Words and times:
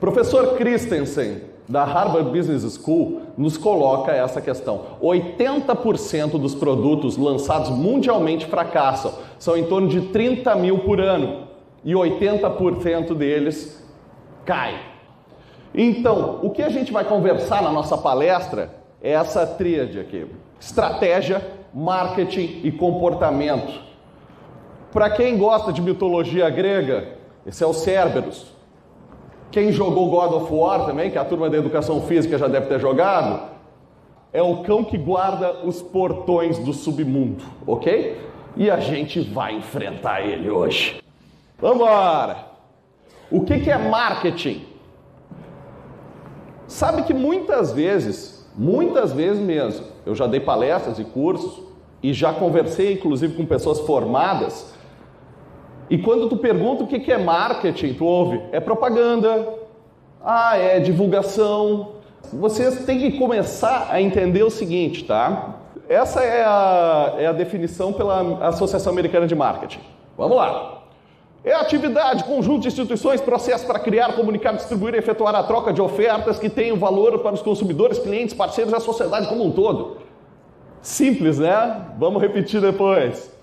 Professor 0.00 0.56
Christensen, 0.56 1.42
da 1.68 1.84
Harvard 1.84 2.30
Business 2.30 2.62
School, 2.82 3.20
nos 3.36 3.58
coloca 3.58 4.10
essa 4.10 4.40
questão. 4.40 4.96
80% 5.02 6.38
dos 6.38 6.54
produtos 6.54 7.18
lançados 7.18 7.68
mundialmente 7.68 8.46
fracassam. 8.46 9.12
São 9.38 9.56
em 9.58 9.64
torno 9.64 9.88
de 9.88 10.00
30 10.08 10.54
mil 10.56 10.78
por 10.78 11.00
ano. 11.00 11.48
E 11.84 11.92
80% 11.92 13.14
deles 13.14 13.86
caem. 14.44 14.78
Então, 15.74 16.40
o 16.42 16.50
que 16.50 16.62
a 16.62 16.70
gente 16.70 16.92
vai 16.92 17.04
conversar 17.04 17.62
na 17.62 17.70
nossa 17.70 17.96
palestra 17.96 18.74
é 19.02 19.12
essa 19.12 19.46
tríade 19.46 20.00
aqui: 20.00 20.26
estratégia, 20.58 21.46
marketing 21.74 22.62
e 22.64 22.72
comportamento. 22.72 23.80
Para 24.92 25.10
quem 25.10 25.36
gosta 25.38 25.72
de 25.72 25.80
mitologia 25.80 26.48
grega, 26.50 27.16
esse 27.46 27.62
é 27.62 27.66
o 27.66 27.72
Cerberus. 27.72 28.59
Quem 29.50 29.72
jogou 29.72 30.10
God 30.10 30.42
of 30.42 30.52
War 30.54 30.86
também, 30.86 31.10
que 31.10 31.18
a 31.18 31.24
turma 31.24 31.50
da 31.50 31.56
educação 31.56 32.02
física 32.02 32.38
já 32.38 32.46
deve 32.46 32.66
ter 32.66 32.78
jogado, 32.78 33.50
é 34.32 34.40
o 34.40 34.58
cão 34.58 34.84
que 34.84 34.96
guarda 34.96 35.66
os 35.66 35.82
portões 35.82 36.58
do 36.58 36.72
submundo, 36.72 37.42
ok? 37.66 38.16
E 38.56 38.70
a 38.70 38.78
gente 38.78 39.20
vai 39.20 39.56
enfrentar 39.56 40.20
ele 40.22 40.48
hoje. 40.48 41.02
Vamos! 41.58 41.88
O 43.30 43.42
que, 43.42 43.60
que 43.60 43.70
é 43.70 43.78
marketing? 43.78 44.64
Sabe 46.66 47.02
que 47.02 47.12
muitas 47.12 47.72
vezes, 47.72 48.48
muitas 48.56 49.12
vezes 49.12 49.42
mesmo, 49.42 49.84
eu 50.06 50.14
já 50.14 50.28
dei 50.28 50.38
palestras 50.38 50.98
e 51.00 51.04
cursos 51.04 51.60
e 52.00 52.12
já 52.12 52.32
conversei 52.32 52.92
inclusive 52.92 53.34
com 53.34 53.44
pessoas 53.44 53.80
formadas 53.80 54.72
e 55.90 55.98
quando 55.98 56.28
tu 56.28 56.36
pergunta 56.36 56.84
o 56.84 56.86
que 56.86 57.10
é 57.10 57.18
marketing, 57.18 57.94
tu 57.94 58.04
ouve, 58.04 58.40
é 58.52 58.60
propaganda, 58.60 59.54
ah, 60.24 60.56
é 60.56 60.78
divulgação. 60.78 61.94
Vocês 62.32 62.84
têm 62.84 63.00
que 63.00 63.18
começar 63.18 63.88
a 63.90 64.00
entender 64.00 64.44
o 64.44 64.50
seguinte, 64.50 65.04
tá? 65.04 65.56
Essa 65.88 66.22
é 66.22 66.44
a, 66.44 67.14
é 67.18 67.26
a 67.26 67.32
definição 67.32 67.92
pela 67.92 68.46
Associação 68.46 68.92
Americana 68.92 69.26
de 69.26 69.34
Marketing. 69.34 69.80
Vamos 70.16 70.36
lá. 70.36 70.82
É 71.42 71.54
atividade, 71.54 72.22
conjunto 72.22 72.60
de 72.60 72.68
instituições, 72.68 73.20
processo 73.20 73.66
para 73.66 73.80
criar, 73.80 74.12
comunicar, 74.12 74.52
distribuir 74.52 74.94
e 74.94 74.98
efetuar 74.98 75.34
a 75.34 75.42
troca 75.42 75.72
de 75.72 75.82
ofertas 75.82 76.38
que 76.38 76.48
tenham 76.48 76.76
valor 76.76 77.18
para 77.18 77.32
os 77.32 77.42
consumidores, 77.42 77.98
clientes, 77.98 78.32
parceiros 78.32 78.72
e 78.72 78.76
a 78.76 78.80
sociedade 78.80 79.26
como 79.26 79.44
um 79.44 79.50
todo. 79.50 79.96
Simples, 80.82 81.40
né? 81.40 81.86
Vamos 81.98 82.22
repetir 82.22 82.60
depois. 82.60 83.39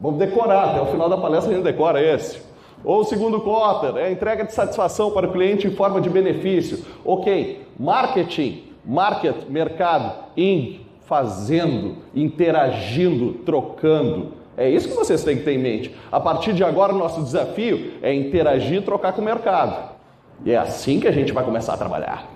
Vamos 0.00 0.18
decorar, 0.18 0.70
até 0.70 0.80
o 0.80 0.86
final 0.86 1.08
da 1.08 1.16
palestra 1.16 1.52
a 1.52 1.54
gente 1.54 1.64
decora 1.64 2.02
esse. 2.02 2.40
Ou 2.84 3.00
o 3.00 3.04
segundo 3.04 3.40
quarter, 3.40 3.96
é 3.96 4.06
a 4.06 4.12
entrega 4.12 4.44
de 4.44 4.52
satisfação 4.52 5.10
para 5.10 5.26
o 5.26 5.32
cliente 5.32 5.66
em 5.66 5.70
forma 5.70 6.00
de 6.00 6.08
benefício. 6.08 6.84
Ok, 7.04 7.66
marketing, 7.78 8.62
market, 8.84 9.48
mercado, 9.48 10.12
in, 10.36 10.80
fazendo, 11.04 11.96
interagindo, 12.14 13.32
trocando. 13.44 14.38
É 14.56 14.68
isso 14.68 14.88
que 14.88 14.94
vocês 14.94 15.24
têm 15.24 15.38
que 15.38 15.44
ter 15.44 15.54
em 15.54 15.58
mente. 15.58 15.94
A 16.12 16.20
partir 16.20 16.52
de 16.52 16.62
agora, 16.62 16.94
o 16.94 16.98
nosso 16.98 17.20
desafio 17.22 17.94
é 18.00 18.14
interagir 18.14 18.78
e 18.78 18.82
trocar 18.82 19.12
com 19.12 19.20
o 19.20 19.24
mercado. 19.24 19.96
E 20.44 20.52
é 20.52 20.56
assim 20.56 21.00
que 21.00 21.08
a 21.08 21.12
gente 21.12 21.32
vai 21.32 21.44
começar 21.44 21.74
a 21.74 21.76
trabalhar. 21.76 22.28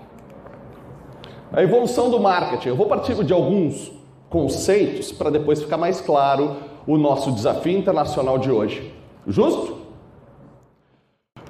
A 1.52 1.62
evolução 1.62 2.10
do 2.10 2.18
marketing. 2.18 2.68
Eu 2.68 2.76
vou 2.76 2.86
partir 2.86 3.14
de 3.22 3.32
alguns 3.32 3.92
conceitos 4.28 5.12
para 5.12 5.30
depois 5.30 5.62
ficar 5.62 5.76
mais 5.76 6.00
claro 6.00 6.56
o 6.86 6.96
nosso 6.96 7.32
desafio 7.32 7.78
internacional 7.78 8.38
de 8.38 8.50
hoje. 8.50 8.92
Justo? 9.26 9.78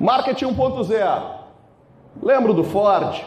Marketing 0.00 0.46
1.0. 0.46 1.22
Lembro 2.22 2.52
do 2.52 2.64
Ford? 2.64 3.24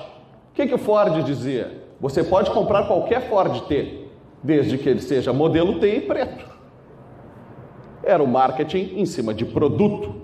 O 0.51 0.53
que, 0.53 0.67
que 0.67 0.73
o 0.73 0.77
Ford 0.77 1.23
dizia? 1.23 1.83
Você 1.99 2.23
pode 2.23 2.51
comprar 2.51 2.87
qualquer 2.87 3.29
Ford 3.29 3.61
T, 3.67 4.07
desde 4.43 4.77
que 4.77 4.87
ele 4.87 5.01
seja 5.01 5.33
modelo 5.33 5.79
T 5.79 5.97
e 5.97 6.01
preto. 6.01 6.45
Era 8.03 8.21
o 8.21 8.27
marketing 8.27 8.93
em 8.97 9.05
cima 9.05 9.33
de 9.33 9.45
produto. 9.45 10.21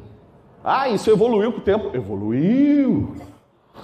Ah, 0.63 0.87
isso 0.89 1.09
evoluiu 1.09 1.51
com 1.51 1.59
o 1.59 1.61
tempo. 1.61 1.95
Evoluiu. 1.95 3.15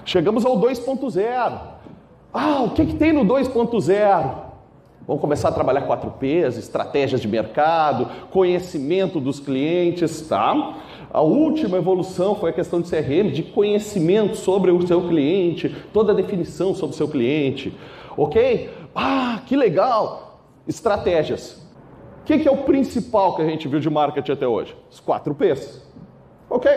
Chegamos 0.06 0.46
ao 0.46 0.60
2.0. 0.60 1.60
Ah, 2.34 2.62
o 2.62 2.72
que, 2.72 2.86
que 2.86 2.96
tem 2.96 3.12
no 3.12 3.26
2.0? 3.26 4.47
Vamos 5.08 5.22
começar 5.22 5.48
a 5.48 5.52
trabalhar 5.54 5.88
4Ps, 5.88 6.58
estratégias 6.58 7.22
de 7.22 7.30
mercado, 7.30 8.10
conhecimento 8.30 9.22
dos 9.22 9.40
clientes, 9.40 10.20
tá? 10.28 10.80
A 11.14 11.22
última 11.22 11.78
evolução 11.78 12.36
foi 12.36 12.50
a 12.50 12.54
questão 12.54 12.82
de 12.82 12.90
CRM, 12.90 13.32
de 13.32 13.42
conhecimento 13.42 14.36
sobre 14.36 14.70
o 14.70 14.86
seu 14.86 15.08
cliente, 15.08 15.74
toda 15.94 16.12
a 16.12 16.16
definição 16.16 16.76
sobre 16.76 16.94
o 16.94 16.98
seu 16.98 17.08
cliente, 17.08 17.74
ok? 18.18 18.70
Ah, 18.94 19.42
que 19.46 19.56
legal! 19.56 20.42
Estratégias. 20.68 21.66
O 22.24 22.26
que, 22.26 22.40
que 22.40 22.48
é 22.50 22.52
o 22.52 22.64
principal 22.64 23.34
que 23.34 23.42
a 23.42 23.46
gente 23.46 23.66
viu 23.66 23.80
de 23.80 23.90
marketing 23.90 24.34
até 24.34 24.46
hoje? 24.46 24.76
Os 24.92 25.00
4Ps, 25.00 25.84
ok? 26.50 26.70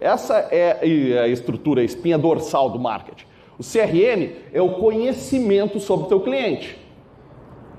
Essa 0.00 0.38
é 0.50 1.18
a 1.20 1.28
estrutura, 1.28 1.82
a 1.82 1.84
espinha 1.84 2.16
dorsal 2.16 2.70
do 2.70 2.78
marketing. 2.78 3.26
O 3.58 3.62
CRM 3.62 4.32
é 4.54 4.62
o 4.62 4.70
conhecimento 4.76 5.78
sobre 5.78 6.06
o 6.06 6.08
teu 6.08 6.20
cliente 6.20 6.82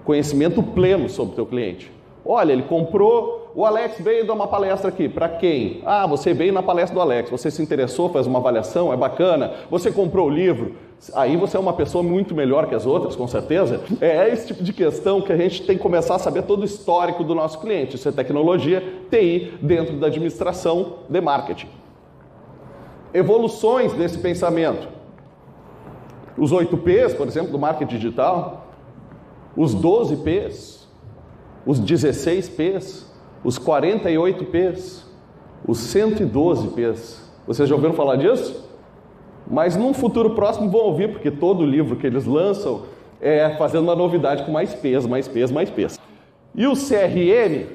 conhecimento 0.06 0.62
pleno 0.62 1.10
sobre 1.10 1.34
o 1.34 1.36
teu 1.36 1.46
cliente. 1.46 1.92
Olha, 2.24 2.54
ele 2.54 2.64
comprou, 2.64 3.52
o 3.54 3.66
Alex 3.66 4.00
veio 4.00 4.26
dar 4.26 4.34
uma 4.34 4.48
palestra 4.48 4.90
aqui. 4.90 5.08
Para 5.08 5.30
quem? 5.30 5.82
Ah, 5.86 6.08
você 6.08 6.34
veio 6.34 6.52
na 6.52 6.64
palestra 6.64 6.96
do 6.96 7.02
Alex, 7.02 7.30
você 7.30 7.52
se 7.52 7.62
interessou, 7.62 8.10
fez 8.10 8.26
uma 8.26 8.40
avaliação, 8.40 8.92
é 8.92 8.98
bacana. 8.98 9.54
Você 9.70 9.92
comprou 9.92 10.28
o 10.28 10.30
livro, 10.30 10.74
aí 11.14 11.38
você 11.38 11.56
é 11.56 11.60
uma 11.60 11.74
pessoa 11.74 12.04
muito 12.04 12.34
melhor 12.34 12.68
que 12.68 12.74
as 12.74 12.86
outras, 12.86 13.16
com 13.16 13.28
certeza. 13.28 13.82
É 14.02 14.28
esse 14.30 14.48
tipo 14.48 14.64
de 14.64 14.74
questão 14.74 15.22
que 15.22 15.32
a 15.32 15.38
gente 15.38 15.64
tem 15.66 15.78
que 15.78 15.84
começar 15.84 16.16
a 16.16 16.20
saber 16.20 16.44
todo 16.44 16.62
o 16.62 16.66
histórico 16.66 17.24
do 17.24 17.36
nosso 17.36 17.60
cliente. 17.60 17.96
Isso 17.96 18.10
é 18.10 18.12
tecnologia, 18.12 18.84
TI, 19.12 19.54
dentro 19.62 19.98
da 19.98 20.08
administração 20.08 20.94
de 21.08 21.22
marketing. 21.22 21.68
Evoluções 23.14 23.94
desse 23.94 24.18
pensamento. 24.18 24.88
Os 26.38 26.52
8 26.52 26.76
P's, 26.78 27.14
por 27.14 27.28
exemplo, 27.28 27.52
do 27.52 27.60
marketing 27.60 27.96
digital, 27.96 28.65
os 29.56 29.74
12 29.74 30.18
P's, 30.18 30.88
os 31.66 31.80
16 31.80 32.50
P's, 32.50 33.12
os 33.44 33.58
48 33.58 34.46
P's, 34.46 35.06
os 35.68 35.78
112 35.80 36.70
P's. 36.70 37.32
Vocês 37.48 37.70
já 37.70 37.76
ouviram 37.76 37.94
falar 37.94 38.18
disso? 38.18 38.66
Mas 39.50 39.76
num 39.76 39.94
futuro 39.94 40.32
próximo 40.32 40.70
vão 40.70 40.82
ouvir, 40.82 41.12
porque 41.12 41.30
todo 41.30 41.66
livro 41.66 41.96
que 41.96 42.08
eles 42.08 42.26
lançam 42.26 42.84
é 43.22 43.52
fazendo 43.58 43.84
uma 43.84 43.96
novidade 43.96 44.44
com 44.44 44.52
mais 44.52 44.74
P's, 44.74 45.06
mais 45.06 45.28
P's, 45.28 45.52
mais 45.52 45.70
P's. 45.70 46.00
E 46.54 46.68
o 46.68 46.74
CRM, 46.74 47.68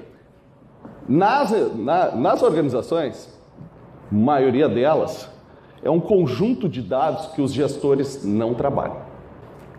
nas, 1.09 1.77
na, 1.77 2.15
nas 2.17 2.43
organizações, 2.43 3.33
maioria 4.11 4.69
delas, 4.69 5.31
é 5.83 5.91
um 5.91 6.01
conjunto 6.01 6.69
de 6.69 6.83
dados 6.83 7.27
que 7.29 7.41
os 7.41 7.53
gestores 7.53 8.25
não 8.25 8.55
trabalham. 8.55 9.10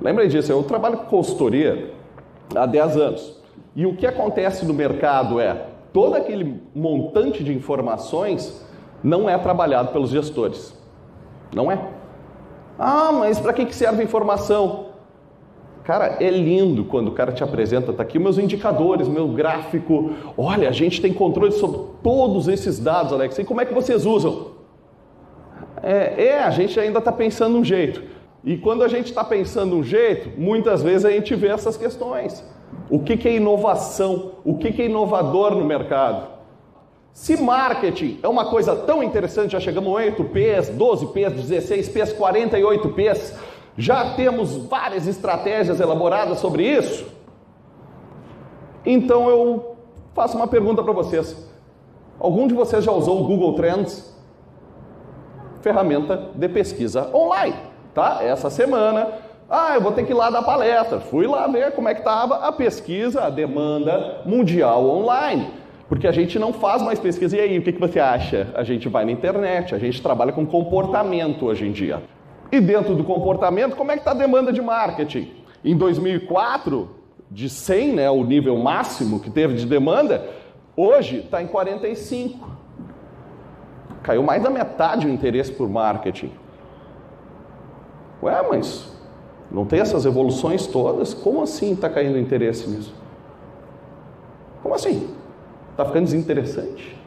Lembrem 0.01 0.27
disso, 0.27 0.51
eu 0.51 0.63
trabalho 0.63 0.97
com 0.97 1.05
consultoria 1.05 1.93
há 2.55 2.65
10 2.65 2.97
anos. 2.97 3.41
E 3.75 3.85
o 3.85 3.95
que 3.95 4.05
acontece 4.05 4.65
no 4.65 4.73
mercado 4.73 5.39
é, 5.39 5.67
todo 5.93 6.15
aquele 6.15 6.61
montante 6.73 7.43
de 7.43 7.53
informações 7.53 8.65
não 9.03 9.29
é 9.29 9.37
trabalhado 9.37 9.91
pelos 9.91 10.09
gestores. 10.09 10.75
Não 11.55 11.71
é. 11.71 11.79
Ah, 12.77 13.11
mas 13.11 13.39
para 13.39 13.53
que 13.53 13.73
serve 13.73 14.03
informação? 14.03 14.91
Cara, 15.83 16.17
é 16.19 16.29
lindo 16.29 16.85
quando 16.85 17.07
o 17.07 17.11
cara 17.11 17.31
te 17.31 17.43
apresenta, 17.43 17.91
tá 17.91 18.03
aqui 18.03 18.19
meus 18.19 18.37
indicadores, 18.37 19.07
meu 19.07 19.27
gráfico. 19.27 20.11
Olha, 20.37 20.69
a 20.69 20.71
gente 20.71 21.01
tem 21.01 21.13
controle 21.13 21.51
sobre 21.51 21.79
todos 22.03 22.47
esses 22.47 22.79
dados, 22.79 23.13
Alex. 23.13 23.37
E 23.37 23.43
como 23.43 23.61
é 23.61 23.65
que 23.65 23.73
vocês 23.73 24.05
usam? 24.05 24.51
É, 25.81 26.25
é 26.25 26.43
a 26.43 26.49
gente 26.51 26.79
ainda 26.79 26.99
está 26.99 27.11
pensando 27.11 27.57
um 27.57 27.63
jeito. 27.63 28.03
E 28.43 28.57
quando 28.57 28.83
a 28.83 28.87
gente 28.87 29.07
está 29.07 29.23
pensando 29.23 29.75
um 29.75 29.83
jeito, 29.83 30.39
muitas 30.39 30.81
vezes 30.81 31.05
a 31.05 31.11
gente 31.11 31.35
vê 31.35 31.49
essas 31.49 31.77
questões. 31.77 32.43
O 32.89 32.99
que, 32.99 33.15
que 33.15 33.27
é 33.27 33.35
inovação? 33.35 34.33
O 34.43 34.57
que, 34.57 34.71
que 34.71 34.81
é 34.81 34.85
inovador 34.85 35.55
no 35.55 35.63
mercado? 35.63 36.27
Se 37.13 37.41
marketing 37.41 38.19
é 38.23 38.27
uma 38.27 38.49
coisa 38.49 38.75
tão 38.75 39.03
interessante, 39.03 39.51
já 39.51 39.59
chegamos 39.59 39.95
a 39.95 40.03
8Ps, 40.03 40.75
12Ps, 40.75 41.33
16Ps, 41.35 42.17
48Ps, 42.17 43.35
já 43.77 44.15
temos 44.15 44.55
várias 44.55 45.07
estratégias 45.07 45.79
elaboradas 45.79 46.39
sobre 46.39 46.65
isso. 46.65 47.05
Então 48.85 49.29
eu 49.29 49.75
faço 50.15 50.35
uma 50.35 50.47
pergunta 50.47 50.81
para 50.81 50.93
vocês. 50.93 51.47
Algum 52.19 52.47
de 52.47 52.53
vocês 52.53 52.83
já 52.83 52.91
usou 52.91 53.21
o 53.21 53.27
Google 53.27 53.53
Trends? 53.53 54.11
Ferramenta 55.61 56.31
de 56.33 56.49
pesquisa 56.49 57.09
online 57.13 57.70
tá? 57.93 58.19
Essa 58.21 58.49
semana, 58.49 59.07
ah, 59.49 59.75
eu 59.75 59.81
vou 59.81 59.91
ter 59.91 60.05
que 60.05 60.11
ir 60.11 60.15
lá 60.15 60.29
dar 60.29 60.43
palestra. 60.43 60.99
Fui 60.99 61.27
lá 61.27 61.47
ver 61.47 61.71
como 61.73 61.89
é 61.89 61.93
que 61.93 62.01
estava 62.01 62.47
a 62.47 62.51
pesquisa, 62.51 63.23
a 63.23 63.29
demanda 63.29 64.21
mundial 64.25 64.89
online. 64.89 65.49
Porque 65.89 66.07
a 66.07 66.11
gente 66.11 66.39
não 66.39 66.53
faz 66.53 66.81
mais 66.81 66.99
pesquisa. 66.99 67.35
E 67.35 67.39
aí, 67.41 67.59
o 67.59 67.61
que, 67.61 67.73
que 67.73 67.79
você 67.79 67.99
acha? 67.99 68.47
A 68.55 68.63
gente 68.63 68.87
vai 68.87 69.03
na 69.03 69.11
internet, 69.11 69.75
a 69.75 69.77
gente 69.77 70.01
trabalha 70.01 70.31
com 70.31 70.45
comportamento 70.45 71.45
hoje 71.45 71.67
em 71.67 71.71
dia. 71.73 72.01
E 72.49 72.61
dentro 72.61 72.95
do 72.95 73.03
comportamento, 73.03 73.75
como 73.75 73.91
é 73.91 73.95
que 73.95 74.01
está 74.01 74.11
a 74.11 74.13
demanda 74.13 74.53
de 74.53 74.61
marketing? 74.61 75.31
Em 75.63 75.75
2004, 75.75 76.89
de 77.29 77.49
100, 77.49 77.93
né, 77.93 78.09
o 78.09 78.23
nível 78.23 78.57
máximo 78.57 79.19
que 79.19 79.29
teve 79.29 79.55
de 79.55 79.65
demanda, 79.65 80.25
hoje 80.75 81.17
está 81.17 81.41
em 81.41 81.47
45. 81.47 82.49
Caiu 84.03 84.23
mais 84.23 84.41
da 84.41 84.49
metade 84.49 85.07
o 85.07 85.09
interesse 85.09 85.51
por 85.51 85.69
marketing. 85.69 86.31
Ué, 88.23 88.45
mas 88.49 88.91
não 89.51 89.65
tem 89.65 89.79
essas 89.79 90.05
evoluções 90.05 90.67
todas? 90.67 91.13
Como 91.13 91.41
assim 91.41 91.73
está 91.73 91.89
caindo 91.89 92.15
o 92.15 92.19
interesse 92.19 92.69
nisso? 92.69 92.93
Como 94.61 94.75
assim? 94.75 95.09
Está 95.71 95.85
ficando 95.85 96.05
desinteressante? 96.05 96.97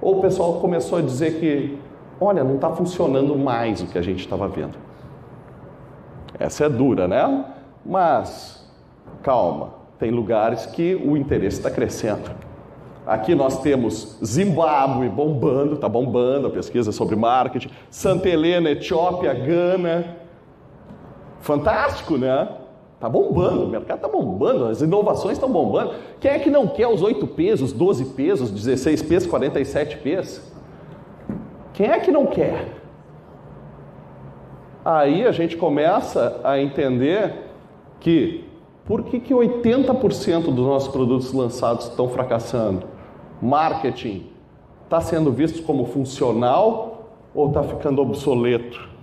Ou 0.00 0.18
o 0.18 0.20
pessoal 0.20 0.54
começou 0.54 0.98
a 0.98 1.02
dizer 1.02 1.40
que, 1.40 1.78
olha, 2.20 2.44
não 2.44 2.56
está 2.56 2.70
funcionando 2.70 3.36
mais 3.36 3.82
o 3.82 3.86
que 3.86 3.98
a 3.98 4.02
gente 4.02 4.20
estava 4.20 4.46
vendo? 4.46 4.78
Essa 6.38 6.66
é 6.66 6.68
dura, 6.68 7.08
né? 7.08 7.44
Mas, 7.84 8.68
calma, 9.22 9.70
tem 9.98 10.10
lugares 10.10 10.66
que 10.66 10.94
o 10.94 11.16
interesse 11.16 11.58
está 11.58 11.70
crescendo. 11.70 12.30
Aqui 13.06 13.34
nós 13.34 13.60
temos 13.60 14.18
Zimbábue 14.24 15.08
bombando, 15.08 15.74
está 15.74 15.88
bombando 15.88 16.46
a 16.46 16.50
pesquisa 16.50 16.90
sobre 16.90 17.16
marketing, 17.16 17.70
Santa 17.90 18.28
Helena, 18.28 18.70
Etiópia, 18.70 19.34
Gana. 19.34 20.23
Fantástico, 21.44 22.16
né? 22.16 22.48
Está 22.94 23.06
bombando, 23.06 23.64
o 23.64 23.68
mercado 23.68 23.98
está 23.98 24.08
bombando, 24.08 24.64
as 24.64 24.80
inovações 24.80 25.34
estão 25.34 25.50
bombando. 25.50 25.92
Quem 26.18 26.30
é 26.30 26.38
que 26.38 26.48
não 26.48 26.66
quer 26.66 26.88
os 26.88 27.02
8 27.02 27.26
P's, 27.26 27.60
os 27.60 27.70
12 27.70 28.06
P's, 28.14 28.40
os 28.40 28.50
16 28.50 29.02
P's, 29.02 29.26
47 29.26 29.98
P's? 29.98 30.40
Quem 31.74 31.90
é 31.90 32.00
que 32.00 32.10
não 32.10 32.24
quer? 32.24 32.80
Aí 34.82 35.26
a 35.26 35.32
gente 35.32 35.54
começa 35.54 36.40
a 36.42 36.58
entender 36.58 37.34
que 38.00 38.48
por 38.86 39.02
que, 39.02 39.20
que 39.20 39.34
80% 39.34 40.44
dos 40.44 40.66
nossos 40.66 40.88
produtos 40.88 41.30
lançados 41.34 41.88
estão 41.88 42.08
fracassando? 42.08 42.86
Marketing 43.42 44.30
está 44.84 45.02
sendo 45.02 45.30
visto 45.30 45.62
como 45.64 45.84
funcional 45.84 47.10
ou 47.34 47.48
está 47.48 47.62
ficando 47.62 48.00
obsoleto? 48.00 48.93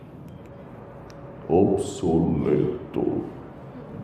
Obsoleto. 1.51 3.23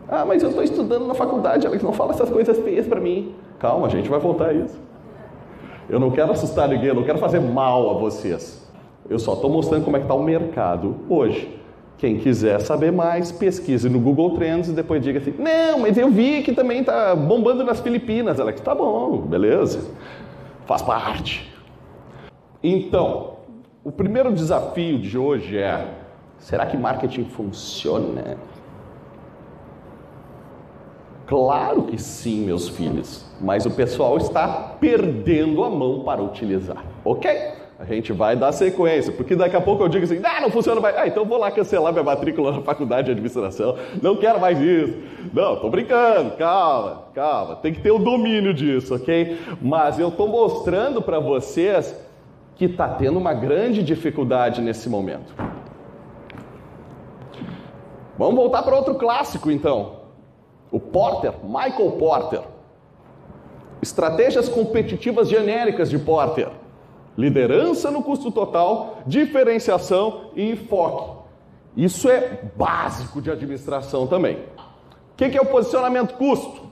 Ah, 0.06 0.24
mas 0.24 0.42
eu 0.42 0.50
estou 0.50 0.62
estudando 0.62 1.06
na 1.06 1.14
faculdade, 1.14 1.66
Alex, 1.66 1.82
não 1.82 1.92
fala 1.92 2.12
essas 2.12 2.30
coisas 2.30 2.58
feias 2.58 2.86
para 2.86 3.00
mim. 3.00 3.34
Calma, 3.58 3.86
a 3.86 3.90
gente 3.90 4.08
vai 4.08 4.20
voltar 4.20 4.50
a 4.50 4.52
isso. 4.52 4.78
Eu 5.88 5.98
não 5.98 6.10
quero 6.10 6.30
assustar 6.30 6.68
ninguém, 6.68 6.88
eu 6.88 6.94
não 6.94 7.04
quero 7.04 7.18
fazer 7.18 7.40
mal 7.40 7.90
a 7.90 7.94
vocês. 7.94 8.66
Eu 9.08 9.18
só 9.18 9.32
estou 9.32 9.50
mostrando 9.50 9.84
como 9.84 9.96
é 9.96 10.00
que 10.00 10.04
está 10.04 10.14
o 10.14 10.22
mercado 10.22 10.96
hoje. 11.08 11.56
Quem 11.96 12.18
quiser 12.18 12.60
saber 12.60 12.92
mais, 12.92 13.32
pesquise 13.32 13.88
no 13.88 13.98
Google 13.98 14.30
Trends 14.36 14.68
e 14.68 14.72
depois 14.72 15.02
diga 15.02 15.18
assim: 15.18 15.34
não, 15.38 15.80
mas 15.80 15.96
eu 15.96 16.10
vi 16.10 16.42
que 16.42 16.52
também 16.52 16.80
está 16.80 17.16
bombando 17.16 17.64
nas 17.64 17.80
Filipinas, 17.80 18.38
Alex. 18.38 18.60
Tá 18.60 18.74
bom, 18.74 19.16
beleza. 19.22 19.90
Faz 20.66 20.82
parte. 20.82 21.52
Então, 22.62 23.38
o 23.82 23.90
primeiro 23.90 24.32
desafio 24.32 24.98
de 24.98 25.18
hoje 25.18 25.58
é: 25.58 25.86
será 26.38 26.66
que 26.66 26.76
marketing 26.76 27.24
funciona? 27.24 28.36
Claro 31.26 31.82
que 31.82 31.98
sim, 31.98 32.46
meus 32.46 32.70
filhos, 32.70 33.26
mas 33.38 33.66
o 33.66 33.70
pessoal 33.70 34.16
está 34.16 34.48
perdendo 34.80 35.62
a 35.62 35.68
mão 35.68 36.00
para 36.00 36.22
utilizar, 36.22 36.82
ok? 37.04 37.30
A 37.78 37.84
gente 37.84 38.14
vai 38.14 38.34
dar 38.34 38.50
sequência, 38.50 39.12
porque 39.12 39.36
daqui 39.36 39.54
a 39.54 39.60
pouco 39.60 39.84
eu 39.84 39.88
digo 39.88 40.04
assim, 40.04 40.20
ah, 40.24 40.40
não 40.40 40.50
funciona 40.50 40.80
mais, 40.80 40.96
ah, 40.96 41.06
então 41.06 41.26
vou 41.26 41.36
lá 41.36 41.50
cancelar 41.50 41.92
minha 41.92 42.02
matrícula 42.02 42.50
na 42.50 42.62
faculdade 42.62 43.04
de 43.04 43.12
administração, 43.12 43.76
não 44.02 44.16
quero 44.16 44.40
mais 44.40 44.58
isso. 44.58 44.94
Não, 45.32 45.56
tô 45.56 45.68
brincando, 45.68 46.30
calma, 46.36 47.04
calma, 47.14 47.56
tem 47.56 47.74
que 47.74 47.80
ter 47.80 47.90
o 47.90 47.98
domínio 47.98 48.54
disso, 48.54 48.94
ok? 48.94 49.38
Mas 49.60 49.98
eu 49.98 50.08
estou 50.08 50.28
mostrando 50.28 51.02
para 51.02 51.20
vocês 51.20 51.94
que 52.56 52.64
está 52.64 52.88
tendo 52.88 53.18
uma 53.18 53.34
grande 53.34 53.82
dificuldade 53.82 54.60
nesse 54.60 54.88
momento. 54.88 55.32
Vamos 58.18 58.34
voltar 58.34 58.64
para 58.64 58.76
outro 58.76 58.96
clássico 58.96 59.48
então. 59.48 60.00
O 60.72 60.80
Porter, 60.80 61.32
Michael 61.44 61.92
Porter. 61.92 62.42
Estratégias 63.80 64.48
competitivas 64.48 65.28
genéricas 65.28 65.88
de 65.88 65.98
Porter. 66.00 66.50
Liderança 67.16 67.90
no 67.90 68.02
custo 68.02 68.32
total, 68.32 68.98
diferenciação 69.06 70.30
e 70.34 70.50
enfoque. 70.50 71.16
Isso 71.76 72.08
é 72.08 72.42
básico 72.56 73.22
de 73.22 73.30
administração 73.30 74.06
também. 74.06 74.38
O 75.12 75.16
que 75.16 75.36
é 75.36 75.40
o 75.40 75.46
posicionamento 75.46 76.14
custo? 76.14 76.62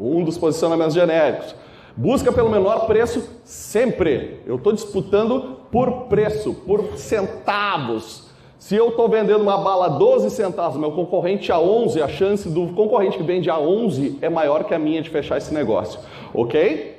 Um 0.00 0.24
dos 0.24 0.38
posicionamentos 0.38 0.94
genéricos. 0.94 1.54
Busca 1.96 2.32
pelo 2.32 2.50
menor 2.50 2.86
preço 2.86 3.28
sempre. 3.44 4.42
Eu 4.46 4.56
estou 4.56 4.72
disputando 4.72 5.58
por 5.70 6.06
preço, 6.06 6.54
por 6.54 6.96
centavos. 6.96 8.30
Se 8.64 8.74
eu 8.74 8.88
estou 8.88 9.10
vendendo 9.10 9.42
uma 9.42 9.58
bala 9.58 9.84
a 9.84 9.88
12 9.90 10.30
centavos, 10.30 10.78
meu 10.78 10.90
concorrente 10.90 11.52
a 11.52 11.60
11, 11.60 12.00
a 12.00 12.08
chance 12.08 12.48
do 12.48 12.68
concorrente 12.68 13.18
que 13.18 13.22
vende 13.22 13.50
a 13.50 13.58
11 13.58 14.18
é 14.22 14.30
maior 14.30 14.64
que 14.64 14.72
a 14.72 14.78
minha 14.78 15.02
de 15.02 15.10
fechar 15.10 15.36
esse 15.36 15.52
negócio, 15.52 16.00
ok? 16.32 16.98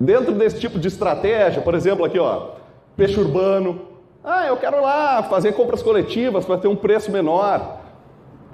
Dentro 0.00 0.32
desse 0.32 0.58
tipo 0.58 0.78
de 0.78 0.88
estratégia, 0.88 1.60
por 1.60 1.74
exemplo, 1.74 2.02
aqui 2.02 2.18
ó, 2.18 2.52
peixe 2.96 3.20
urbano. 3.20 3.78
Ah, 4.24 4.46
eu 4.46 4.56
quero 4.56 4.80
lá 4.80 5.24
fazer 5.24 5.52
compras 5.52 5.82
coletivas 5.82 6.46
para 6.46 6.56
ter 6.56 6.68
um 6.68 6.76
preço 6.76 7.12
menor. 7.12 7.80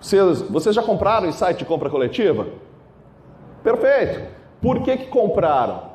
Vocês, 0.01 0.43
vocês 0.43 0.75
já 0.75 0.83
compraram 0.83 1.29
em 1.29 1.33
site 1.33 1.59
de 1.59 1.65
compra 1.65 1.89
coletiva? 1.89 2.49
Perfeito. 3.63 4.21
Por 4.61 4.83
que, 4.83 4.97
que 4.97 5.07
compraram? 5.07 5.93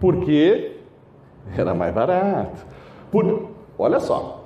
Porque 0.00 0.76
era 1.58 1.74
mais 1.74 1.92
barato. 1.92 2.64
Por, 3.10 3.48
olha 3.76 3.98
só, 3.98 4.43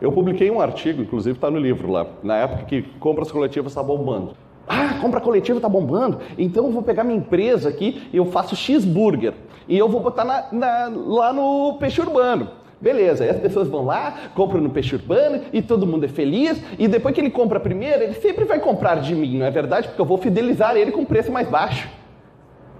eu 0.00 0.12
publiquei 0.12 0.50
um 0.50 0.60
artigo, 0.60 1.02
inclusive 1.02 1.36
está 1.36 1.50
no 1.50 1.58
livro 1.58 1.90
lá, 1.90 2.06
na 2.22 2.36
época 2.36 2.64
que 2.64 2.82
compras 3.00 3.30
coletivas 3.30 3.72
está 3.72 3.82
bombando. 3.82 4.32
Ah, 4.68 4.98
compra 5.00 5.20
coletiva 5.20 5.58
está 5.58 5.68
bombando? 5.68 6.18
Então 6.36 6.66
eu 6.66 6.72
vou 6.72 6.82
pegar 6.82 7.04
minha 7.04 7.18
empresa 7.18 7.68
aqui 7.68 8.08
e 8.12 8.16
eu 8.16 8.26
faço 8.26 8.56
cheeseburger. 8.56 9.32
E 9.68 9.78
eu 9.78 9.88
vou 9.88 10.00
botar 10.00 10.24
na, 10.24 10.46
na, 10.52 10.92
lá 10.92 11.32
no 11.32 11.76
peixe 11.78 12.00
urbano. 12.00 12.48
Beleza, 12.80 13.24
aí 13.24 13.30
as 13.30 13.38
pessoas 13.38 13.68
vão 13.68 13.86
lá, 13.86 14.30
compram 14.34 14.60
no 14.60 14.68
peixe 14.68 14.94
urbano 14.94 15.40
e 15.52 15.62
todo 15.62 15.86
mundo 15.86 16.04
é 16.04 16.08
feliz. 16.08 16.60
E 16.78 16.86
depois 16.88 17.14
que 17.14 17.20
ele 17.20 17.30
compra 17.30 17.58
primeiro, 17.58 18.02
ele 18.02 18.14
sempre 18.14 18.44
vai 18.44 18.58
comprar 18.58 18.96
de 18.96 19.14
mim, 19.14 19.38
não 19.38 19.46
é 19.46 19.50
verdade? 19.50 19.88
Porque 19.88 20.00
eu 20.00 20.04
vou 20.04 20.18
fidelizar 20.18 20.76
ele 20.76 20.90
com 20.90 21.04
preço 21.04 21.32
mais 21.32 21.48
baixo. 21.48 21.88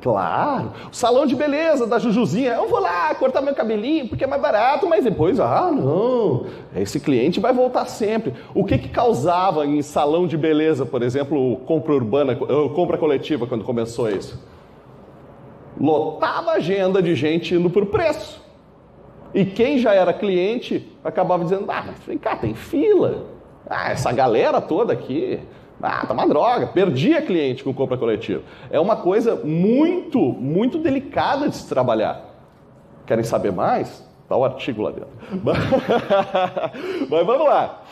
Claro, 0.06 0.70
o 0.92 0.94
salão 0.94 1.26
de 1.26 1.34
beleza 1.34 1.84
da 1.84 1.98
Jujuzinha, 1.98 2.52
eu 2.52 2.68
vou 2.68 2.78
lá 2.78 3.12
cortar 3.16 3.40
meu 3.40 3.52
cabelinho 3.52 4.06
porque 4.06 4.22
é 4.22 4.26
mais 4.28 4.40
barato, 4.40 4.88
mas 4.88 5.02
depois, 5.02 5.40
ah, 5.40 5.68
não, 5.72 6.46
esse 6.76 7.00
cliente 7.00 7.40
vai 7.40 7.52
voltar 7.52 7.86
sempre. 7.86 8.32
O 8.54 8.64
que 8.64 8.78
que 8.78 8.88
causava 8.88 9.66
em 9.66 9.82
salão 9.82 10.28
de 10.28 10.36
beleza, 10.36 10.86
por 10.86 11.02
exemplo, 11.02 11.56
compra 11.66 11.92
urbana, 11.92 12.36
compra 12.36 12.96
coletiva 12.96 13.48
quando 13.48 13.64
começou 13.64 14.08
isso? 14.08 14.40
Lotava 15.76 16.52
a 16.52 16.54
agenda 16.54 17.02
de 17.02 17.16
gente 17.16 17.56
indo 17.56 17.68
por 17.68 17.86
preço. 17.86 18.40
E 19.34 19.44
quem 19.44 19.76
já 19.76 19.92
era 19.92 20.12
cliente 20.12 20.88
acabava 21.02 21.42
dizendo: 21.42 21.68
Ah, 21.68 21.82
mas 21.84 21.98
vem 22.06 22.16
cá, 22.16 22.36
tem 22.36 22.54
fila. 22.54 23.24
Ah, 23.68 23.90
essa 23.90 24.12
galera 24.12 24.60
toda 24.60 24.92
aqui, 24.92 25.40
ah, 25.82 26.06
tá 26.06 26.14
uma 26.14 26.26
droga, 26.26 26.66
perdi 26.68 27.14
a 27.14 27.22
cliente 27.22 27.62
com 27.62 27.72
compra 27.74 27.98
coletiva. 27.98 28.42
É 28.70 28.80
uma 28.80 28.96
coisa 28.96 29.36
muito, 29.36 30.18
muito 30.18 30.78
delicada 30.78 31.48
de 31.48 31.56
se 31.56 31.68
trabalhar. 31.68 32.34
Querem 33.06 33.24
saber 33.24 33.52
mais? 33.52 34.04
Está 34.22 34.36
o 34.36 34.44
artigo 34.44 34.82
lá 34.82 34.90
dentro. 34.90 35.08
Mas 37.08 37.26
vamos 37.26 37.46
lá. 37.46 37.82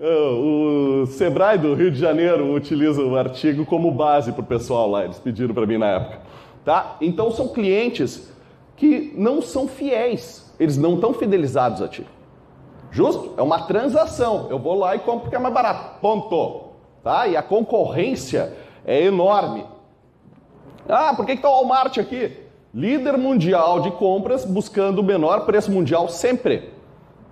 O 0.00 1.06
Sebrae 1.06 1.58
do 1.58 1.74
Rio 1.74 1.90
de 1.90 1.98
Janeiro 1.98 2.52
utiliza 2.52 3.02
o 3.02 3.16
artigo 3.16 3.64
como 3.66 3.90
base 3.90 4.32
para 4.32 4.40
o 4.40 4.46
pessoal 4.46 4.90
lá, 4.90 5.04
eles 5.04 5.18
pediram 5.18 5.54
para 5.54 5.66
mim 5.66 5.78
na 5.78 5.86
época. 5.86 6.20
Tá? 6.64 6.96
Então 7.00 7.30
são 7.30 7.48
clientes 7.48 8.32
que 8.76 9.12
não 9.16 9.42
são 9.42 9.68
fiéis, 9.68 10.52
eles 10.58 10.76
não 10.76 10.94
estão 10.94 11.12
fidelizados 11.12 11.82
a 11.82 11.88
ti. 11.88 12.06
Justo? 12.90 13.34
É 13.36 13.42
uma 13.42 13.62
transação. 13.62 14.46
Eu 14.50 14.58
vou 14.58 14.78
lá 14.78 14.96
e 14.96 15.00
compro 15.00 15.22
porque 15.22 15.36
é 15.36 15.38
mais 15.38 15.52
barato. 15.52 16.00
Ponto 16.00 16.63
tá? 17.04 17.28
E 17.28 17.36
a 17.36 17.42
concorrência 17.42 18.54
é 18.84 19.04
enorme. 19.04 19.64
Ah, 20.88 21.12
por 21.14 21.24
que 21.24 21.32
está 21.32 21.48
o 21.48 21.52
Walmart 21.52 21.98
aqui? 21.98 22.32
Líder 22.74 23.16
mundial 23.16 23.80
de 23.80 23.90
compras 23.92 24.44
buscando 24.44 24.98
o 24.98 25.04
menor 25.04 25.46
preço 25.46 25.70
mundial 25.70 26.08
sempre. 26.08 26.72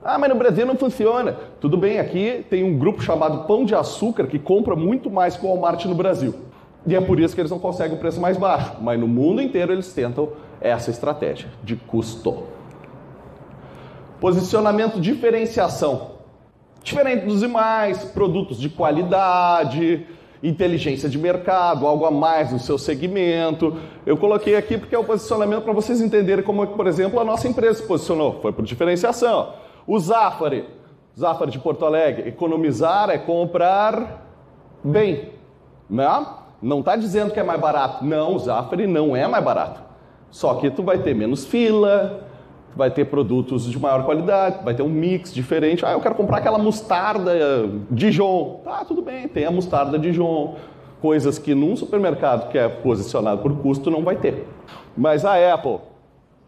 Ah, 0.04 0.18
mas 0.18 0.30
no 0.30 0.36
Brasil 0.36 0.66
não 0.66 0.76
funciona. 0.76 1.36
Tudo 1.60 1.76
bem, 1.76 1.98
aqui 1.98 2.44
tem 2.48 2.62
um 2.62 2.78
grupo 2.78 3.02
chamado 3.02 3.44
Pão 3.46 3.64
de 3.64 3.74
Açúcar 3.74 4.26
que 4.26 4.38
compra 4.38 4.76
muito 4.76 5.10
mais 5.10 5.36
que 5.36 5.44
o 5.44 5.48
Walmart 5.48 5.84
no 5.86 5.94
Brasil. 5.94 6.34
E 6.86 6.94
é 6.94 7.00
por 7.00 7.18
isso 7.18 7.34
que 7.34 7.40
eles 7.40 7.50
não 7.50 7.58
conseguem 7.58 7.96
o 7.96 8.00
preço 8.00 8.20
mais 8.20 8.36
baixo. 8.36 8.76
Mas 8.80 8.98
no 8.98 9.08
mundo 9.08 9.40
inteiro 9.40 9.72
eles 9.72 9.92
tentam 9.92 10.30
essa 10.60 10.90
estratégia 10.90 11.48
de 11.62 11.76
custo. 11.76 12.44
Posicionamento 14.20 15.00
diferenciação. 15.00 16.11
Diferente 16.82 17.26
dos 17.26 17.40
demais, 17.40 18.04
produtos 18.04 18.58
de 18.58 18.68
qualidade, 18.68 20.06
inteligência 20.42 21.08
de 21.08 21.16
mercado, 21.16 21.86
algo 21.86 22.04
a 22.04 22.10
mais 22.10 22.50
no 22.50 22.58
seu 22.58 22.76
segmento. 22.76 23.76
Eu 24.04 24.16
coloquei 24.16 24.56
aqui 24.56 24.76
porque 24.76 24.94
é 24.94 24.98
o 24.98 25.04
posicionamento 25.04 25.62
para 25.62 25.72
vocês 25.72 26.00
entenderem 26.00 26.44
como, 26.44 26.66
por 26.66 26.86
exemplo, 26.86 27.20
a 27.20 27.24
nossa 27.24 27.46
empresa 27.46 27.80
se 27.80 27.86
posicionou. 27.86 28.40
Foi 28.42 28.52
por 28.52 28.64
diferenciação. 28.64 29.54
O 29.86 29.98
Zafari, 29.98 30.64
Zafari 31.18 31.52
de 31.52 31.58
Porto 31.60 31.84
Alegre, 31.84 32.28
economizar 32.28 33.10
é 33.10 33.18
comprar 33.18 34.26
bem. 34.82 35.30
Né? 35.88 36.26
Não 36.60 36.80
está 36.80 36.96
dizendo 36.96 37.32
que 37.32 37.38
é 37.38 37.44
mais 37.44 37.60
barato. 37.60 38.04
Não, 38.04 38.34
o 38.34 38.38
Zafari 38.38 38.88
não 38.88 39.14
é 39.14 39.28
mais 39.28 39.44
barato. 39.44 39.80
Só 40.30 40.54
que 40.54 40.70
tu 40.70 40.82
vai 40.82 40.98
ter 40.98 41.14
menos 41.14 41.44
fila, 41.44 42.26
vai 42.74 42.90
ter 42.90 43.04
produtos 43.06 43.70
de 43.70 43.78
maior 43.78 44.04
qualidade, 44.04 44.64
vai 44.64 44.74
ter 44.74 44.82
um 44.82 44.88
mix 44.88 45.32
diferente. 45.32 45.84
Ah, 45.84 45.92
eu 45.92 46.00
quero 46.00 46.14
comprar 46.14 46.38
aquela 46.38 46.58
mostarda 46.58 47.32
Dijon. 47.90 48.60
Tá, 48.64 48.84
tudo 48.84 49.02
bem, 49.02 49.28
tem 49.28 49.44
a 49.44 49.50
mostarda 49.50 49.98
Dijon. 49.98 50.54
Coisas 51.00 51.38
que 51.38 51.54
num 51.54 51.74
supermercado 51.74 52.50
que 52.50 52.56
é 52.56 52.68
posicionado 52.68 53.42
por 53.42 53.56
custo 53.56 53.90
não 53.90 54.02
vai 54.02 54.16
ter. 54.16 54.46
Mas 54.96 55.24
a 55.24 55.52
Apple 55.52 55.78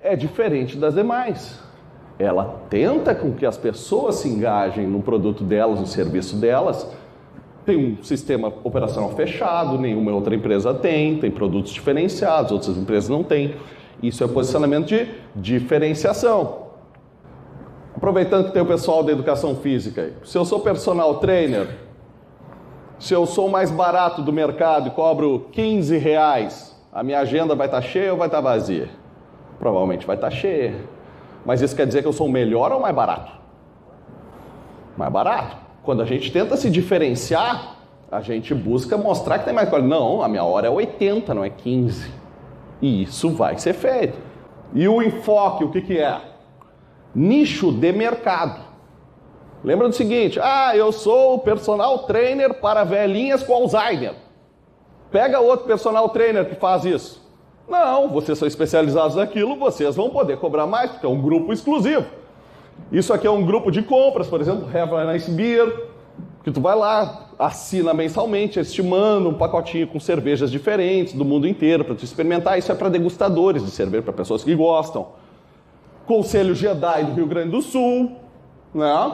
é 0.00 0.14
diferente 0.14 0.76
das 0.76 0.95
demais. 0.95 1.61
Ela 2.19 2.61
tenta 2.71 3.14
com 3.14 3.33
que 3.33 3.45
as 3.45 3.59
pessoas 3.59 4.16
se 4.16 4.28
engajem 4.28 4.87
no 4.87 5.02
produto 5.02 5.43
delas, 5.43 5.81
no 5.81 5.87
serviço 5.87 6.37
delas. 6.37 6.88
Tem 7.66 7.76
um 7.76 8.02
sistema 8.02 8.52
operacional 8.62 9.11
fechado, 9.11 9.78
nenhuma 9.78 10.12
outra 10.12 10.35
empresa 10.35 10.73
tem, 10.73 11.19
tem 11.19 11.31
produtos 11.31 11.73
diferenciados, 11.73 12.52
outras 12.52 12.76
empresas 12.76 13.09
não 13.09 13.25
têm. 13.25 13.54
Isso 14.03 14.23
é 14.23 14.29
posicionamento 14.29 14.87
de 14.87 15.09
diferenciação. 15.35 16.65
Aproveitando 17.97 18.47
que 18.47 18.53
tem 18.53 18.63
o 18.63 18.67
pessoal 18.67 19.03
da 19.03 19.13
educação 19.13 19.55
física. 19.57 20.13
Se 20.25 20.37
eu 20.37 20.45
sou 20.45 20.61
personal 20.61 21.19
trainer, 21.21 21.69
se 22.99 23.15
eu 23.15 23.25
sou 23.27 23.49
mais 23.49 23.71
barato 23.71 24.23
do 24.23 24.33
mercado 24.33 24.89
e 24.89 24.91
cobro 24.91 25.49
15 25.53 25.97
reais, 25.97 26.75
a 26.93 27.03
minha 27.03 27.21
agenda 27.21 27.55
vai 27.55 27.67
estar 27.67 27.83
cheia 27.83 28.13
ou 28.13 28.19
vai 28.19 28.29
estar 28.29 28.41
vazia? 28.41 28.89
Provavelmente 29.59 30.07
vai 30.07 30.17
estar 30.17 30.31
cheia. 30.31 30.75
Mas 31.45 31.61
isso 31.61 31.75
quer 31.75 31.87
dizer 31.87 32.03
que 32.03 32.09
eu 32.09 32.13
sou 32.13 32.29
melhor 32.29 32.73
ou 32.73 32.81
mais 32.81 32.95
barato? 32.95 33.33
Mais 34.97 35.13
barato. 35.13 35.57
Quando 35.83 36.03
a 36.03 36.05
gente 36.05 36.33
tenta 36.33 36.57
se 36.57 36.71
diferenciar, 36.71 37.77
a 38.11 38.21
gente 38.21 38.55
busca 38.55 38.97
mostrar 38.97 39.39
que 39.39 39.45
tem 39.45 39.55
mais 39.55 39.69
qualidade. 39.69 40.01
Não, 40.01 40.23
a 40.23 40.29
minha 40.29 40.45
hora 40.45 40.67
é 40.67 40.71
80, 40.71 41.35
não 41.35 41.45
é 41.45 41.51
15. 41.51 42.24
E 42.81 43.02
isso 43.02 43.31
vai 43.31 43.59
ser 43.59 43.73
feito. 43.73 44.19
E 44.75 44.88
o 44.88 45.02
enfoque, 45.02 45.64
o 45.64 45.71
que, 45.71 45.81
que 45.81 45.99
é? 45.99 46.21
Nicho 47.14 47.73
de 47.73 47.93
mercado. 47.93 48.61
Lembra 49.62 49.88
do 49.88 49.95
seguinte: 49.95 50.38
ah, 50.43 50.76
eu 50.76 50.93
sou 50.93 51.38
personal 51.38 52.00
trainer 52.00 52.54
para 52.54 52.85
velhinhas 52.85 53.43
com 53.43 53.54
Alzheimer. 53.54 54.14
Pega 55.11 55.40
outro 55.40 55.66
personal 55.66 56.09
trainer 56.09 56.49
que 56.49 56.57
faz 56.57 56.85
isso. 56.85 57.25
Não, 57.69 58.09
vocês 58.09 58.37
são 58.37 58.47
especializados 58.47 59.16
naquilo, 59.16 59.57
vocês 59.57 59.97
vão 59.97 60.11
poder 60.11 60.38
cobrar 60.38 60.66
mais, 60.66 60.90
porque 60.90 61.07
é 61.07 61.09
um 61.09 61.21
grupo 61.21 61.52
exclusivo. 61.52 62.04
Isso 62.93 63.12
aqui 63.12 63.26
é 63.26 63.31
um 63.31 63.45
grupo 63.45 63.71
de 63.71 63.83
compras, 63.83 64.26
por 64.26 64.40
exemplo, 64.40 64.69
Have 64.69 64.95
a 64.95 65.12
Nice 65.12 65.31
Beer, 65.31 65.73
que 66.45 66.53
tu 66.53 66.61
vai 66.61 66.77
lá, 66.77 67.31
assina 67.39 67.95
mensalmente, 67.95 68.61
estimando 68.61 69.31
um 69.31 69.35
pacotinho 69.35 69.87
com 69.87 69.99
cervejas 69.99 70.51
diferentes 70.51 71.15
do 71.15 71.25
mundo 71.25 71.49
inteiro 71.49 71.87
para 71.87 71.95
tu 71.95 72.05
experimentar. 72.05 72.59
Isso 72.59 72.71
é 72.71 72.75
para 72.75 72.91
degustadores 72.91 73.65
de 73.65 73.71
cerveja, 73.71 74.03
para 74.03 74.13
pessoas 74.13 74.45
que 74.45 74.55
gostam. 74.55 75.09
Conselho 76.07 76.55
Jedi 76.55 77.05
do 77.05 77.15
Rio 77.15 77.27
Grande 77.27 77.51
do 77.51 77.63
Sul, 77.63 78.13
né? 78.75 79.13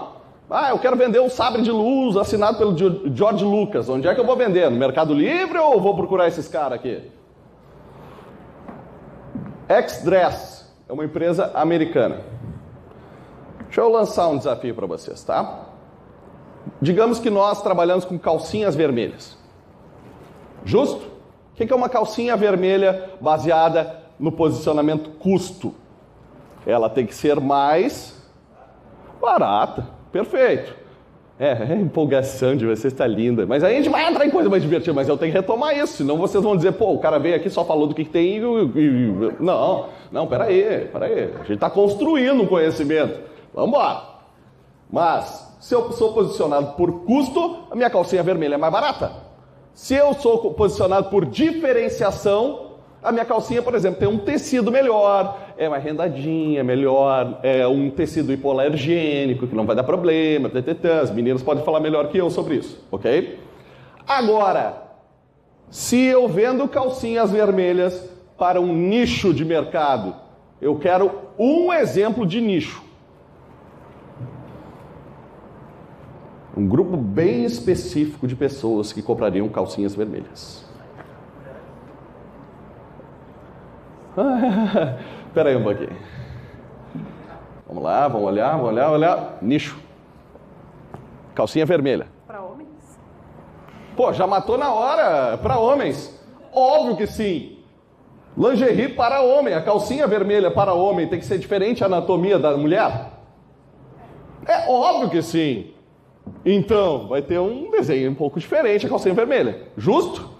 Ah, 0.51 0.71
eu 0.71 0.81
quero 0.81 0.97
vender 0.97 1.21
um 1.21 1.31
sabre 1.31 1.63
de 1.63 1.71
luz 1.71 2.17
assinado 2.17 2.59
pelo 2.59 2.77
George 3.15 3.45
Lucas. 3.45 3.89
Onde 3.89 4.09
é 4.09 4.15
que 4.15 4.21
eu 4.21 4.27
vou 4.27 4.37
vender? 4.37 4.69
No 4.69 4.77
Mercado 4.77 5.15
Livre 5.15 5.57
ou 5.57 5.81
vou 5.81 5.95
procurar 5.95 6.27
esses 6.27 6.49
caras 6.49 6.81
aqui? 6.81 7.01
X-Dress 9.69 10.69
é 10.89 10.93
uma 10.93 11.05
empresa 11.05 11.53
americana. 11.55 12.23
Deixa 13.67 13.83
eu 13.83 13.89
lançar 13.89 14.27
um 14.27 14.37
desafio 14.37 14.75
para 14.75 14.89
vocês, 14.89 15.23
tá? 15.23 15.70
Digamos 16.81 17.19
que 17.19 17.31
nós 17.31 17.63
trabalhamos 17.63 18.05
com 18.05 18.19
calcinhas 18.19 18.75
vermelhas. 18.75 19.37
Justo? 20.65 21.11
O 21.53 21.57
que 21.57 21.73
é 21.73 21.77
uma 21.77 21.89
calcinha 21.89 22.37
vermelha 22.37 23.11
baseada 23.21 24.01
no 24.19 24.33
posicionamento 24.33 25.11
custo? 25.19 25.75
Ela 26.67 26.89
tem 26.89 27.07
que 27.07 27.15
ser 27.15 27.39
mais 27.41 28.17
barata. 29.21 29.87
Perfeito. 30.11 30.75
É, 31.39 31.73
é 31.73 31.75
empolgação 31.75 32.55
de 32.55 32.67
vocês 32.67 32.93
está 32.93 33.07
linda. 33.07 33.47
Mas 33.47 33.65
aí 33.65 33.75
a 33.75 33.77
gente 33.79 33.89
vai 33.91 34.07
entrar 34.07 34.27
em 34.27 34.31
coisa 34.31 34.51
mais 34.51 34.63
divertida, 34.63 34.93
mas 34.93 35.09
eu 35.09 35.17
tenho 35.17 35.33
que 35.33 35.39
retomar 35.39 35.75
isso, 35.77 35.99
senão 35.99 36.19
vocês 36.19 36.45
vão 36.45 36.55
dizer, 36.55 36.73
pô, 36.73 36.93
o 36.93 36.99
cara 36.99 37.19
veio 37.19 37.35
aqui 37.35 37.49
só 37.49 37.65
falou 37.65 37.87
do 37.87 37.95
que, 37.95 38.05
que 38.05 38.11
tem 38.11 38.37
e, 38.37 38.41
e, 38.41 39.33
Não, 39.41 39.87
não, 40.13 40.27
peraí, 40.27 40.87
peraí. 40.93 41.33
A 41.35 41.39
gente 41.39 41.55
está 41.55 41.71
construindo 41.71 42.43
um 42.43 42.47
conhecimento. 42.47 43.21
Vamos 43.55 43.71
embora. 43.71 44.03
Mas 44.91 45.50
se 45.61 45.75
eu 45.75 45.93
sou 45.93 46.15
posicionado 46.15 46.73
por 46.73 47.05
custo, 47.05 47.67
a 47.71 47.77
minha 47.77 47.91
calcinha 47.91 48.23
vermelha 48.23 48.55
é 48.55 48.59
mais 48.59 48.73
barata. 48.73 49.13
Se 49.75 49.95
eu 49.95 50.15
sou 50.15 50.55
posicionado 50.55 51.11
por 51.11 51.27
diferenciação, 51.27 52.71
a 53.03 53.13
minha 53.13 53.27
calcinha, 53.27 53.63
por 53.63 53.75
exemplo, 53.75 54.01
tem 54.01 54.09
um 54.09 54.19
tecido 54.19 54.73
melhor, 54.73 55.39
é 55.59 55.69
mais 55.69 55.85
rendadinha, 55.85 56.65
melhor, 56.65 57.41
é 57.43 57.67
um 57.69 57.91
tecido 57.91 58.33
hipoalergênico, 58.33 59.47
que 59.47 59.55
não 59.55 59.67
vai 59.67 59.77
dar 59.77 59.85
problema, 59.85 60.49
ttt. 60.49 60.87
as 60.87 61.11
meninas 61.11 61.43
podem 61.43 61.63
falar 61.63 61.81
melhor 61.81 62.09
que 62.09 62.17
eu 62.17 62.31
sobre 62.31 62.57
isso, 62.57 62.83
ok? 62.91 63.39
Agora, 64.09 64.83
se 65.69 66.03
eu 66.03 66.27
vendo 66.27 66.67
calcinhas 66.69 67.31
vermelhas 67.31 68.11
para 68.39 68.59
um 68.61 68.75
nicho 68.75 69.35
de 69.35 69.45
mercado, 69.45 70.17
eu 70.61 70.79
quero 70.79 71.11
um 71.39 71.71
exemplo 71.71 72.27
de 72.27 72.41
nicho. 72.41 72.90
Um 76.57 76.67
grupo 76.67 76.97
bem 76.97 77.45
específico 77.45 78.27
de 78.27 78.35
pessoas 78.35 78.93
que 78.93 79.03
comprariam 79.03 79.49
calcinhas 79.49 79.95
vermelhas. 79.95 80.65
Espera 85.27 85.51
aí 85.51 85.57
um 85.57 85.63
pouquinho. 85.63 85.97
Vamos 87.67 87.85
lá, 87.85 88.09
vamos 88.09 88.27
olhar, 88.27 88.51
vamos 88.53 88.69
olhar, 88.69 88.91
olhar. 88.91 89.39
Nicho. 89.41 89.79
Calcinha 91.35 91.65
vermelha. 91.65 92.09
Para 92.27 92.43
homens? 92.43 92.99
Pô, 93.97 94.13
já 94.13 94.27
matou 94.27 94.59
na 94.59 94.73
hora. 94.73 95.39
Para 95.39 95.59
homens. 95.59 96.19
Óbvio 96.53 96.97
que 96.97 97.07
sim. 97.07 97.59
Lingerie 98.37 98.89
para 98.89 99.23
homem. 99.23 99.55
A 99.55 99.63
calcinha 99.63 100.07
vermelha 100.09 100.51
para 100.51 100.75
homem 100.75 101.07
tem 101.07 101.21
que 101.21 101.25
ser 101.25 101.39
diferente 101.39 101.85
a 101.85 101.87
anatomia 101.87 102.39
da 102.39 102.57
mulher? 102.57 103.11
É 104.47 104.69
óbvio 104.69 105.11
que 105.11 105.23
sim. 105.23 105.73
Então, 106.45 107.09
vai 107.09 107.23
ter 107.23 107.39
um 107.39 107.71
desenho 107.71 108.11
um 108.11 108.15
pouco 108.15 108.39
diferente, 108.39 108.87
a 108.87 108.89
calcinha 108.89 109.15
vermelha. 109.15 109.69
Justo? 109.77 110.31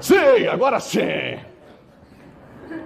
Sim, 0.00 0.46
agora 0.50 0.80
sim! 0.80 1.38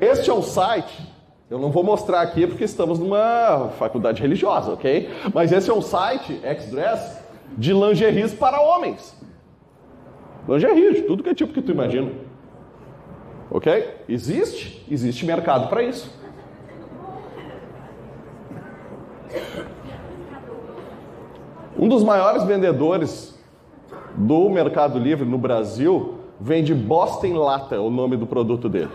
Este 0.01 0.31
é 0.31 0.33
o 0.33 0.43
site. 0.43 1.15
Eu 1.51 1.59
não 1.59 1.71
vou 1.71 1.85
mostrar 1.85 2.21
aqui 2.21 2.47
porque 2.47 2.65
estamos 2.65 2.99
numa 2.99 3.71
faculdade 3.79 4.21
religiosa, 4.21 4.73
ok? 4.73 5.09
Mas 5.33 5.53
esse 5.53 5.71
é 5.71 5.75
um 5.75 5.83
site, 5.83 6.41
X-Dress, 6.43 7.23
de 7.57 7.73
lingeries 7.73 8.35
para 8.35 8.61
homens. 8.61 9.15
Lingerie, 10.49 10.95
de 10.95 11.03
tudo 11.03 11.23
que 11.23 11.29
é 11.31 11.35
tipo 11.35 11.53
que 11.53 11.63
tu 11.63 11.71
imagina. 11.71 12.11
Ok? 13.51 13.95
Existe? 14.09 14.85
Existe 14.91 15.25
mercado 15.25 15.69
para 15.69 15.83
isso. 15.83 16.11
Dos 21.95 22.03
maiores 22.03 22.43
vendedores 22.43 23.39
do 24.17 24.51
Mercado 24.51 24.99
Livre 24.99 25.25
no 25.25 25.39
Brasil 25.39 26.19
vende 26.41 26.75
Boston 26.75 27.35
Lata, 27.35 27.81
o 27.81 27.89
nome 27.89 28.17
do 28.17 28.27
produto 28.27 28.69
dele. 28.69 28.91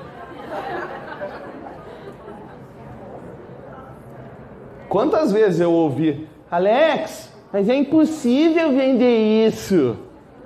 Quantas 4.90 5.32
vezes 5.32 5.62
eu 5.62 5.72
ouvi, 5.72 6.28
Alex, 6.52 7.34
mas 7.54 7.70
é 7.70 7.76
impossível 7.76 8.72
vender 8.72 9.48
isso. 9.48 9.96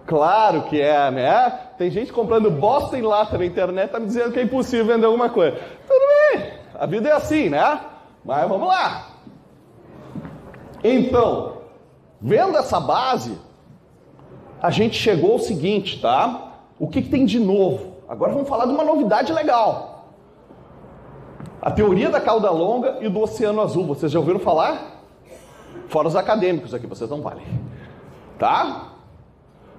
Claro 0.06 0.64
que 0.64 0.80
é, 0.80 1.10
né? 1.10 1.60
Tem 1.78 1.90
gente 1.90 2.14
comprando 2.14 2.52
Boston 2.52 3.08
Lata 3.08 3.36
na 3.36 3.46
internet, 3.46 3.90
tá 3.90 4.00
me 4.00 4.06
dizendo 4.06 4.32
que 4.32 4.40
é 4.40 4.44
impossível 4.44 4.86
vender 4.86 5.08
alguma 5.08 5.30
coisa. 5.30 5.58
Tudo 5.88 6.06
bem, 6.38 6.54
a 6.76 6.86
vida 6.86 7.10
é 7.10 7.14
assim, 7.14 7.50
né? 7.50 7.80
Mas 8.24 8.48
vamos 8.48 8.68
lá. 8.68 9.08
Então, 10.84 11.63
Vendo 12.26 12.58
essa 12.58 12.80
base, 12.80 13.38
a 14.62 14.70
gente 14.70 14.96
chegou 14.96 15.34
ao 15.34 15.40
seguinte, 15.40 16.00
tá? 16.00 16.54
O 16.80 16.88
que, 16.88 17.02
que 17.02 17.10
tem 17.10 17.26
de 17.26 17.38
novo? 17.38 17.98
Agora 18.08 18.32
vamos 18.32 18.48
falar 18.48 18.66
de 18.66 18.72
uma 18.72 18.86
novidade 18.86 19.34
legal. 19.34 20.06
A 21.62 21.70
teoria 21.70 22.10
da 22.10 22.22
cauda 22.22 22.50
longa 22.50 23.00
e 23.02 23.10
do 23.10 23.20
oceano 23.20 23.60
azul. 23.60 23.86
Vocês 23.86 24.10
já 24.10 24.20
ouviram 24.20 24.40
falar? 24.40 25.02
Fora 25.90 26.08
os 26.08 26.16
acadêmicos 26.16 26.74
aqui, 26.74 26.88
vocês 26.88 27.10
não 27.10 27.22
valem. 27.22 27.46
Tá? 28.40 28.94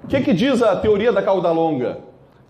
O 0.02 0.06
que, 0.06 0.20
que 0.20 0.34
diz 0.34 0.62
a 0.62 0.76
teoria 0.76 1.14
da 1.14 1.22
cauda 1.22 1.50
longa? 1.50 2.00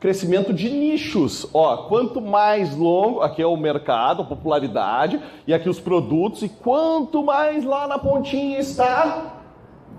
Crescimento 0.01 0.53
de 0.53 0.71
nichos. 0.71 1.49
Ó, 1.55 1.77
quanto 1.89 2.21
mais 2.21 2.77
longo, 2.77 3.21
aqui 3.21 3.41
é 3.41 3.47
o 3.47 3.57
mercado, 3.57 4.23
a 4.23 4.27
popularidade, 4.27 5.23
e 5.47 5.55
aqui 5.55 5.69
os 5.69 5.79
produtos, 5.79 6.43
e 6.43 6.49
quanto 6.49 7.23
mais 7.23 7.65
lá 7.65 7.87
na 7.87 7.97
pontinha 7.97 8.59
está, 8.59 9.34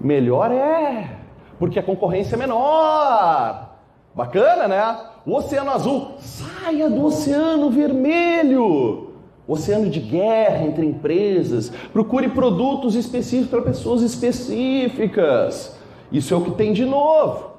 melhor 0.06 0.52
é. 0.52 1.18
Porque 1.58 1.80
a 1.80 1.84
concorrência 1.84 2.36
é 2.36 2.38
menor. 2.38 3.76
Bacana, 4.14 4.68
né? 4.68 4.98
O 5.26 5.36
oceano 5.36 5.72
azul, 5.72 6.12
saia 6.20 6.90
do 6.90 7.06
oceano 7.06 7.70
vermelho. 7.70 9.14
Oceano 9.48 9.90
de 9.90 10.00
guerra 10.00 10.64
entre 10.66 10.86
empresas. 10.86 11.72
Procure 11.92 12.30
produtos 12.30 12.96
específicos 12.96 13.50
para 13.50 13.62
pessoas 13.62 14.02
específicas. 14.02 15.78
Isso 16.12 16.34
é 16.34 16.38
o 16.38 16.42
que 16.42 16.52
tem 16.52 16.72
de 16.72 16.86
novo. 16.86 17.56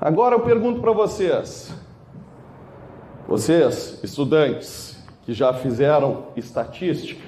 Agora 0.00 0.34
eu 0.34 0.40
pergunto 0.40 0.80
para 0.80 0.92
vocês, 0.92 1.72
vocês, 3.28 4.00
estudantes 4.02 5.00
que 5.24 5.32
já 5.32 5.52
fizeram 5.52 6.24
estatística, 6.36 7.22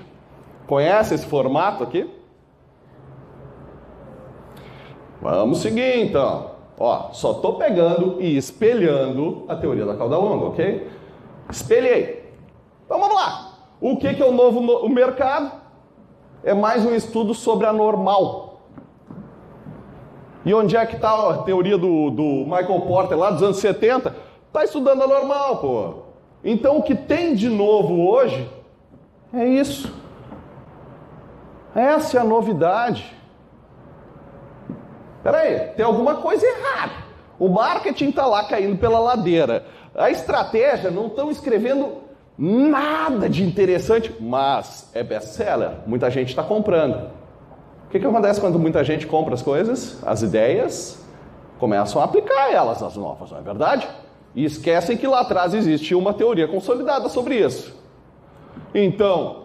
conhecem 0.67 1.15
esse 1.15 1.27
formato 1.27 1.85
aqui? 1.85 2.11
Vamos 5.25 5.61
seguir 5.61 6.01
então. 6.01 6.51
Ó, 6.79 7.11
só 7.15 7.33
estou 7.33 7.55
pegando 7.55 8.21
e 8.21 8.37
espelhando 8.37 9.47
a 9.49 9.57
teoria 9.57 9.87
da 9.87 9.97
cauda 9.97 10.19
longa, 10.19 10.45
ok? 10.45 10.87
Espelhei. 11.49 12.31
Então 12.85 13.01
vamos 13.01 13.17
lá. 13.17 13.53
O 13.81 13.97
que, 13.97 14.13
que 14.13 14.23
é 14.23 14.27
o 14.27 14.33
novo 14.33 14.61
no 14.61 14.85
o 14.85 14.89
mercado? 14.91 15.51
É 16.43 16.53
mais 16.53 16.85
um 16.85 16.95
estudo 16.95 17.33
sobre 17.33 17.67
a 17.67 17.73
normal. 17.73 18.61
E 20.45 20.53
onde 20.53 20.77
é 20.77 20.85
que 20.85 20.97
está 20.97 21.31
a 21.31 21.39
teoria 21.39 21.79
do, 21.79 22.11
do 22.11 22.45
Michael 22.45 22.83
Porter 22.83 23.17
lá 23.17 23.31
dos 23.31 23.43
anos 23.43 23.57
70? 23.57 24.15
Está 24.47 24.63
estudando 24.63 25.05
a 25.05 25.07
normal, 25.07 25.57
pô. 25.57 25.95
Então 26.45 26.77
o 26.77 26.83
que 26.83 26.95
tem 26.95 27.35
de 27.35 27.49
novo 27.49 28.07
hoje 28.11 28.47
é 29.33 29.47
isso. 29.47 29.91
Essa 31.75 32.19
é 32.19 32.21
a 32.21 32.25
novidade. 32.25 33.24
Peraí, 35.25 35.71
tem 35.75 35.85
alguma 35.85 36.17
coisa 36.17 36.47
errada. 36.47 36.93
O 37.39 37.49
marketing 37.49 38.11
está 38.11 38.27
lá 38.27 38.45
caindo 38.45 38.77
pela 38.77 38.99
ladeira. 38.99 39.65
A 39.95 40.11
estratégia 40.11 40.91
não 40.91 41.07
estão 41.07 41.31
escrevendo 41.31 42.03
nada 42.37 43.27
de 43.29 43.43
interessante, 43.43 44.15
mas 44.21 44.91
é 44.93 45.03
best-seller. 45.03 45.71
Muita 45.87 46.11
gente 46.11 46.29
está 46.29 46.43
comprando. 46.43 47.09
O 47.87 47.91
que, 47.91 47.99
que 47.99 48.07
acontece 48.07 48.39
quando 48.39 48.59
muita 48.59 48.85
gente 48.85 49.07
compra 49.07 49.33
as 49.33 49.41
coisas? 49.41 49.99
As 50.05 50.21
ideias 50.21 51.03
começam 51.59 52.03
a 52.03 52.05
aplicar 52.05 52.53
elas, 52.53 52.83
as 52.83 52.95
novas, 52.95 53.31
não 53.31 53.39
é 53.39 53.43
verdade? 53.43 53.89
E 54.35 54.45
esquecem 54.45 54.97
que 54.97 55.07
lá 55.07 55.21
atrás 55.21 55.55
existe 55.55 55.95
uma 55.95 56.13
teoria 56.13 56.47
consolidada 56.47 57.09
sobre 57.09 57.37
isso. 57.37 57.75
Então, 58.75 59.44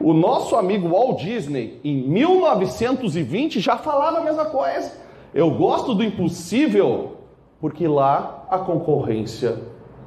o 0.00 0.12
nosso 0.12 0.56
amigo 0.56 0.88
Walt 0.88 1.20
Disney, 1.20 1.80
em 1.82 1.96
1920, 2.08 3.60
já 3.60 3.76
falava 3.76 4.18
a 4.18 4.20
mesma 4.20 4.46
coisa. 4.46 4.92
Eu 5.34 5.50
gosto 5.50 5.94
do 5.94 6.04
impossível 6.04 7.16
porque 7.60 7.88
lá 7.88 8.46
a 8.50 8.58
concorrência 8.58 9.58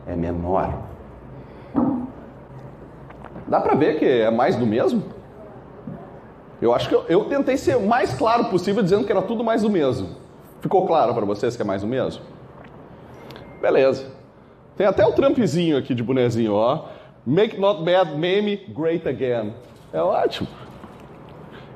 é 0.06 0.15
menor. 0.15 0.89
Dá 3.47 3.60
para 3.60 3.75
ver 3.75 3.97
que 3.97 4.06
é 4.06 4.30
mais 4.30 4.56
do 4.56 4.65
mesmo? 4.65 5.04
Eu 6.62 6.73
acho 6.73 6.89
que 6.89 6.95
eu, 6.95 7.06
eu, 7.08 7.25
tentei 7.25 7.58
ser 7.58 7.78
o 7.78 7.88
mais 7.88 8.13
claro 8.13 8.45
possível 8.45 8.84
dizendo 8.84 9.06
que 9.06 9.12
era 9.12 9.21
tudo 9.21 9.43
mais 9.43 9.62
do 9.62 9.69
mesmo. 9.69 10.10
Ficou 10.62 10.86
claro 10.86 11.13
para 11.13 11.25
vocês 11.25 11.56
que 11.56 11.62
é 11.62 11.65
mais 11.65 11.82
do 11.82 11.88
mesmo? 11.88 12.21
Beleza. 13.62 14.06
Tem 14.75 14.86
até 14.86 15.06
o 15.06 15.13
Trumpzinho 15.13 15.78
aqui 15.78 15.95
de 15.95 16.04
bonezinho, 16.04 16.54
ó. 16.54 16.86
Make 17.25 17.60
not 17.60 17.84
bad 17.84 18.17
meme 18.17 18.58
great 18.73 19.08
again. 19.08 19.54
É 19.91 20.02
ótimo. 20.02 20.47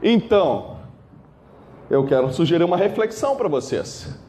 Então, 0.01 0.77
eu 1.89 2.05
quero 2.05 2.31
sugerir 2.31 2.63
uma 2.63 2.77
reflexão 2.77 3.35
para 3.35 3.47
vocês. 3.47 4.19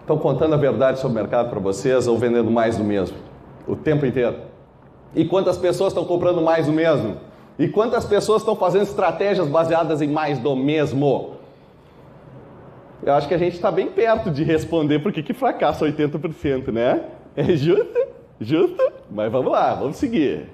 Estão 0.00 0.18
contando 0.18 0.54
a 0.54 0.56
verdade 0.56 0.98
sobre 0.98 1.18
o 1.18 1.22
mercado 1.22 1.50
para 1.50 1.60
vocês 1.60 2.06
ou 2.06 2.18
vendendo 2.18 2.50
mais 2.50 2.76
do 2.76 2.84
mesmo? 2.84 3.16
O 3.66 3.74
tempo 3.74 4.04
inteiro. 4.04 4.36
E 5.14 5.24
quantas 5.24 5.56
pessoas 5.56 5.92
estão 5.92 6.04
comprando 6.04 6.42
mais 6.42 6.66
do 6.66 6.72
mesmo? 6.72 7.16
E 7.58 7.68
quantas 7.68 8.04
pessoas 8.04 8.42
estão 8.42 8.56
fazendo 8.56 8.82
estratégias 8.82 9.46
baseadas 9.48 10.02
em 10.02 10.08
mais 10.08 10.38
do 10.38 10.56
mesmo? 10.56 11.34
Eu 13.02 13.12
acho 13.12 13.28
que 13.28 13.34
a 13.34 13.38
gente 13.38 13.54
está 13.54 13.70
bem 13.70 13.86
perto 13.86 14.30
de 14.30 14.42
responder 14.42 14.98
por 14.98 15.12
que, 15.12 15.32
fracassa 15.32 15.84
80%, 15.84 16.72
né? 16.72 17.02
É 17.36 17.54
justo? 17.56 18.06
Justo? 18.40 18.82
Mas 19.10 19.30
vamos 19.30 19.52
lá, 19.52 19.74
vamos 19.74 19.96
seguir. 19.96 20.48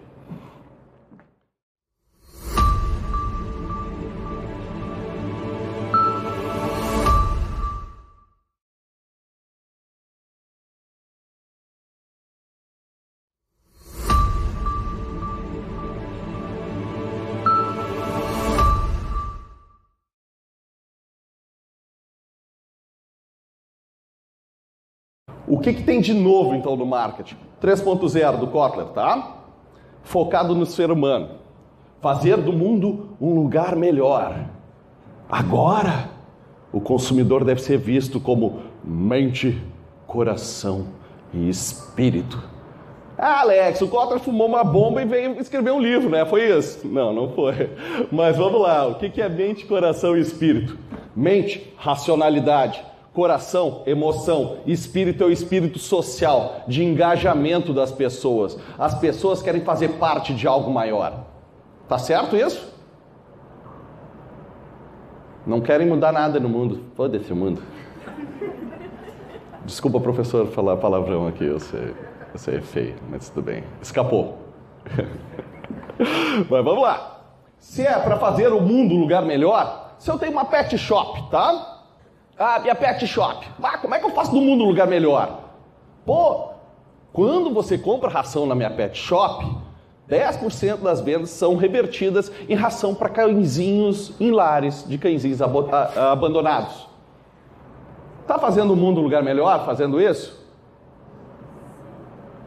Que, 25.61 25.75
que 25.75 25.83
tem 25.83 26.01
de 26.01 26.13
novo 26.13 26.55
então 26.55 26.77
no 26.77 26.87
marketing? 26.87 27.37
3.0 27.63 28.39
do 28.39 28.47
Kotler, 28.47 28.87
tá? 28.87 29.37
Focado 30.03 30.55
no 30.55 30.65
ser 30.65 30.91
humano. 30.91 31.29
Fazer 32.01 32.39
do 32.39 32.53
mundo 32.53 33.11
um 33.21 33.35
lugar 33.35 33.77
melhor. 33.77 34.47
Agora, 35.29 36.09
o 36.73 36.81
consumidor 36.81 37.45
deve 37.45 37.61
ser 37.61 37.79
visto 37.79 38.19
como 38.19 38.61
mente, 38.83 39.61
coração 40.07 40.87
e 41.33 41.49
espírito. 41.49 42.43
Ah, 43.19 43.41
Alex, 43.41 43.83
o 43.83 43.89
Kotler 43.89 44.19
fumou 44.19 44.49
uma 44.49 44.65
bomba 44.65 45.03
e 45.03 45.05
veio 45.05 45.39
escrever 45.39 45.73
um 45.73 45.81
livro, 45.81 46.09
né? 46.09 46.25
Foi 46.25 46.57
isso? 46.57 46.89
Não, 46.89 47.13
não 47.13 47.29
foi. 47.29 47.71
Mas 48.11 48.37
vamos 48.37 48.63
lá. 48.63 48.87
O 48.87 48.95
que 48.95 49.21
é 49.21 49.29
mente, 49.29 49.67
coração 49.67 50.17
e 50.17 50.21
espírito? 50.21 50.79
Mente, 51.15 51.75
racionalidade 51.77 52.90
coração, 53.21 53.83
emoção, 53.85 54.61
espírito 54.65 55.23
é 55.23 55.27
o 55.27 55.31
espírito 55.31 55.79
social, 55.79 56.65
de 56.67 56.83
engajamento 56.83 57.75
das 57.75 57.93
pessoas. 57.93 58.59
As 58.79 58.95
pessoas 58.95 59.43
querem 59.43 59.61
fazer 59.61 59.99
parte 59.99 60.33
de 60.33 60.47
algo 60.47 60.71
maior. 60.71 61.27
Tá 61.87 61.99
certo 61.99 62.35
isso? 62.35 62.75
Não 65.47 65.61
querem 65.61 65.87
mudar 65.87 66.13
nada 66.13 66.41
no 66.41 66.49
mundo. 66.49 66.81
Foda-se 66.95 67.31
o 67.31 67.37
mundo. 67.37 67.63
Desculpa, 69.67 70.01
professor, 70.01 70.47
falar 70.47 70.79
palavrão 70.79 71.27
aqui, 71.27 71.45
eu 71.45 71.61
sei, 71.61 71.95
eu 72.33 72.39
sei, 72.39 72.57
é 72.57 72.61
feio, 72.63 72.95
mas 73.11 73.29
tudo 73.29 73.45
bem. 73.45 73.65
Escapou. 73.83 74.39
mas 76.49 76.65
vamos 76.65 76.83
lá. 76.83 77.21
Se 77.59 77.87
é 77.87 77.99
para 77.99 78.17
fazer 78.17 78.51
o 78.51 78.63
mundo 78.63 78.95
um 78.95 79.01
lugar 79.01 79.23
melhor, 79.27 79.95
se 79.99 80.11
eu 80.11 80.19
tenho 80.19 80.33
uma 80.33 80.47
pet 80.47 80.79
shop, 80.79 81.31
tá? 81.31 81.80
Ah, 82.43 82.59
minha 82.59 82.75
pet 82.75 83.07
shop. 83.07 83.47
Ah, 83.63 83.77
como 83.77 83.95
é 83.95 83.99
que 83.99 84.07
eu 84.07 84.11
faço 84.13 84.33
do 84.33 84.41
mundo 84.41 84.65
um 84.65 84.69
lugar 84.69 84.87
melhor? 84.87 85.41
Pô, 86.07 86.49
quando 87.13 87.53
você 87.53 87.77
compra 87.77 88.09
ração 88.09 88.47
na 88.47 88.55
minha 88.55 88.71
pet 88.71 88.97
shop, 88.97 89.47
10% 90.09 90.79
das 90.79 91.03
vendas 91.03 91.29
são 91.29 91.55
revertidas 91.55 92.33
em 92.49 92.55
ração 92.55 92.95
para 92.95 93.11
cãezinhos 93.11 94.15
em 94.19 94.31
lares 94.31 94.89
de 94.89 94.97
cãezinhos 94.97 95.41
abandonados. 95.43 96.89
Tá 98.27 98.39
fazendo 98.39 98.73
o 98.73 98.77
mundo 98.77 99.01
um 99.01 99.05
lugar 99.05 99.23
melhor 99.23 99.67
fazendo 99.67 100.01
isso? 100.01 100.41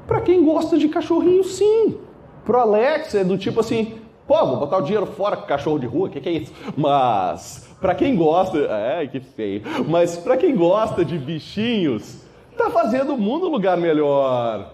Para 0.08 0.21
quem 0.21 0.43
gosta 0.43 0.75
de 0.75 0.89
cachorrinho, 0.89 1.43
sim. 1.43 1.99
Pro 2.43 2.58
Alex 2.58 3.13
é 3.13 3.23
do 3.23 3.38
tipo 3.38 3.60
assim, 3.60 3.99
pô, 4.27 4.43
vou 4.43 4.58
botar 4.58 4.77
o 4.77 4.82
dinheiro 4.82 5.06
fora 5.06 5.38
com 5.38 5.45
cachorro 5.45 5.77
de 5.77 5.86
rua, 5.86 6.08
o 6.08 6.10
que, 6.10 6.19
que 6.19 6.29
é 6.29 6.32
isso? 6.32 6.51
Mas 6.75 7.72
para 7.84 7.93
quem 7.93 8.15
gosta, 8.15 8.60
é 8.60 9.06
que 9.06 9.19
feio, 9.19 9.62
mas 9.89 10.15
para 10.15 10.38
quem 10.38 10.56
gosta 10.56 11.04
de 11.04 11.17
bichinhos, 11.17 12.22
tá 12.58 12.69
fazendo 12.69 13.13
o 13.13 13.17
mundo 13.17 13.48
um 13.48 13.50
lugar 13.50 13.76
melhor. 13.76 14.72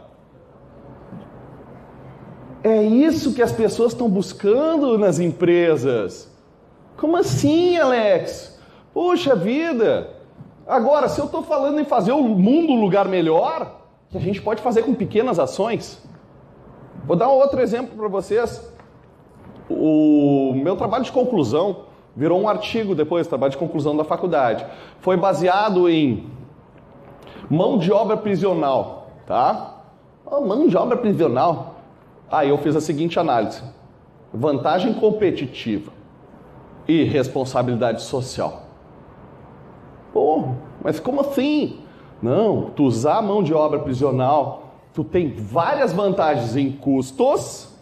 É 2.63 2.84
isso 2.84 3.34
que 3.34 3.41
as 3.41 3.52
pessoas 3.52 3.93
estão 3.93 4.08
buscando 4.08 4.95
nas 4.95 5.17
empresas. 5.17 6.32
Como 6.98 7.17
assim, 7.17 7.78
Alex? 7.78 8.62
Puxa 8.93 9.36
vida! 9.36 10.12
Agora, 10.67 11.10
se 11.10 11.19
eu 11.19 11.26
estou 11.26 11.41
falando 11.41 11.80
em 11.80 11.86
fazer 11.86 12.12
o 12.12 12.22
mundo 12.22 12.74
um 12.74 12.80
lugar 12.80 13.08
melhor, 13.08 13.86
que 14.12 14.19
a 14.19 14.22
gente 14.22 14.39
pode 14.39 14.62
fazer 14.62 14.84
com 14.84 14.93
pequenas 14.93 15.39
ações. 15.39 16.00
Vou 17.08 17.15
dar 17.15 17.28
um 17.28 17.38
outro 17.38 17.60
exemplo 17.60 17.98
para 17.98 18.08
vocês. 18.08 18.72
o 19.67 20.54
meu 20.54 20.78
trabalho 20.78 21.04
de 21.04 21.12
conclusão 21.12 21.88
virou 22.19 22.41
um 22.41 22.49
artigo 22.49 22.93
depois, 22.93 23.27
trabalho 23.27 23.51
de 23.51 23.58
conclusão 23.58 23.95
da 23.95 24.03
faculdade. 24.03 24.65
Foi 24.99 25.15
baseado 25.15 25.88
em 25.88 26.29
mão 27.49 27.77
de 27.77 27.93
obra 27.93 28.17
prisional, 28.17 29.08
tá? 29.25 29.77
Oh, 30.25 30.41
mão 30.41 30.67
de 30.67 30.75
obra 30.75 30.97
prisional. 30.97 31.75
Aí 32.29 32.49
eu 32.49 32.58
fiz 32.58 32.75
a 32.75 32.82
seguinte 32.82 33.17
análise: 33.17 33.63
vantagem 34.34 34.93
competitiva 34.95 35.93
e 36.86 37.05
responsabilidade 37.05 38.01
social. 38.01 38.63
Pô, 40.12 40.49
mas 40.84 40.99
como 40.99 41.21
assim? 41.21 41.79
Não, 42.21 42.63
tu 42.75 42.84
usar 42.84 43.19
a 43.19 43.21
mão 43.21 43.41
de 43.41 43.53
obra 43.53 43.79
prisional, 43.79 44.73
tu 44.93 45.05
tem 45.05 45.34
várias 45.34 45.93
vantagens 45.93 46.58
em 46.58 46.69
custos 46.69 47.73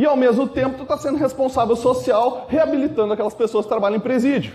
e 0.00 0.06
ao 0.06 0.16
mesmo 0.16 0.48
tempo 0.48 0.78
tu 0.78 0.84
está 0.84 0.96
sendo 0.96 1.18
responsável 1.18 1.76
social 1.76 2.46
reabilitando 2.48 3.12
aquelas 3.12 3.34
pessoas 3.34 3.66
que 3.66 3.68
trabalham 3.68 3.98
em 3.98 4.00
presídio. 4.00 4.54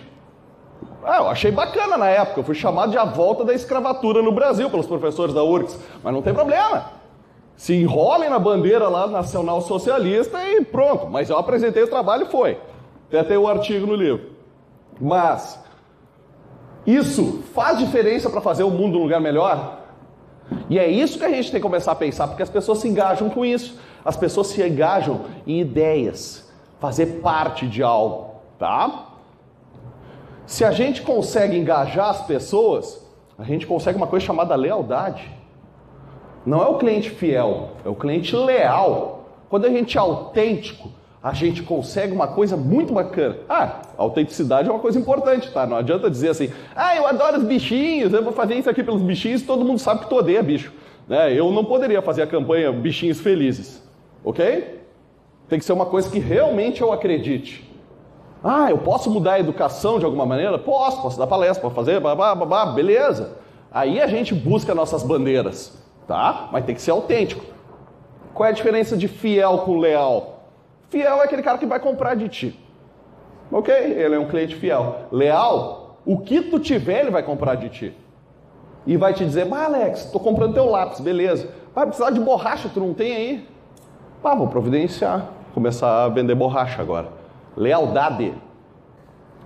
Ah, 1.04 1.18
eu 1.18 1.28
achei 1.28 1.52
bacana 1.52 1.96
na 1.98 2.08
época, 2.10 2.40
eu 2.40 2.44
fui 2.44 2.56
chamado 2.56 2.90
de 2.90 2.98
a 2.98 3.06
volta 3.06 3.46
da 3.46 3.54
escravatura 3.54 4.24
no 4.24 4.32
Brasil 4.32 4.72
pelos 4.72 4.88
professores 4.88 5.36
da 5.36 5.44
URGS, 5.44 5.80
mas 6.04 6.12
não 6.12 6.24
tem 6.24 6.34
problema. 6.34 6.86
Se 7.56 7.76
enrolem 7.76 8.28
na 8.28 8.40
bandeira 8.40 8.88
lá 8.90 9.06
nacional 9.06 9.62
socialista 9.62 10.44
e 10.44 10.66
pronto. 10.66 11.06
Mas 11.12 11.30
eu 11.30 11.38
apresentei 11.38 11.84
o 11.84 11.88
trabalho 11.88 12.24
e 12.24 12.32
foi. 12.32 12.58
Até 13.08 13.24
tem 13.24 13.38
o 13.38 13.48
artigo 13.48 13.86
no 13.86 13.94
livro. 13.94 14.32
Mas 15.00 15.64
isso 16.88 17.44
faz 17.54 17.78
diferença 17.78 18.32
para 18.32 18.42
fazer 18.42 18.64
o 18.64 18.72
mundo 18.72 18.98
um 18.98 19.04
lugar 19.04 19.22
melhor? 19.22 19.82
E 20.72 20.80
é 20.80 20.88
isso 20.88 21.20
que 21.20 21.26
a 21.26 21.30
gente 21.30 21.52
tem 21.52 21.60
que 21.60 21.68
começar 21.68 21.92
a 21.92 21.96
pensar, 21.96 22.28
porque 22.28 22.42
as 22.42 22.50
pessoas 22.50 22.80
se 22.80 22.88
engajam 22.88 23.30
com 23.30 23.46
isso. 23.46 23.78
As 24.06 24.16
pessoas 24.16 24.48
se 24.48 24.62
engajam 24.62 25.22
em 25.48 25.60
ideias, 25.60 26.48
fazer 26.80 27.22
parte 27.24 27.68
de 27.68 27.82
algo, 27.82 28.36
tá? 28.60 29.08
Se 30.46 30.64
a 30.64 30.72
gente 30.72 31.02
consegue 31.02 31.58
engajar 31.58 32.10
as 32.10 32.22
pessoas, 32.22 33.04
a 33.38 33.44
gente 33.44 33.66
consegue 33.66 33.98
uma 33.98 34.06
coisa 34.06 34.24
chamada 34.24 34.54
lealdade. 34.56 35.28
Não 36.46 36.62
é 36.62 36.68
o 36.68 36.78
cliente 36.78 37.10
fiel, 37.10 37.72
é 37.84 37.90
o 37.90 37.96
cliente 37.96 38.36
leal. 38.36 39.26
Quando 39.50 39.66
a 39.66 39.70
gente 39.70 39.98
é 39.98 40.00
autêntico, 40.00 40.90
a 41.24 41.34
gente 41.34 41.64
consegue 41.64 42.14
uma 42.14 42.28
coisa 42.28 42.56
muito 42.56 42.94
bacana. 42.94 43.38
Ah, 43.50 43.82
autenticidade 43.98 44.70
é 44.70 44.72
uma 44.72 44.80
coisa 44.80 45.00
importante, 45.00 45.52
tá? 45.52 45.66
Não 45.66 45.78
adianta 45.78 46.08
dizer 46.08 46.30
assim, 46.30 46.52
ah, 46.76 46.96
eu 46.96 47.08
adoro 47.08 47.38
os 47.38 47.44
bichinhos, 47.44 48.14
eu 48.14 48.24
vou 48.24 48.32
fazer 48.32 48.54
isso 48.54 48.70
aqui 48.70 48.84
pelos 48.84 49.02
bichinhos, 49.02 49.42
todo 49.42 49.66
mundo 49.66 49.80
sabe 49.80 50.02
que 50.02 50.10
tu 50.10 50.16
odeia 50.16 50.44
bicho. 50.44 50.72
Né? 51.08 51.34
Eu 51.34 51.52
não 51.52 51.66
poderia 51.66 52.02
fazer 52.02 52.22
a 52.22 52.28
campanha 52.28 52.72
Bichinhos 52.72 53.20
Felizes, 53.20 53.82
ok? 54.26 54.82
Tem 55.48 55.60
que 55.60 55.64
ser 55.64 55.74
uma 55.74 55.86
coisa 55.86 56.10
que 56.10 56.18
realmente 56.18 56.82
eu 56.82 56.92
acredite. 56.92 57.64
Ah, 58.44 58.70
eu 58.70 58.80
posso 58.80 59.10
mudar 59.10 59.34
a 59.34 59.40
educação 59.40 60.00
de 60.00 60.06
alguma 60.06 60.26
maneira? 60.26 60.58
Posso, 60.58 61.02
posso 61.02 61.18
dar 61.18 61.28
palestra, 61.28 61.62
posso 61.62 61.76
fazer, 61.76 62.00
babá, 62.00 62.34
babá, 62.34 62.66
beleza. 62.66 63.38
Aí 63.72 64.02
a 64.02 64.08
gente 64.08 64.34
busca 64.34 64.74
nossas 64.74 65.04
bandeiras, 65.04 65.78
tá? 66.08 66.50
Mas 66.52 66.66
tem 66.66 66.74
que 66.74 66.82
ser 66.82 66.92
autêntico. 66.92 67.46
Qual 68.34 68.48
é 68.48 68.50
a 68.50 68.54
diferença 68.54 68.98
de 68.98 69.08
fiel 69.08 69.60
com 69.60 69.78
leal? 69.78 70.48
Fiel 70.90 71.22
é 71.22 71.24
aquele 71.24 71.42
cara 71.42 71.58
que 71.58 71.66
vai 71.66 71.80
comprar 71.80 72.16
de 72.16 72.28
ti. 72.28 72.60
Ok? 73.52 73.74
Ele 73.74 74.16
é 74.16 74.20
um 74.20 74.28
cliente 74.28 74.56
fiel. 74.56 75.08
Leal, 75.12 76.00
o 76.06 76.20
que 76.20 76.42
tu 76.42 76.60
tiver, 76.60 77.02
ele 77.02 77.12
vai 77.12 77.24
comprar 77.24 77.56
de 77.56 77.70
ti. 77.70 77.98
E 78.86 78.98
vai 78.98 79.14
te 79.14 79.26
dizer, 79.26 79.46
mas 79.46 79.66
Alex, 79.66 80.06
tô 80.06 80.20
comprando 80.20 80.54
teu 80.54 80.70
lápis, 80.70 81.00
beleza. 81.00 81.50
Vai 81.74 81.86
precisar 81.86 82.12
de 82.12 82.20
borracha, 82.20 82.70
tu 82.72 82.80
não 82.80 82.94
tem 82.94 83.16
aí? 83.16 83.55
Ah, 84.28 84.34
vou 84.34 84.48
providenciar. 84.48 85.30
Começar 85.54 86.04
a 86.04 86.10
vender 86.10 86.34
borracha 86.34 86.82
agora. 86.82 87.10
Lealdade. 87.56 88.34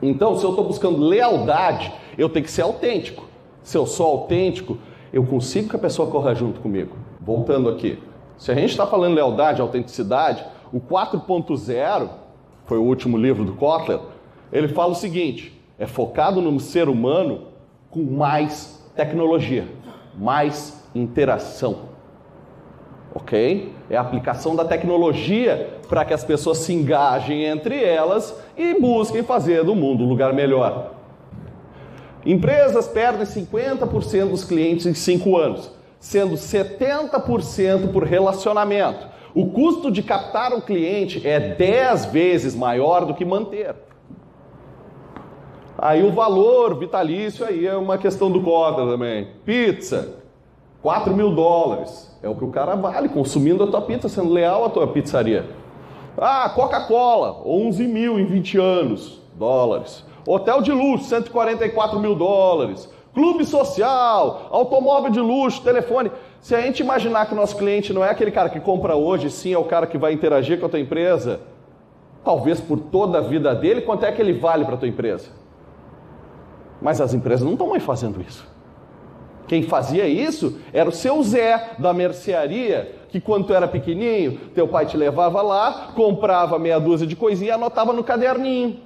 Então, 0.01 0.37
se 0.37 0.45
eu 0.45 0.51
estou 0.51 0.63
buscando 0.63 0.99
lealdade, 0.99 1.91
eu 2.17 2.29
tenho 2.29 2.45
que 2.45 2.51
ser 2.51 2.61
autêntico. 2.61 3.25
Se 3.61 3.77
eu 3.77 3.85
sou 3.85 4.07
autêntico, 4.07 4.77
eu 5.11 5.25
consigo 5.25 5.67
que 5.67 5.75
a 5.75 5.79
pessoa 5.79 6.09
corra 6.09 6.33
junto 6.33 6.61
comigo. 6.61 6.95
Voltando 7.19 7.67
aqui. 7.67 8.01
Se 8.37 8.53
a 8.53 8.55
gente 8.55 8.69
está 8.69 8.87
falando 8.87 9.15
lealdade, 9.15 9.59
autenticidade, 9.59 10.45
o 10.71 10.79
4.0, 10.79 12.09
foi 12.65 12.77
o 12.77 12.83
último 12.83 13.17
livro 13.17 13.43
do 13.43 13.51
Kotler, 13.55 13.99
ele 14.49 14.69
fala 14.69 14.93
o 14.93 14.95
seguinte: 14.95 15.61
é 15.77 15.85
focado 15.87 16.41
no 16.41 16.57
ser 16.57 16.87
humano 16.87 17.47
com 17.91 18.01
mais 18.01 18.81
tecnologia, 18.95 19.67
mais 20.17 20.89
interação. 20.95 21.98
Ok? 23.13 23.73
É 23.89 23.97
a 23.97 24.01
aplicação 24.01 24.55
da 24.55 24.63
tecnologia 24.63 25.79
para 25.87 26.05
que 26.05 26.13
as 26.13 26.23
pessoas 26.23 26.59
se 26.59 26.73
engajem 26.73 27.45
entre 27.45 27.83
elas 27.83 28.35
e 28.55 28.79
busquem 28.79 29.23
fazer 29.23 29.63
do 29.63 29.75
mundo 29.75 30.03
um 30.03 30.07
lugar 30.07 30.33
melhor. 30.33 30.93
Empresas 32.25 32.87
perdem 32.87 33.25
50% 33.25 34.29
dos 34.29 34.43
clientes 34.43 34.85
em 34.85 34.93
5 34.93 35.37
anos, 35.37 35.71
sendo 35.99 36.35
70% 36.35 37.91
por 37.91 38.03
relacionamento. 38.03 39.07
O 39.33 39.47
custo 39.47 39.89
de 39.89 40.03
captar 40.03 40.53
um 40.53 40.61
cliente 40.61 41.25
é 41.27 41.39
10 41.39 42.07
vezes 42.07 42.55
maior 42.55 43.05
do 43.05 43.13
que 43.13 43.23
manter. 43.23 43.75
Aí 45.77 46.03
o 46.03 46.11
valor 46.11 46.77
vitalício 46.77 47.45
aí 47.45 47.65
é 47.65 47.75
uma 47.75 47.97
questão 47.97 48.29
do 48.29 48.41
cota 48.41 48.85
também. 48.85 49.29
Pizza, 49.45 50.18
4 50.81 51.13
mil 51.13 51.33
dólares. 51.33 52.09
É 52.21 52.29
o 52.29 52.35
que 52.35 52.43
o 52.43 52.51
cara 52.51 52.75
vale 52.75 53.09
consumindo 53.09 53.63
a 53.63 53.67
tua 53.67 53.81
pizza, 53.81 54.09
sendo 54.09 54.31
leal 54.31 54.65
à 54.65 54.69
tua 54.69 54.87
pizzaria. 54.87 55.45
Ah, 56.17 56.49
Coca-Cola, 56.53 57.41
11 57.45 57.87
mil 57.87 58.19
em 58.19 58.25
20 58.25 58.57
anos, 58.57 59.21
dólares. 59.35 60.03
Hotel 60.27 60.61
de 60.61 60.71
luxo, 60.71 61.05
144 61.05 61.99
mil 61.99 62.15
dólares. 62.15 62.89
Clube 63.13 63.45
social, 63.45 64.47
automóvel 64.51 65.09
de 65.09 65.19
luxo, 65.19 65.63
telefone. 65.63 66.11
Se 66.41 66.55
a 66.55 66.61
gente 66.61 66.81
imaginar 66.81 67.25
que 67.25 67.33
o 67.33 67.35
nosso 67.35 67.55
cliente 67.57 67.91
não 67.91 68.03
é 68.03 68.09
aquele 68.09 68.31
cara 68.31 68.49
que 68.49 68.59
compra 68.59 68.95
hoje, 68.95 69.29
sim 69.29 69.53
é 69.53 69.57
o 69.57 69.63
cara 69.63 69.87
que 69.87 69.97
vai 69.97 70.13
interagir 70.13 70.59
com 70.59 70.65
a 70.65 70.69
tua 70.69 70.79
empresa, 70.79 71.41
talvez 72.23 72.61
por 72.61 72.79
toda 72.79 73.17
a 73.17 73.21
vida 73.21 73.53
dele, 73.55 73.81
quanto 73.81 74.05
é 74.05 74.11
que 74.11 74.21
ele 74.21 74.33
vale 74.33 74.65
para 74.65 74.75
a 74.75 74.77
tua 74.77 74.87
empresa? 74.87 75.29
Mas 76.81 77.01
as 77.01 77.13
empresas 77.13 77.43
não 77.43 77.53
estão 77.53 77.67
mais 77.67 77.83
fazendo 77.83 78.21
isso. 78.21 78.47
Quem 79.49 79.63
fazia 79.63 80.07
isso 80.07 80.59
era 80.71 80.87
o 80.87 80.91
seu 80.91 81.23
Zé 81.23 81.71
da 81.79 81.91
mercearia, 81.91 82.91
que 83.09 83.19
quando 83.19 83.47
tu 83.47 83.53
era 83.53 83.67
pequenininho, 83.67 84.39
teu 84.53 84.67
pai 84.67 84.85
te 84.85 84.95
levava 84.95 85.41
lá, 85.41 85.89
comprava 85.95 86.59
meia 86.59 86.79
dúzia 86.79 87.07
de 87.07 87.15
coisinha 87.15 87.49
e 87.49 87.53
anotava 87.53 87.91
no 87.91 88.03
caderninho. 88.03 88.79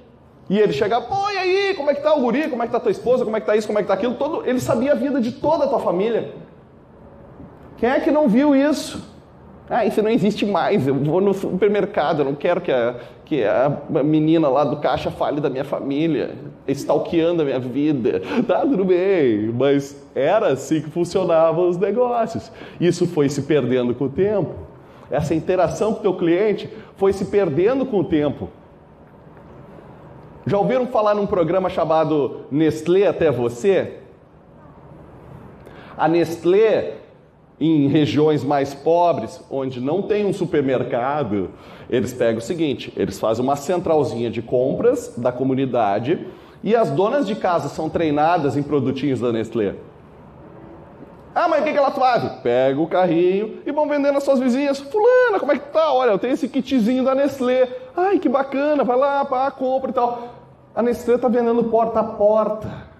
E 0.48 0.58
ele 0.58 0.72
chegava, 0.72 1.04
pô, 1.04 1.30
e 1.30 1.36
aí, 1.36 1.74
como 1.74 1.90
é 1.90 1.94
que 1.94 2.00
tá 2.00 2.14
o 2.14 2.20
guri, 2.20 2.48
como 2.48 2.62
é 2.62 2.66
que 2.66 2.72
tá 2.72 2.80
tua 2.80 2.90
esposa, 2.90 3.26
como 3.26 3.36
é 3.36 3.40
que 3.40 3.46
tá 3.46 3.54
isso, 3.54 3.66
como 3.66 3.78
é 3.78 3.82
que 3.82 3.88
tá 3.88 3.92
aquilo, 3.92 4.14
todo, 4.14 4.42
ele 4.46 4.58
sabia 4.58 4.92
a 4.92 4.94
vida 4.94 5.20
de 5.20 5.32
toda 5.32 5.64
a 5.64 5.68
tua 5.68 5.80
família. 5.80 6.32
Quem 7.76 7.90
é 7.90 8.00
que 8.00 8.10
não 8.10 8.26
viu 8.26 8.56
isso? 8.56 9.13
Ah, 9.68 9.86
isso 9.86 10.02
não 10.02 10.10
existe 10.10 10.44
mais. 10.44 10.86
Eu 10.86 10.94
vou 10.94 11.20
no 11.20 11.32
supermercado, 11.32 12.20
eu 12.20 12.24
não 12.26 12.34
quero 12.34 12.60
que 12.60 12.70
a, 12.70 12.96
que 13.24 13.42
a 13.44 14.02
menina 14.02 14.48
lá 14.48 14.62
do 14.62 14.76
caixa 14.76 15.10
fale 15.10 15.40
da 15.40 15.48
minha 15.48 15.64
família, 15.64 16.34
stalkeando 16.68 17.42
a 17.42 17.44
minha 17.44 17.58
vida. 17.58 18.20
Tá, 18.46 18.60
tudo 18.60 18.84
bem, 18.84 19.48
mas 19.48 20.06
era 20.14 20.48
assim 20.48 20.82
que 20.82 20.90
funcionavam 20.90 21.68
os 21.68 21.78
negócios. 21.78 22.52
Isso 22.78 23.06
foi 23.06 23.28
se 23.28 23.42
perdendo 23.42 23.94
com 23.94 24.04
o 24.04 24.10
tempo. 24.10 24.54
Essa 25.10 25.34
interação 25.34 25.94
com 25.94 26.00
o 26.00 26.02
teu 26.02 26.14
cliente 26.14 26.68
foi 26.96 27.12
se 27.12 27.26
perdendo 27.26 27.86
com 27.86 28.00
o 28.00 28.04
tempo. 28.04 28.50
Já 30.46 30.58
ouviram 30.58 30.86
falar 30.86 31.14
num 31.14 31.26
programa 31.26 31.70
chamado 31.70 32.42
Nestlé 32.50 33.06
até 33.06 33.30
você? 33.30 34.00
A 35.96 36.06
Nestlé 36.06 37.03
em 37.60 37.88
regiões 37.88 38.42
mais 38.42 38.74
pobres, 38.74 39.40
onde 39.50 39.80
não 39.80 40.02
tem 40.02 40.26
um 40.26 40.32
supermercado, 40.32 41.50
eles 41.88 42.12
pegam 42.12 42.38
o 42.38 42.42
seguinte: 42.42 42.92
eles 42.96 43.18
fazem 43.18 43.44
uma 43.44 43.56
centralzinha 43.56 44.30
de 44.30 44.42
compras 44.42 45.14
da 45.16 45.30
comunidade 45.30 46.26
e 46.62 46.74
as 46.74 46.90
donas 46.90 47.26
de 47.26 47.34
casa 47.34 47.68
são 47.68 47.88
treinadas 47.88 48.56
em 48.56 48.62
produtinhos 48.62 49.20
da 49.20 49.32
Nestlé. 49.32 49.74
Ah, 51.34 51.48
mas 51.48 51.62
o 51.62 51.64
que, 51.64 51.72
que 51.72 51.78
elas 51.78 51.96
fazem? 51.96 52.30
Pega 52.42 52.80
o 52.80 52.86
carrinho 52.86 53.58
e 53.66 53.72
vão 53.72 53.88
vendendo 53.88 54.16
às 54.16 54.22
suas 54.22 54.38
vizinhas. 54.38 54.78
Fulana, 54.78 55.40
como 55.40 55.50
é 55.50 55.58
que 55.58 55.68
tá? 55.72 55.92
Olha, 55.92 56.10
eu 56.10 56.18
tenho 56.18 56.32
esse 56.32 56.48
kitzinho 56.48 57.04
da 57.04 57.12
Nestlé. 57.12 57.68
Ai, 57.96 58.20
que 58.20 58.28
bacana, 58.28 58.84
vai 58.84 58.96
lá, 58.96 59.24
pá, 59.24 59.50
compra 59.50 59.90
e 59.90 59.92
tal. 59.92 60.28
A 60.74 60.80
Nestlé 60.80 61.16
está 61.16 61.26
vendendo 61.26 61.64
porta 61.64 62.00
a 62.00 62.04
porta 62.04 62.93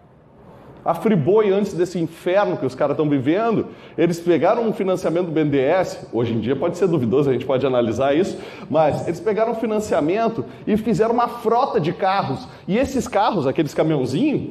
a 0.85 0.95
Friboi, 0.95 1.51
antes 1.51 1.73
desse 1.73 1.99
inferno 1.99 2.59
que 2.59 2.67
os 2.67 2.75
caras 2.75 2.95
estão 2.95 3.09
vivendo, 3.09 3.69
eles 3.97 4.21
pegaram 4.21 4.69
um 4.69 4.73
financiamento 4.73 5.27
do 5.27 5.33
BNDES, 5.33 6.07
hoje 6.13 6.35
em 6.35 6.41
dia 6.41 6.55
pode 6.55 6.77
ser 6.77 6.87
duvidoso, 6.87 7.31
a 7.31 7.33
gente 7.33 7.47
pode 7.47 7.67
analisar 7.67 8.15
isso, 8.15 8.37
mas 8.69 9.07
eles 9.07 9.19
pegaram 9.19 9.53
um 9.53 9.55
financiamento 9.55 10.45
e 10.67 10.77
fizeram 10.77 11.15
uma 11.15 11.29
frota 11.29 11.81
de 11.81 11.93
carros. 11.93 12.47
E 12.69 12.77
esses 12.77 13.09
carros, 13.09 13.47
aqueles 13.47 13.73
caminhãozinhos, 13.73 14.51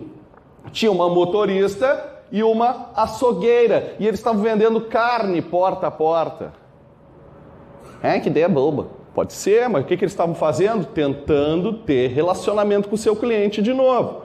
tinham 0.72 0.96
uma 0.96 1.08
motorista 1.08 2.12
e 2.32 2.42
uma 2.42 2.90
açougueira. 2.96 3.96
E 4.00 4.08
eles 4.08 4.20
estavam 4.20 4.42
vendendo 4.42 4.82
carne 4.82 5.40
porta 5.40 5.86
a 5.86 5.92
porta. 5.92 6.54
É, 8.02 8.20
que 8.20 8.30
ideia 8.30 8.50
boba. 8.50 8.88
Pode 9.14 9.34
ser, 9.34 9.70
mas 9.70 9.84
o 9.84 9.86
que, 9.86 9.96
que 9.96 10.04
eles 10.04 10.14
estavam 10.14 10.34
fazendo? 10.34 10.86
Tentando 10.88 11.74
ter 11.74 12.08
relacionamento 12.08 12.90
com 12.90 12.96
o 12.96 12.98
seu 12.98 13.16
cliente 13.16 13.62
de 13.62 13.72
novo. 13.72 14.23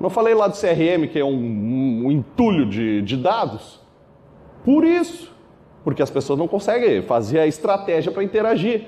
Não 0.00 0.08
falei 0.08 0.34
lá 0.34 0.48
do 0.48 0.56
CRM, 0.56 1.06
que 1.12 1.18
é 1.18 1.24
um, 1.24 1.28
um, 1.28 2.06
um 2.06 2.10
entulho 2.10 2.66
de, 2.66 3.02
de 3.02 3.16
dados? 3.18 3.80
Por 4.64 4.82
isso. 4.82 5.30
Porque 5.84 6.02
as 6.02 6.10
pessoas 6.10 6.38
não 6.38 6.48
conseguem 6.48 7.02
fazer 7.02 7.38
a 7.38 7.46
estratégia 7.46 8.10
para 8.10 8.24
interagir. 8.24 8.86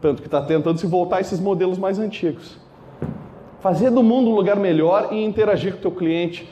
Tanto 0.00 0.20
que 0.20 0.28
está 0.28 0.42
tentando 0.42 0.78
se 0.78 0.86
voltar 0.86 1.16
a 1.16 1.20
esses 1.20 1.38
modelos 1.38 1.78
mais 1.78 1.98
antigos. 1.98 2.58
Fazer 3.60 3.90
do 3.90 4.02
mundo 4.02 4.30
um 4.30 4.34
lugar 4.34 4.56
melhor 4.56 5.08
e 5.12 5.24
interagir 5.24 5.72
com 5.72 5.78
o 5.78 5.82
teu 5.82 5.90
cliente. 5.92 6.48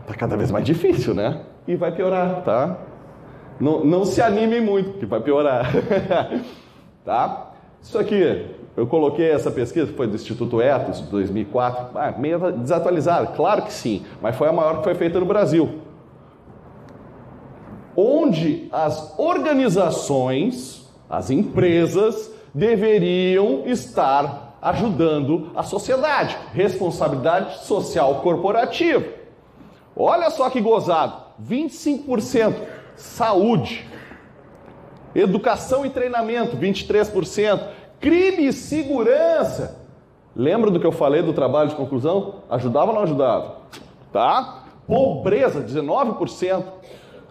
Está 0.00 0.14
cada 0.14 0.36
vez 0.36 0.50
mais 0.50 0.64
difícil, 0.64 1.14
né? 1.14 1.42
E 1.66 1.76
vai 1.76 1.92
piorar, 1.92 2.42
tá? 2.42 2.78
Não, 3.58 3.84
não 3.84 4.04
se 4.04 4.20
animem 4.20 4.60
muito, 4.60 4.98
que 4.98 5.06
vai 5.06 5.20
piorar. 5.20 5.70
tá? 7.04 7.52
Isso 7.80 7.98
aqui, 7.98 8.46
eu 8.76 8.86
coloquei 8.86 9.30
essa 9.30 9.50
pesquisa, 9.50 9.92
foi 9.92 10.06
do 10.06 10.16
Instituto 10.16 10.60
Etos, 10.60 11.00
de 11.00 11.06
2004, 11.06 11.98
ah, 11.98 12.12
meio 12.18 12.52
desatualizada, 12.52 13.28
claro 13.28 13.62
que 13.62 13.72
sim, 13.72 14.04
mas 14.20 14.34
foi 14.34 14.48
a 14.48 14.52
maior 14.52 14.78
que 14.78 14.84
foi 14.84 14.94
feita 14.94 15.20
no 15.20 15.26
Brasil. 15.26 15.80
Onde 17.96 18.68
as 18.72 19.16
organizações, 19.16 20.92
as 21.08 21.30
empresas, 21.30 22.32
deveriam 22.52 23.62
estar 23.66 24.56
ajudando 24.60 25.50
a 25.54 25.62
sociedade. 25.62 26.36
Responsabilidade 26.52 27.64
social 27.64 28.16
corporativa. 28.22 29.04
Olha 29.96 30.30
só 30.30 30.48
que 30.48 30.60
gozado: 30.60 31.16
25%. 31.42 32.54
Saúde. 32.96 33.86
Educação 35.14 35.84
e 35.84 35.90
treinamento, 35.90 36.56
23%. 36.56 37.60
Crime 38.04 38.48
e 38.48 38.52
segurança. 38.52 39.78
Lembra 40.36 40.70
do 40.70 40.78
que 40.78 40.86
eu 40.86 40.92
falei 40.92 41.22
do 41.22 41.32
trabalho 41.32 41.70
de 41.70 41.74
conclusão? 41.74 42.34
Ajudava 42.50 42.88
ou 42.88 42.94
não 42.96 43.02
ajudava? 43.02 43.60
Tá? 44.12 44.64
Pobreza, 44.86 45.62
19%. 45.62 46.64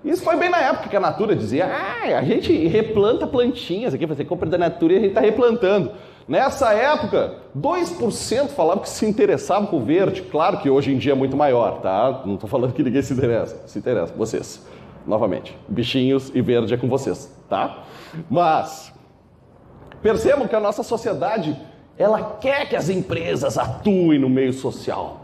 Isso 0.04 0.24
foi 0.24 0.36
bem 0.36 0.50
na 0.50 0.58
época 0.58 0.90
que 0.90 0.98
a 0.98 1.00
Natura 1.00 1.36
dizia: 1.36 1.68
ah, 1.68 2.18
a 2.18 2.24
gente 2.24 2.52
replanta 2.66 3.28
plantinhas 3.28 3.94
aqui, 3.94 4.08
você 4.08 4.26
compra 4.26 4.50
da 4.50 4.58
Natura 4.58 4.94
e 4.94 4.96
a 4.96 5.00
gente 5.02 5.10
está 5.10 5.22
replantando. 5.22 5.92
Nessa 6.28 6.74
época, 6.74 7.36
2% 7.56 8.48
falavam 8.48 8.82
que 8.82 8.90
se 8.90 9.06
interessavam 9.06 9.68
com 9.68 9.78
o 9.78 9.82
verde. 9.82 10.24
Claro 10.24 10.58
que 10.58 10.72
hoje 10.72 10.92
em 10.92 10.98
dia 10.98 11.12
é 11.12 11.16
muito 11.16 11.38
maior, 11.38 11.82
tá? 11.82 12.24
Não 12.26 12.34
estou 12.34 12.50
falando 12.50 12.74
que 12.74 12.82
ninguém 12.82 13.04
se 13.04 13.14
interessa. 13.14 13.62
Se 13.68 13.78
interessa, 13.78 14.12
vocês. 14.18 14.66
Novamente, 15.06 15.56
bichinhos 15.68 16.32
e 16.34 16.42
verde 16.42 16.74
é 16.74 16.78
com 16.78 16.88
vocês, 16.88 17.32
tá? 17.48 17.84
Mas 18.28 18.92
percebam 20.04 20.48
que 20.48 20.56
a 20.56 20.60
nossa 20.60 20.84
sociedade, 20.84 21.58
ela 21.98 22.38
quer 22.42 22.68
que 22.68 22.76
as 22.76 22.90
empresas 22.90 23.58
atuem 23.58 24.20
no 24.20 24.30
meio 24.30 24.52
social. 24.52 25.22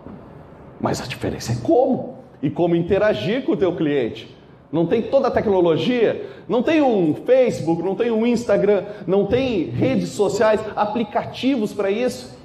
Mas 0.80 1.02
a 1.02 1.06
diferença 1.06 1.52
é 1.52 1.56
como 1.58 2.18
e 2.42 2.50
como 2.50 2.76
interagir 2.76 3.44
com 3.44 3.52
o 3.52 3.58
teu 3.58 3.76
cliente. 3.76 4.36
Não 4.72 4.86
tem 4.86 5.02
toda 5.02 5.28
a 5.28 5.32
tecnologia, 5.32 6.30
não 6.48 6.64
tem 6.64 6.82
um 6.82 7.14
Facebook, 7.14 7.84
não 7.84 7.96
tem 7.96 8.10
um 8.12 8.26
Instagram, 8.26 8.86
não 9.06 9.26
tem 9.26 9.66
redes 9.66 10.10
sociais, 10.10 10.62
aplicativos 10.76 11.74
para 11.74 11.92
isso. 11.92 12.38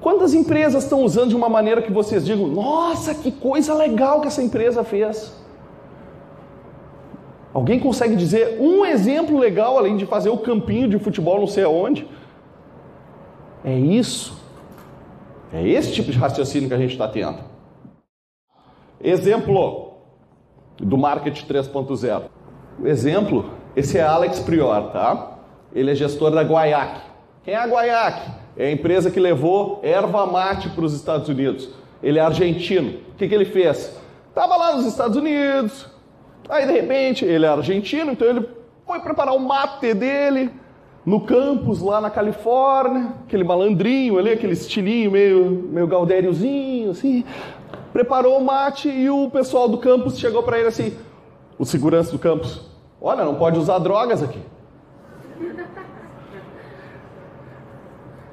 Quantas 0.00 0.34
empresas 0.34 0.84
estão 0.84 1.02
usando 1.02 1.30
de 1.30 1.36
uma 1.36 1.48
maneira 1.48 1.82
que 1.82 1.92
vocês 1.92 2.24
digam: 2.24 2.48
"Nossa, 2.48 3.14
que 3.14 3.30
coisa 3.30 3.74
legal 3.74 4.20
que 4.20 4.26
essa 4.26 4.42
empresa 4.42 4.82
fez"? 4.82 5.32
Alguém 7.56 7.80
consegue 7.80 8.14
dizer 8.14 8.58
um 8.60 8.84
exemplo 8.84 9.38
legal 9.38 9.78
além 9.78 9.96
de 9.96 10.04
fazer 10.04 10.28
o 10.28 10.36
campinho 10.36 10.86
de 10.86 10.98
futebol 10.98 11.40
não 11.40 11.46
sei 11.46 11.64
aonde? 11.64 12.06
É 13.64 13.72
isso. 13.72 14.38
É 15.50 15.66
esse 15.66 15.90
tipo 15.90 16.10
de 16.10 16.18
raciocínio 16.18 16.68
que 16.68 16.74
a 16.74 16.78
gente 16.78 16.92
está 16.92 17.08
tendo. 17.08 17.38
Exemplo 19.02 19.94
do 20.76 20.98
marketing 20.98 21.46
3.0. 21.46 22.24
Exemplo, 22.84 23.50
esse 23.74 23.96
é 23.96 24.02
Alex 24.02 24.40
Prior, 24.40 24.90
tá? 24.92 25.38
Ele 25.72 25.90
é 25.90 25.94
gestor 25.94 26.32
da 26.32 26.42
Guaiac. 26.42 27.00
Quem 27.42 27.54
é 27.54 27.56
a 27.56 27.66
Guaiac? 27.66 28.32
É 28.54 28.66
a 28.66 28.70
empresa 28.70 29.10
que 29.10 29.18
levou 29.18 29.80
erva 29.82 30.26
mate 30.26 30.68
para 30.68 30.84
os 30.84 30.92
Estados 30.92 31.26
Unidos. 31.30 31.70
Ele 32.02 32.18
é 32.18 32.22
argentino. 32.22 32.98
O 33.12 33.14
que, 33.16 33.26
que 33.26 33.34
ele 33.34 33.46
fez? 33.46 33.98
Estava 34.28 34.58
lá 34.58 34.76
nos 34.76 34.84
Estados 34.84 35.16
Unidos, 35.16 35.95
Aí 36.48 36.66
de 36.66 36.72
repente, 36.72 37.24
ele 37.24 37.44
é 37.44 37.48
argentino, 37.48 38.12
então 38.12 38.28
ele 38.28 38.48
foi 38.86 39.00
preparar 39.00 39.34
o 39.34 39.40
mate 39.40 39.92
dele 39.94 40.50
no 41.04 41.20
campus 41.20 41.80
lá 41.80 42.00
na 42.00 42.10
Califórnia, 42.10 43.12
aquele 43.24 43.44
malandrinho 43.44 44.18
ali, 44.18 44.30
aquele 44.30 44.52
estilinho 44.52 45.12
meio, 45.12 45.50
meio 45.70 45.86
gaudériozinho, 45.86 46.90
assim. 46.90 47.24
Preparou 47.92 48.38
o 48.38 48.44
mate 48.44 48.88
e 48.88 49.08
o 49.08 49.30
pessoal 49.30 49.68
do 49.68 49.78
campus 49.78 50.18
chegou 50.18 50.42
para 50.42 50.58
ele 50.58 50.68
assim, 50.68 50.96
o 51.58 51.64
segurança 51.64 52.10
do 52.10 52.18
campus, 52.18 52.60
olha, 53.00 53.24
não 53.24 53.36
pode 53.36 53.58
usar 53.58 53.78
drogas 53.78 54.22
aqui. 54.22 54.40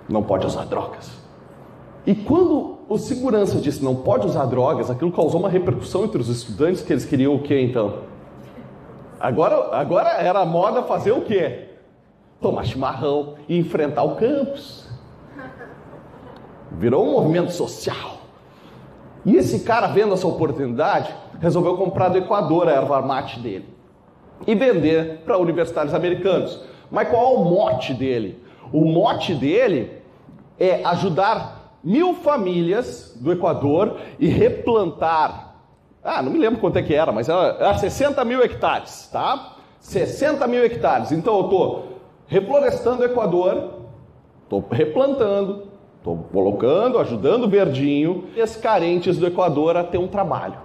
Não 0.10 0.22
pode 0.22 0.46
usar 0.46 0.66
drogas. 0.66 1.10
E 2.06 2.14
quando 2.14 2.73
o 2.90 2.98
segurança 2.98 3.60
disse 3.60 3.84
não 3.84 3.96
pode 3.96 4.28
usar 4.28 4.46
drogas, 4.46 4.90
aquilo 4.90 5.12
causou 5.12 5.40
uma 5.40 5.50
repercussão 5.50 6.04
entre 6.04 6.20
os 6.20 6.30
estudantes 6.30 6.82
que 6.82 6.92
eles 6.92 7.06
queriam 7.06 7.36
o 7.36 7.42
que 7.42 7.58
então? 7.60 8.00
Agora, 9.20 9.76
agora 9.76 10.10
era 10.10 10.40
a 10.40 10.46
moda 10.46 10.84
fazer 10.84 11.12
o 11.12 11.22
quê? 11.22 11.70
Tomar 12.42 12.66
chimarrão 12.66 13.36
e 13.48 13.58
enfrentar 13.58 14.04
o 14.04 14.16
campus. 14.16 14.90
Virou 16.72 17.08
um 17.08 17.12
movimento 17.12 17.52
social. 17.52 18.18
E 19.26 19.38
esse 19.38 19.62
cara, 19.62 19.88
vendo 19.88 20.14
essa 20.14 20.28
oportunidade, 20.28 21.14
resolveu 21.40 21.78
comprar 21.78 22.10
do 22.10 22.18
Equador 22.18 22.68
a 22.68 22.74
erva 22.74 23.02
mate 23.02 23.40
dele 23.40 23.74
e 24.46 24.54
vender 24.54 25.22
para 25.26 25.38
universitários 25.38 25.94
americanos. 25.94 26.62
Mas 26.92 27.08
qual 27.08 27.24
é 27.24 27.38
o 27.38 27.46
mote 27.46 27.94
dele? 27.94 28.44
O 28.74 28.84
mote 28.84 29.34
dele 29.34 30.02
é 30.60 30.84
ajudar 30.84 31.63
mil 31.84 32.14
famílias 32.16 33.18
do 33.20 33.32
Equador 33.32 33.98
e 34.20 34.28
replantar. 34.28 35.56
Ah, 36.04 36.22
não 36.22 36.32
me 36.32 36.40
lembro 36.40 36.60
quanto 36.60 36.78
é 36.78 36.82
que 36.82 36.94
era, 36.94 37.12
mas 37.12 37.30
era, 37.30 37.58
era 37.60 37.78
60 37.78 38.24
mil 38.26 38.42
hectares, 38.42 39.10
tá? 39.12 39.58
60 39.80 40.48
mil 40.48 40.64
hectares. 40.64 41.12
Então 41.12 41.38
eu 41.38 41.44
estou 41.46 41.94
reflorestando 42.28 43.02
o 43.02 43.06
Equador, 43.06 43.72
estou 44.44 44.66
replantando, 44.72 45.68
estou 45.98 46.18
colocando, 46.32 47.00
ajudando 47.00 47.46
o 47.46 47.50
verdinho 47.50 48.26
e 48.36 48.42
as 48.42 48.56
carentes 48.56 49.18
do 49.18 49.28
Equador 49.28 49.78
a 49.78 49.84
ter 49.84 49.98
um 49.98 50.08
trabalho. 50.08 50.58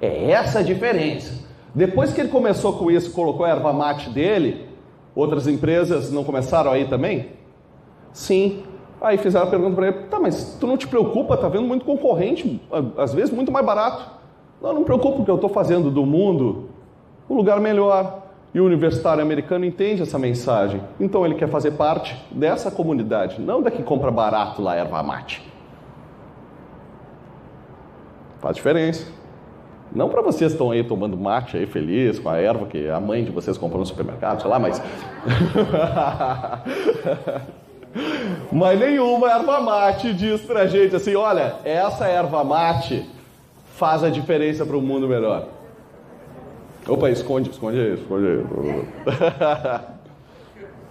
É 0.00 0.30
essa 0.30 0.60
a 0.60 0.62
diferença. 0.62 1.44
Depois 1.74 2.12
que 2.12 2.20
ele 2.20 2.28
começou 2.28 2.74
com 2.74 2.90
isso, 2.90 3.12
colocou 3.12 3.46
a 3.46 3.50
erva 3.50 3.72
mate 3.72 4.10
dele, 4.10 4.66
outras 5.14 5.46
empresas 5.46 6.10
não 6.10 6.24
começaram 6.24 6.70
aí 6.70 6.86
também? 6.86 7.30
Sim, 8.12 8.62
Aí 9.02 9.18
fizeram 9.18 9.46
a 9.46 9.50
pergunta 9.50 9.74
para 9.74 9.88
ele: 9.88 9.96
tá, 10.08 10.20
mas 10.20 10.56
tu 10.60 10.66
não 10.66 10.76
te 10.76 10.86
preocupa? 10.86 11.36
Tá 11.36 11.48
vendo 11.48 11.66
muito 11.66 11.84
concorrente, 11.84 12.62
às 12.96 13.12
vezes 13.12 13.34
muito 13.34 13.50
mais 13.50 13.66
barato. 13.66 14.08
Não, 14.62 14.72
não 14.72 14.80
me 14.80 14.84
preocupo, 14.84 15.16
porque 15.16 15.30
eu 15.30 15.34
estou 15.34 15.50
fazendo 15.50 15.90
do 15.90 16.06
mundo 16.06 16.68
um 17.28 17.34
lugar 17.34 17.60
melhor. 17.60 18.22
E 18.54 18.60
o 18.60 18.66
universitário 18.66 19.22
americano 19.22 19.64
entende 19.64 20.02
essa 20.02 20.18
mensagem. 20.18 20.82
Então 21.00 21.24
ele 21.24 21.34
quer 21.34 21.48
fazer 21.48 21.70
parte 21.72 22.14
dessa 22.30 22.70
comunidade, 22.70 23.40
não 23.40 23.62
da 23.62 23.70
que 23.70 23.82
compra 23.82 24.10
barato 24.10 24.60
lá 24.60 24.76
erva 24.76 25.02
mate. 25.02 25.42
Faz 28.40 28.56
diferença. 28.56 29.10
Não 29.90 30.10
para 30.10 30.20
vocês 30.20 30.52
que 30.52 30.54
estão 30.54 30.70
aí 30.70 30.84
tomando 30.84 31.16
mate 31.16 31.56
aí 31.56 31.66
feliz 31.66 32.18
com 32.18 32.28
a 32.28 32.36
erva 32.36 32.66
que 32.66 32.90
a 32.90 33.00
mãe 33.00 33.24
de 33.24 33.30
vocês 33.30 33.56
comprou 33.56 33.80
no 33.80 33.86
supermercado, 33.86 34.42
sei 34.42 34.50
lá, 34.50 34.58
mas 34.58 34.82
Mas 38.50 38.78
nenhuma 38.78 39.30
erva 39.30 39.60
mate 39.60 40.12
diz 40.12 40.40
pra 40.40 40.66
gente 40.66 40.96
assim: 40.96 41.14
olha, 41.14 41.56
essa 41.64 42.06
erva 42.06 42.42
mate 42.44 43.08
faz 43.74 44.02
a 44.04 44.10
diferença 44.10 44.64
para 44.64 44.76
um 44.76 44.80
mundo 44.80 45.08
melhor. 45.08 45.48
Opa, 46.86 47.10
esconde, 47.10 47.50
esconde 47.50 47.78
aí, 47.78 47.94
esconde 47.94 48.26
aí. 48.26 49.80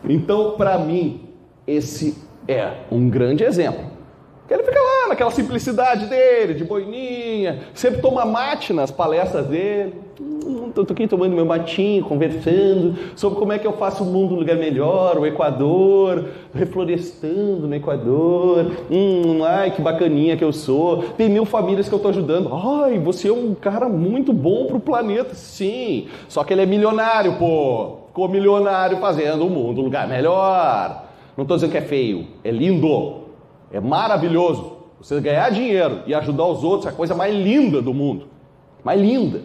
então, 0.09 0.51
para 0.51 0.77
mim, 0.79 1.29
esse 1.67 2.17
é 2.47 2.71
um 2.91 3.09
grande 3.09 3.43
exemplo. 3.43 3.90
Ele 4.51 4.63
fica 4.63 4.79
lá 4.79 5.07
naquela 5.07 5.31
simplicidade 5.31 6.07
dele, 6.07 6.53
de 6.53 6.65
boininha, 6.65 7.59
sempre 7.73 8.01
toma 8.01 8.25
mate 8.25 8.73
nas 8.73 8.91
palestras 8.91 9.47
dele. 9.47 9.93
Estou 10.67 10.85
aqui 10.89 11.07
tomando 11.07 11.33
meu 11.33 11.45
matinho, 11.45 12.03
conversando 12.03 12.95
sobre 13.15 13.39
como 13.39 13.53
é 13.53 13.59
que 13.59 13.65
eu 13.65 13.71
faço 13.71 14.03
o 14.03 14.05
mundo 14.05 14.35
um 14.35 14.39
lugar 14.39 14.57
melhor, 14.57 15.17
o 15.17 15.25
Equador, 15.25 16.25
reflorestando 16.53 17.65
no 17.65 17.73
Equador. 17.73 18.71
Hum, 18.91 19.41
ai, 19.45 19.71
que 19.71 19.81
bacaninha 19.81 20.35
que 20.35 20.43
eu 20.43 20.51
sou. 20.51 21.03
Tem 21.17 21.29
mil 21.29 21.45
famílias 21.45 21.87
que 21.87 21.95
eu 21.95 21.97
estou 21.97 22.09
ajudando. 22.09 22.53
Ai, 22.53 22.99
você 22.99 23.29
é 23.29 23.33
um 23.33 23.55
cara 23.55 23.87
muito 23.87 24.33
bom 24.33 24.65
para 24.65 24.75
o 24.75 24.81
planeta. 24.81 25.33
Sim, 25.33 26.07
só 26.27 26.43
que 26.43 26.53
ele 26.53 26.63
é 26.63 26.65
milionário, 26.65 27.37
pô. 27.37 27.99
ficou 28.07 28.27
milionário 28.27 28.97
fazendo 28.97 29.45
o 29.45 29.49
mundo 29.49 29.79
um 29.79 29.85
lugar 29.85 30.09
melhor. 30.09 31.05
Não 31.37 31.43
estou 31.43 31.55
dizendo 31.55 31.71
que 31.71 31.77
é 31.77 31.81
feio, 31.81 32.27
é 32.43 32.51
lindo, 32.51 33.20
é 33.71 33.79
maravilhoso. 33.79 34.77
Você 35.01 35.19
ganhar 35.19 35.49
dinheiro 35.49 36.01
e 36.05 36.13
ajudar 36.13 36.45
os 36.45 36.63
outros 36.63 36.85
é 36.85 36.89
a 36.89 36.93
coisa 36.93 37.15
mais 37.15 37.33
linda 37.33 37.81
do 37.81 37.93
mundo. 37.93 38.27
Mais 38.83 38.99
linda. 39.01 39.41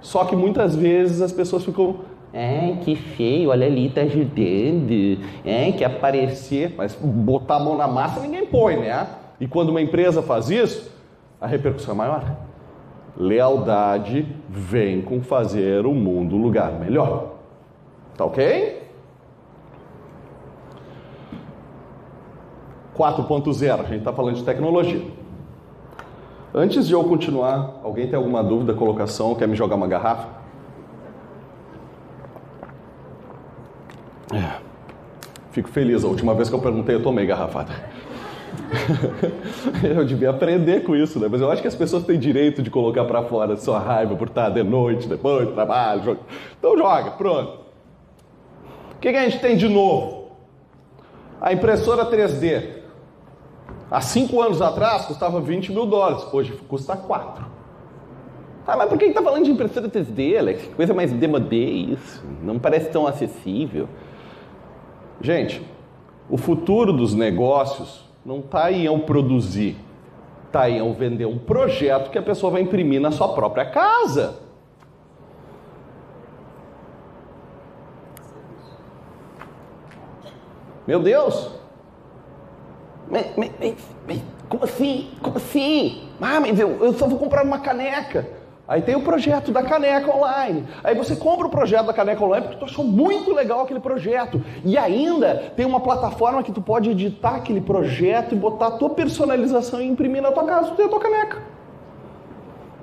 Só 0.00 0.24
que 0.24 0.34
muitas 0.34 0.74
vezes 0.74 1.20
as 1.20 1.32
pessoas 1.32 1.64
ficam, 1.64 1.96
é, 2.32 2.76
que 2.82 2.94
feio, 2.94 3.50
olha 3.50 3.66
ali, 3.66 3.90
tá 3.90 4.02
ajudando, 4.02 5.18
é, 5.44 5.72
que 5.72 5.84
aparecer, 5.84 6.74
mas 6.76 6.94
botar 6.94 7.56
a 7.56 7.60
mão 7.60 7.76
na 7.76 7.86
massa 7.86 8.20
ninguém 8.20 8.46
põe, 8.46 8.76
né? 8.76 9.06
E 9.40 9.46
quando 9.46 9.70
uma 9.70 9.80
empresa 9.80 10.22
faz 10.22 10.50
isso, 10.50 10.90
a 11.40 11.46
repercussão 11.46 11.94
é 11.94 11.98
maior. 11.98 12.36
Lealdade 13.16 14.26
vem 14.48 15.02
com 15.02 15.20
fazer 15.20 15.84
o 15.84 15.92
mundo 15.92 16.36
lugar 16.36 16.72
melhor. 16.78 17.34
Tá 18.16 18.24
ok? 18.24 18.87
4.0, 22.98 23.72
a 23.72 23.82
gente 23.84 23.98
está 23.98 24.12
falando 24.12 24.34
de 24.34 24.42
tecnologia. 24.42 25.02
Antes 26.52 26.88
de 26.88 26.94
eu 26.94 27.04
continuar, 27.04 27.80
alguém 27.84 28.06
tem 28.08 28.16
alguma 28.16 28.42
dúvida, 28.42 28.74
colocação, 28.74 29.34
quer 29.34 29.46
me 29.46 29.54
jogar 29.54 29.76
uma 29.76 29.86
garrafa? 29.86 30.26
É. 34.34 34.60
Fico 35.52 35.68
feliz, 35.68 36.04
a 36.04 36.08
última 36.08 36.34
vez 36.34 36.48
que 36.48 36.54
eu 36.54 36.60
perguntei 36.60 36.94
eu 36.94 37.02
tomei 37.02 37.26
garrafada. 37.26 37.72
eu 39.82 40.04
devia 40.04 40.30
aprender 40.30 40.82
com 40.82 40.96
isso, 40.96 41.18
né? 41.18 41.28
Mas 41.30 41.40
eu 41.40 41.50
acho 41.50 41.62
que 41.62 41.68
as 41.68 41.74
pessoas 41.74 42.04
têm 42.04 42.18
direito 42.18 42.62
de 42.62 42.70
colocar 42.70 43.04
para 43.04 43.22
fora 43.22 43.56
sua 43.56 43.78
raiva 43.78 44.16
por 44.16 44.28
estar 44.28 44.50
de 44.50 44.62
noite, 44.62 45.06
depois 45.06 45.46
do 45.46 45.54
trabalho. 45.54 46.02
Joga. 46.02 46.20
Então 46.58 46.76
joga, 46.76 47.10
pronto. 47.12 47.60
O 48.96 49.00
que, 49.00 49.10
que 49.10 49.16
a 49.16 49.28
gente 49.28 49.40
tem 49.40 49.56
de 49.56 49.68
novo? 49.68 50.32
A 51.40 51.52
impressora 51.52 52.04
3D. 52.04 52.77
Há 53.90 54.00
cinco 54.02 54.42
anos 54.42 54.60
atrás 54.60 55.06
custava 55.06 55.40
20 55.40 55.72
mil 55.72 55.86
dólares, 55.86 56.26
hoje 56.32 56.52
custa 56.68 56.96
4. 56.96 57.44
Ah, 58.66 58.76
mas 58.76 58.86
por 58.90 58.98
que 58.98 59.06
está 59.06 59.22
falando 59.22 59.44
de 59.44 59.50
impressora 59.50 59.88
3D, 59.88 60.36
Alex? 60.38 60.62
Que 60.64 60.74
coisa 60.74 60.92
mais 60.92 61.10
demodé 61.10 61.56
isso. 61.56 62.22
Não 62.42 62.58
parece 62.58 62.90
tão 62.90 63.06
acessível. 63.06 63.88
Gente, 65.22 65.62
o 66.28 66.36
futuro 66.36 66.92
dos 66.92 67.14
negócios 67.14 68.04
não 68.26 68.40
está 68.40 68.70
em 68.70 68.84
eu 68.84 68.98
produzir, 68.98 69.74
está 70.46 70.68
em 70.68 70.78
eu 70.78 70.92
vender 70.92 71.24
um 71.24 71.38
projeto 71.38 72.10
que 72.10 72.18
a 72.18 72.22
pessoa 72.22 72.52
vai 72.52 72.60
imprimir 72.60 73.00
na 73.00 73.10
sua 73.10 73.28
própria 73.28 73.64
casa. 73.64 74.36
Meu 80.86 81.00
Deus! 81.00 81.57
Mas, 83.10 83.26
mas, 83.36 83.50
mas, 84.06 84.22
como 84.48 84.64
assim? 84.64 85.10
Como 85.22 85.36
assim? 85.36 86.08
Ah, 86.20 86.40
mas 86.40 86.58
eu, 86.58 86.84
eu 86.84 86.92
só 86.92 87.06
vou 87.06 87.18
comprar 87.18 87.44
uma 87.44 87.58
caneca. 87.60 88.26
Aí 88.68 88.82
tem 88.82 88.94
o 88.94 89.00
projeto 89.00 89.50
da 89.50 89.62
caneca 89.62 90.14
online. 90.14 90.66
Aí 90.84 90.94
você 90.94 91.16
compra 91.16 91.46
o 91.46 91.50
projeto 91.50 91.86
da 91.86 91.94
caneca 91.94 92.22
online 92.22 92.46
porque 92.46 92.58
tu 92.58 92.66
achou 92.66 92.84
muito 92.84 93.32
legal 93.32 93.62
aquele 93.62 93.80
projeto. 93.80 94.44
E 94.62 94.76
ainda 94.76 95.52
tem 95.56 95.64
uma 95.64 95.80
plataforma 95.80 96.42
que 96.42 96.52
tu 96.52 96.60
pode 96.60 96.90
editar 96.90 97.36
aquele 97.36 97.62
projeto 97.62 98.34
e 98.34 98.38
botar 98.38 98.66
a 98.66 98.70
tua 98.72 98.90
personalização 98.90 99.80
e 99.80 99.86
imprimir 99.86 100.20
na 100.20 100.30
tua 100.30 100.44
casa, 100.44 100.68
tu 100.68 100.76
tem 100.76 100.84
a 100.84 100.88
tua 100.88 101.00
caneca. 101.00 101.38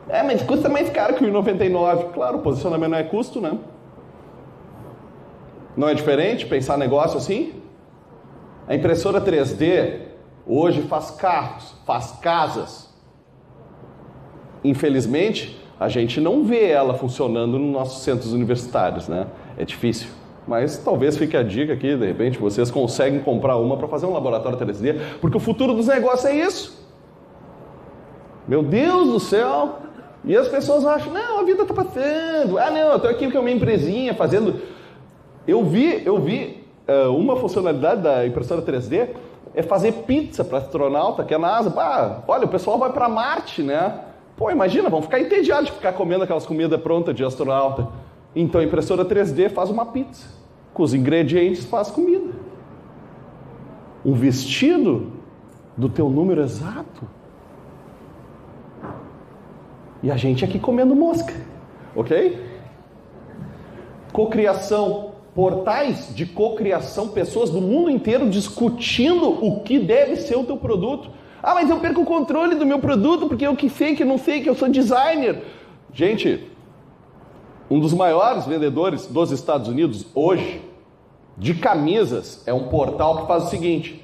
É, 0.09 0.23
mas 0.23 0.41
custa 0.41 0.69
mais 0.69 0.89
caro 0.89 1.13
que 1.13 1.23
o 1.23 1.31
99. 1.31 2.05
Claro, 2.13 2.39
posicionamento 2.39 2.89
não 2.89 2.97
é 2.97 3.03
custo, 3.03 3.39
né? 3.39 3.55
Não 5.77 5.87
é 5.87 5.93
diferente 5.93 6.47
pensar 6.47 6.77
negócio 6.77 7.17
assim? 7.17 7.61
A 8.67 8.73
impressora 8.73 9.21
3D 9.21 10.04
hoje 10.47 10.81
faz 10.83 11.11
carros, 11.11 11.75
faz 11.85 12.11
casas. 12.21 12.93
Infelizmente, 14.63 15.59
a 15.79 15.89
gente 15.89 16.21
não 16.21 16.43
vê 16.43 16.69
ela 16.69 16.93
funcionando 16.93 17.59
nos 17.59 17.71
nossos 17.71 18.03
centros 18.03 18.33
universitários, 18.33 19.07
né? 19.07 19.27
É 19.57 19.65
difícil. 19.65 20.09
Mas 20.47 20.77
talvez 20.77 21.17
fique 21.17 21.35
a 21.35 21.43
dica 21.43 21.73
aqui, 21.73 21.95
de 21.95 22.05
repente 22.05 22.37
vocês 22.37 22.69
conseguem 22.69 23.19
comprar 23.19 23.57
uma 23.57 23.77
para 23.77 23.87
fazer 23.87 24.05
um 24.05 24.13
laboratório 24.13 24.57
3D, 24.57 24.99
porque 25.19 25.37
o 25.37 25.39
futuro 25.39 25.73
dos 25.73 25.87
negócios 25.87 26.25
é 26.25 26.35
isso. 26.35 26.85
Meu 28.47 28.61
Deus 28.61 29.07
do 29.07 29.19
céu! 29.19 29.79
E 30.23 30.35
as 30.35 30.47
pessoas 30.47 30.85
acham, 30.85 31.13
não, 31.13 31.39
a 31.39 31.43
vida 31.43 31.63
está 31.63 31.73
passando. 31.73 32.57
Ah, 32.57 32.71
não, 32.71 32.89
eu 32.89 32.95
estou 32.95 33.09
aqui 33.09 33.31
com 33.31 33.37
a 33.37 33.41
minha 33.41 33.55
empresinha 33.55 34.13
fazendo. 34.13 34.59
Eu 35.47 35.63
vi, 35.63 36.01
eu 36.03 36.19
vi 36.19 36.63
uh, 36.87 37.15
uma 37.15 37.35
funcionalidade 37.35 38.01
da 38.01 38.25
impressora 38.25 38.61
3D 38.61 39.09
é 39.55 39.63
fazer 39.63 39.93
pizza 40.05 40.43
para 40.43 40.57
astronauta, 40.57 41.23
que 41.23 41.33
é 41.33 41.37
a 41.37 41.39
NASA. 41.39 41.73
Ah, 41.77 42.21
olha, 42.27 42.45
o 42.45 42.49
pessoal 42.49 42.77
vai 42.77 42.91
para 42.91 43.07
Marte, 43.07 43.63
né? 43.63 44.01
Pô, 44.35 44.51
imagina, 44.51 44.89
vão 44.89 45.01
ficar 45.01 45.19
entediados 45.19 45.67
de 45.67 45.71
ficar 45.71 45.93
comendo 45.93 46.25
aquelas 46.25 46.45
comidas 46.45 46.79
prontas 46.81 47.15
de 47.15 47.23
astronauta. 47.23 47.87
Então 48.35 48.59
a 48.59 48.63
impressora 48.63 49.05
3D 49.05 49.49
faz 49.49 49.69
uma 49.69 49.85
pizza. 49.85 50.27
Com 50.73 50.83
os 50.83 50.93
ingredientes 50.93 51.63
faz 51.65 51.89
comida. 51.89 52.33
Um 54.03 54.13
vestido 54.13 55.13
do 55.77 55.87
teu 55.87 56.09
número 56.09 56.41
exato. 56.41 57.07
E 60.03 60.11
a 60.11 60.17
gente 60.17 60.43
aqui 60.43 60.59
comendo 60.59 60.93
mosca. 60.93 61.33
Ok? 61.95 62.45
Cocriação. 64.11 65.14
Portais 65.35 66.15
de 66.15 66.25
cocriação, 66.25 67.09
pessoas 67.09 67.49
do 67.49 67.59
mundo 67.59 67.89
inteiro 67.89 68.29
discutindo 68.29 69.27
o 69.45 69.59
que 69.59 69.77
deve 69.77 70.15
ser 70.15 70.37
o 70.37 70.45
teu 70.45 70.55
produto. 70.55 71.09
Ah, 71.43 71.53
mas 71.53 71.69
eu 71.69 71.79
perco 71.79 72.01
o 72.01 72.05
controle 72.05 72.55
do 72.55 72.65
meu 72.65 72.79
produto 72.79 73.27
porque 73.27 73.45
eu 73.45 73.55
que 73.55 73.69
sei, 73.69 73.95
que 73.95 74.05
não 74.05 74.17
sei, 74.17 74.41
que 74.41 74.49
eu 74.49 74.55
sou 74.55 74.69
designer. 74.69 75.43
Gente, 75.93 76.41
um 77.69 77.79
dos 77.79 77.93
maiores 77.93 78.45
vendedores 78.45 79.07
dos 79.07 79.31
Estados 79.31 79.67
Unidos 79.67 80.05
hoje 80.15 80.61
de 81.37 81.53
camisas 81.53 82.41
é 82.47 82.53
um 82.53 82.69
portal 82.69 83.21
que 83.21 83.27
faz 83.27 83.43
o 83.43 83.49
seguinte: 83.49 84.03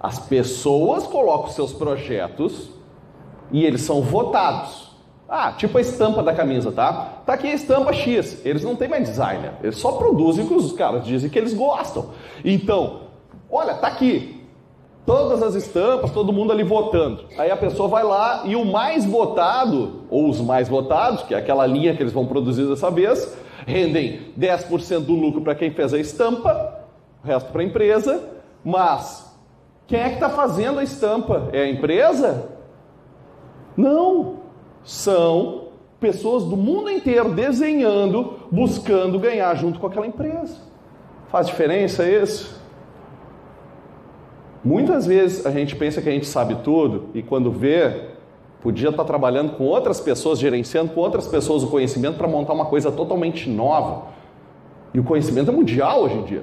as 0.00 0.18
pessoas 0.18 1.06
colocam 1.06 1.50
seus 1.50 1.72
projetos 1.72 2.70
e 3.52 3.64
eles 3.64 3.82
são 3.82 4.02
votados. 4.02 4.91
Ah, 5.34 5.50
tipo 5.50 5.78
a 5.78 5.80
estampa 5.80 6.22
da 6.22 6.34
camisa, 6.34 6.70
tá? 6.70 7.22
Tá 7.24 7.32
aqui 7.32 7.46
a 7.46 7.54
estampa 7.54 7.90
X. 7.94 8.44
Eles 8.44 8.62
não 8.62 8.76
têm 8.76 8.86
mais 8.86 9.08
designer, 9.08 9.54
eles 9.62 9.78
só 9.78 9.92
produzem 9.92 10.44
o 10.44 10.48
que 10.48 10.52
os 10.52 10.72
caras 10.72 11.06
dizem 11.06 11.30
que 11.30 11.38
eles 11.38 11.54
gostam. 11.54 12.10
Então, 12.44 13.04
olha, 13.50 13.72
tá 13.72 13.86
aqui 13.86 14.44
todas 15.06 15.42
as 15.42 15.54
estampas, 15.54 16.10
todo 16.10 16.34
mundo 16.34 16.52
ali 16.52 16.62
votando. 16.62 17.24
Aí 17.38 17.50
a 17.50 17.56
pessoa 17.56 17.88
vai 17.88 18.04
lá 18.04 18.42
e 18.44 18.54
o 18.54 18.62
mais 18.62 19.06
votado, 19.06 20.02
ou 20.10 20.28
os 20.28 20.38
mais 20.38 20.68
votados, 20.68 21.22
que 21.22 21.34
é 21.34 21.38
aquela 21.38 21.64
linha 21.64 21.96
que 21.96 22.02
eles 22.02 22.12
vão 22.12 22.26
produzir 22.26 22.66
dessa 22.66 22.90
vez, 22.90 23.34
rendem 23.66 24.34
10% 24.38 25.00
do 25.00 25.14
lucro 25.14 25.40
para 25.40 25.54
quem 25.54 25.70
fez 25.70 25.94
a 25.94 25.98
estampa, 25.98 26.84
o 27.24 27.26
resto 27.26 27.50
para 27.50 27.62
a 27.62 27.64
empresa, 27.64 28.22
mas 28.62 29.34
quem 29.86 29.98
é 29.98 30.10
que 30.10 30.16
está 30.16 30.28
fazendo 30.28 30.78
a 30.78 30.84
estampa? 30.84 31.48
É 31.54 31.62
a 31.62 31.70
empresa? 31.70 32.50
Não, 33.74 34.41
são 34.84 35.68
pessoas 36.00 36.44
do 36.44 36.56
mundo 36.56 36.90
inteiro 36.90 37.32
desenhando, 37.32 38.40
buscando 38.50 39.18
ganhar 39.18 39.54
junto 39.54 39.78
com 39.78 39.86
aquela 39.86 40.06
empresa. 40.06 40.56
Faz 41.28 41.46
diferença 41.46 42.06
isso? 42.06 42.60
Muitas 44.64 45.06
vezes 45.06 45.46
a 45.46 45.50
gente 45.50 45.74
pensa 45.76 46.02
que 46.02 46.08
a 46.08 46.12
gente 46.12 46.26
sabe 46.26 46.56
tudo 46.56 47.08
e 47.14 47.22
quando 47.22 47.50
vê, 47.50 48.10
podia 48.60 48.90
estar 48.90 49.04
trabalhando 49.04 49.52
com 49.56 49.64
outras 49.64 50.00
pessoas, 50.00 50.38
gerenciando 50.38 50.92
com 50.92 51.00
outras 51.00 51.26
pessoas 51.26 51.62
o 51.62 51.68
conhecimento 51.68 52.18
para 52.18 52.28
montar 52.28 52.52
uma 52.52 52.66
coisa 52.66 52.90
totalmente 52.90 53.48
nova. 53.48 54.08
E 54.92 55.00
o 55.00 55.04
conhecimento 55.04 55.50
é 55.50 55.54
mundial 55.54 56.02
hoje 56.02 56.16
em 56.16 56.24
dia. 56.24 56.42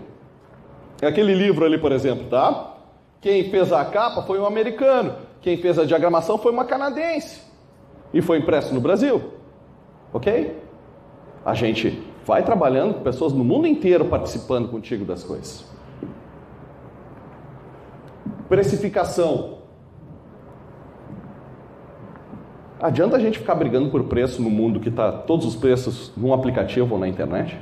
É 1.01 1.07
aquele 1.07 1.33
livro 1.33 1.65
ali, 1.65 1.77
por 1.77 1.91
exemplo, 1.91 2.25
tá? 2.29 2.77
Quem 3.21 3.49
fez 3.49 3.71
a 3.71 3.85
capa 3.85 4.23
foi 4.23 4.39
um 4.39 4.45
americano, 4.45 5.15
quem 5.41 5.57
fez 5.57 5.77
a 5.77 5.85
diagramação 5.85 6.37
foi 6.37 6.51
uma 6.51 6.65
canadense 6.65 7.48
e 8.13 8.21
foi 8.21 8.39
impresso 8.39 8.73
no 8.73 8.81
Brasil. 8.81 9.21
Ok? 10.13 10.63
A 11.45 11.53
gente 11.53 12.01
vai 12.25 12.43
trabalhando 12.43 12.95
com 12.95 13.01
pessoas 13.01 13.33
no 13.33 13.43
mundo 13.43 13.67
inteiro 13.67 14.05
participando 14.05 14.69
contigo 14.69 15.05
das 15.05 15.23
coisas. 15.23 15.65
Precificação. 18.47 19.59
Adianta 22.81 23.17
a 23.17 23.19
gente 23.19 23.39
ficar 23.39 23.55
brigando 23.55 23.89
por 23.89 24.05
preço 24.05 24.41
no 24.41 24.49
mundo 24.49 24.79
que 24.79 24.89
está 24.89 25.11
todos 25.11 25.45
os 25.45 25.55
preços 25.55 26.13
num 26.15 26.33
aplicativo 26.33 26.95
ou 26.95 26.99
na 26.99 27.07
internet? 27.07 27.59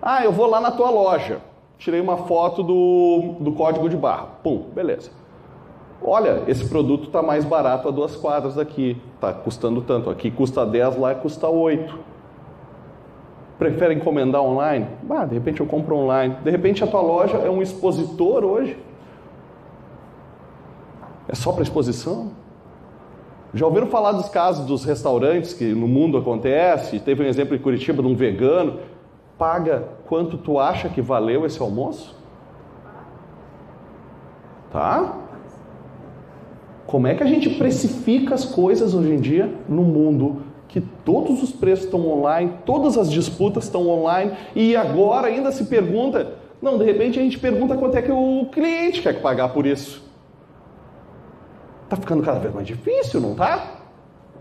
Ah, 0.00 0.24
eu 0.24 0.30
vou 0.30 0.46
lá 0.46 0.60
na 0.60 0.70
tua 0.70 0.88
loja, 0.88 1.40
tirei 1.76 2.00
uma 2.00 2.16
foto 2.16 2.62
do, 2.62 3.36
do 3.40 3.52
código 3.52 3.88
de 3.88 3.96
barra. 3.96 4.26
Pum, 4.42 4.70
beleza. 4.72 5.10
Olha, 6.02 6.44
esse 6.46 6.68
produto 6.68 7.04
está 7.08 7.22
mais 7.22 7.44
barato 7.44 7.88
a 7.88 7.90
duas 7.90 8.14
quadras 8.16 8.54
daqui, 8.54 9.00
está 9.14 9.32
custando 9.32 9.82
tanto. 9.82 10.08
Aqui 10.08 10.30
custa 10.30 10.64
10, 10.64 10.96
lá 10.96 11.14
custa 11.14 11.48
8. 11.48 11.98
prefere 13.58 13.94
encomendar 13.94 14.40
online? 14.40 14.86
De 15.28 15.34
repente 15.34 15.60
eu 15.60 15.66
compro 15.66 15.96
online. 15.96 16.36
De 16.44 16.50
repente 16.50 16.84
a 16.84 16.86
tua 16.86 17.00
loja 17.00 17.38
é 17.38 17.50
um 17.50 17.60
expositor 17.60 18.44
hoje. 18.44 18.78
É 21.28 21.34
só 21.34 21.52
para 21.52 21.62
exposição? 21.62 22.30
Já 23.52 23.66
ouviram 23.66 23.86
falar 23.86 24.12
dos 24.12 24.28
casos 24.28 24.66
dos 24.66 24.84
restaurantes 24.84 25.52
que 25.52 25.74
no 25.74 25.88
mundo 25.88 26.16
acontece? 26.16 27.00
Teve 27.00 27.24
um 27.24 27.26
exemplo 27.26 27.56
em 27.56 27.58
Curitiba 27.58 28.02
de 28.02 28.08
um 28.08 28.14
vegano. 28.14 28.78
Paga 29.36 29.88
quanto 30.06 30.38
tu 30.38 30.58
acha 30.58 30.88
que 30.88 31.02
valeu 31.02 31.44
esse 31.44 31.60
almoço? 31.60 32.16
Tá? 34.70 35.27
Como 36.88 37.06
é 37.06 37.14
que 37.14 37.22
a 37.22 37.26
gente 37.26 37.50
precifica 37.50 38.34
as 38.34 38.46
coisas 38.46 38.94
hoje 38.94 39.12
em 39.12 39.20
dia 39.20 39.52
no 39.68 39.82
mundo 39.82 40.42
que 40.66 40.80
todos 40.80 41.42
os 41.42 41.52
preços 41.52 41.84
estão 41.84 42.08
online, 42.08 42.54
todas 42.64 42.96
as 42.96 43.10
disputas 43.10 43.64
estão 43.64 43.86
online 43.86 44.32
e 44.56 44.74
agora 44.74 45.26
ainda 45.26 45.52
se 45.52 45.66
pergunta, 45.66 46.36
não, 46.62 46.78
de 46.78 46.84
repente 46.84 47.18
a 47.18 47.22
gente 47.22 47.38
pergunta 47.38 47.76
quanto 47.76 47.98
é 47.98 48.00
que 48.00 48.10
o 48.10 48.46
cliente 48.50 49.02
quer 49.02 49.20
pagar 49.20 49.50
por 49.50 49.66
isso. 49.66 50.02
Tá 51.90 51.96
ficando 51.96 52.22
cada 52.22 52.38
vez 52.38 52.54
mais 52.54 52.66
difícil, 52.66 53.20
não 53.20 53.34
tá? 53.34 53.82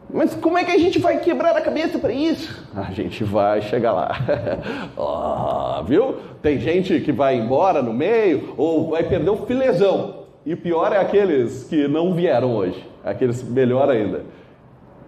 Mas 0.09 0.33
como 0.33 0.57
é 0.57 0.63
que 0.63 0.71
a 0.71 0.77
gente 0.77 0.99
vai 0.99 1.19
quebrar 1.19 1.53
a 1.53 1.59
cabeça 1.59 1.99
para 1.99 2.13
isso? 2.13 2.65
A 2.73 2.93
gente 2.93 3.25
vai 3.25 3.61
chegar 3.61 3.91
lá. 3.91 4.11
oh, 4.95 5.83
viu? 5.83 6.15
Tem 6.41 6.57
gente 6.61 7.01
que 7.01 7.11
vai 7.11 7.35
embora 7.35 7.81
no 7.81 7.93
meio 7.93 8.53
ou 8.55 8.91
vai 8.91 9.03
perder 9.03 9.31
o 9.31 9.45
filezão. 9.45 10.16
E 10.47 10.55
pior 10.55 10.93
é 10.93 10.97
aqueles 10.97 11.65
que 11.65 11.89
não 11.89 12.13
vieram 12.13 12.55
hoje. 12.55 12.89
Aqueles 13.03 13.43
melhor 13.43 13.89
ainda. 13.89 14.23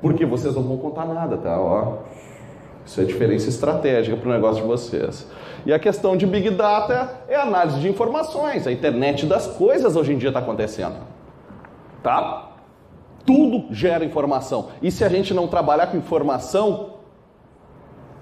Porque 0.01 0.25
vocês 0.25 0.53
não 0.53 0.63
vão 0.63 0.75
contar 0.75 1.05
nada, 1.05 1.37
tá? 1.37 1.57
Ó, 1.57 1.99
isso 2.85 2.99
é 2.99 3.05
diferença 3.05 3.47
estratégica 3.47 4.17
para 4.17 4.27
o 4.27 4.33
negócio 4.33 4.61
de 4.61 4.67
vocês. 4.67 5.25
E 5.65 5.71
a 5.71 5.79
questão 5.79 6.17
de 6.17 6.27
Big 6.27 6.49
Data 6.49 7.21
é 7.29 7.37
análise 7.37 7.79
de 7.79 7.87
informações. 7.87 8.67
A 8.67 8.71
internet 8.73 9.25
das 9.25 9.47
coisas 9.47 9.95
hoje 9.95 10.11
em 10.11 10.17
dia 10.17 10.27
está 10.27 10.41
acontecendo. 10.41 10.97
Tá? 12.03 12.49
Tudo 13.25 13.73
gera 13.73 14.03
informação. 14.03 14.71
E 14.81 14.91
se 14.91 15.05
a 15.05 15.09
gente 15.09 15.33
não 15.33 15.47
trabalhar 15.47 15.87
com 15.87 15.95
informação, 15.95 16.95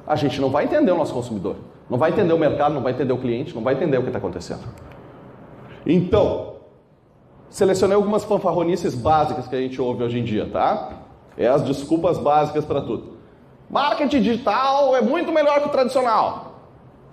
a 0.05 0.15
gente 0.15 0.39
não 0.39 0.51
vai 0.51 0.65
entender 0.65 0.91
o 0.91 0.97
nosso 0.97 1.15
consumidor. 1.15 1.55
Não 1.89 1.97
vai 1.97 2.11
entender 2.11 2.33
o 2.33 2.37
mercado, 2.37 2.75
não 2.75 2.83
vai 2.83 2.93
entender 2.93 3.13
o 3.13 3.17
cliente, 3.17 3.55
não 3.55 3.63
vai 3.63 3.73
entender 3.73 3.97
o 3.97 4.03
que 4.03 4.09
está 4.09 4.19
acontecendo. 4.19 4.61
Então, 5.83 6.56
selecionei 7.49 7.95
algumas 7.95 8.23
fanfarronices 8.23 8.95
básicas 8.95 9.47
que 9.47 9.55
a 9.55 9.59
gente 9.59 9.81
ouve 9.81 10.03
hoje 10.03 10.19
em 10.19 10.23
dia, 10.23 10.49
tá? 10.51 10.89
É 11.37 11.47
as 11.47 11.61
desculpas 11.61 12.17
básicas 12.17 12.65
para 12.65 12.81
tudo. 12.81 13.17
Marketing 13.69 14.21
digital 14.21 14.95
é 14.95 15.01
muito 15.01 15.31
melhor 15.31 15.61
que 15.61 15.67
o 15.67 15.71
tradicional. 15.71 16.53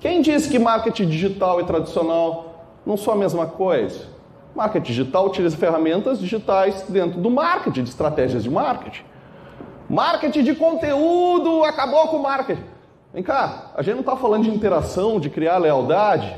Quem 0.00 0.20
disse 0.20 0.48
que 0.48 0.58
marketing 0.58 1.08
digital 1.08 1.60
e 1.60 1.64
tradicional 1.64 2.66
não 2.86 2.96
são 2.96 3.14
a 3.14 3.16
mesma 3.16 3.46
coisa? 3.46 4.06
Marketing 4.54 4.86
digital 4.86 5.26
utiliza 5.26 5.56
ferramentas 5.56 6.20
digitais 6.20 6.84
dentro 6.88 7.20
do 7.20 7.30
marketing, 7.30 7.82
de 7.82 7.90
estratégias 7.90 8.42
de 8.42 8.50
marketing. 8.50 9.02
Marketing 9.88 10.42
de 10.42 10.54
conteúdo 10.54 11.64
acabou 11.64 12.08
com 12.08 12.16
o 12.16 12.22
marketing. 12.22 12.62
Vem 13.12 13.22
cá, 13.22 13.70
a 13.76 13.82
gente 13.82 13.94
não 13.94 14.00
está 14.00 14.16
falando 14.16 14.44
de 14.44 14.50
interação, 14.50 15.20
de 15.20 15.28
criar 15.30 15.58
lealdade. 15.58 16.34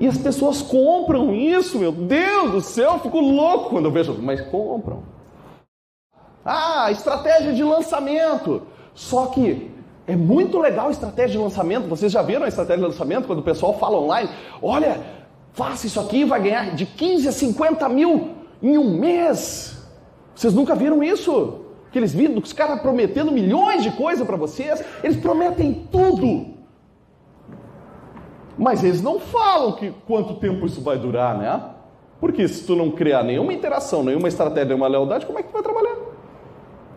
E 0.00 0.08
as 0.08 0.16
pessoas 0.16 0.62
compram 0.62 1.34
isso, 1.34 1.78
meu 1.78 1.92
Deus 1.92 2.52
do 2.52 2.60
céu, 2.62 2.94
eu 2.94 2.98
fico 3.00 3.20
louco 3.20 3.68
quando 3.68 3.84
eu 3.84 3.90
vejo, 3.90 4.16
mas 4.18 4.40
compram. 4.40 5.02
Ah, 6.42 6.90
estratégia 6.90 7.52
de 7.52 7.62
lançamento. 7.62 8.62
Só 8.94 9.26
que 9.26 9.70
é 10.06 10.16
muito 10.16 10.58
legal 10.58 10.88
a 10.88 10.90
estratégia 10.90 11.32
de 11.32 11.38
lançamento. 11.38 11.86
Vocês 11.86 12.10
já 12.10 12.22
viram 12.22 12.46
a 12.46 12.48
estratégia 12.48 12.82
de 12.82 12.90
lançamento 12.90 13.26
quando 13.26 13.40
o 13.40 13.42
pessoal 13.42 13.78
fala 13.78 13.98
online? 13.98 14.30
Olha, 14.62 15.02
faça 15.52 15.86
isso 15.86 16.00
aqui, 16.00 16.24
vai 16.24 16.42
ganhar 16.42 16.74
de 16.74 16.86
15 16.86 17.28
a 17.28 17.32
50 17.32 17.86
mil 17.90 18.30
em 18.62 18.78
um 18.78 18.98
mês. 18.98 19.86
Vocês 20.34 20.54
nunca 20.54 20.74
viram 20.74 21.02
isso? 21.02 21.60
Aqueles 21.88 22.14
vídeos, 22.14 22.42
os 22.42 22.52
caras 22.54 22.80
prometendo 22.80 23.30
milhões 23.30 23.82
de 23.82 23.90
coisas 23.90 24.26
para 24.26 24.36
vocês, 24.36 24.82
eles 25.04 25.18
prometem 25.18 25.86
tudo. 25.92 26.49
Mas 28.60 28.84
eles 28.84 29.00
não 29.00 29.18
falam 29.18 29.72
que 29.72 29.90
quanto 30.06 30.34
tempo 30.34 30.66
isso 30.66 30.82
vai 30.82 30.98
durar, 30.98 31.34
né? 31.38 31.62
Porque 32.20 32.46
se 32.46 32.66
tu 32.66 32.76
não 32.76 32.90
criar 32.90 33.22
nenhuma 33.22 33.54
interação, 33.54 34.04
nenhuma 34.04 34.28
estratégia, 34.28 34.66
nenhuma 34.66 34.86
lealdade, 34.86 35.24
como 35.24 35.38
é 35.38 35.42
que 35.42 35.48
tu 35.48 35.54
vai 35.54 35.62
trabalhar? 35.62 35.96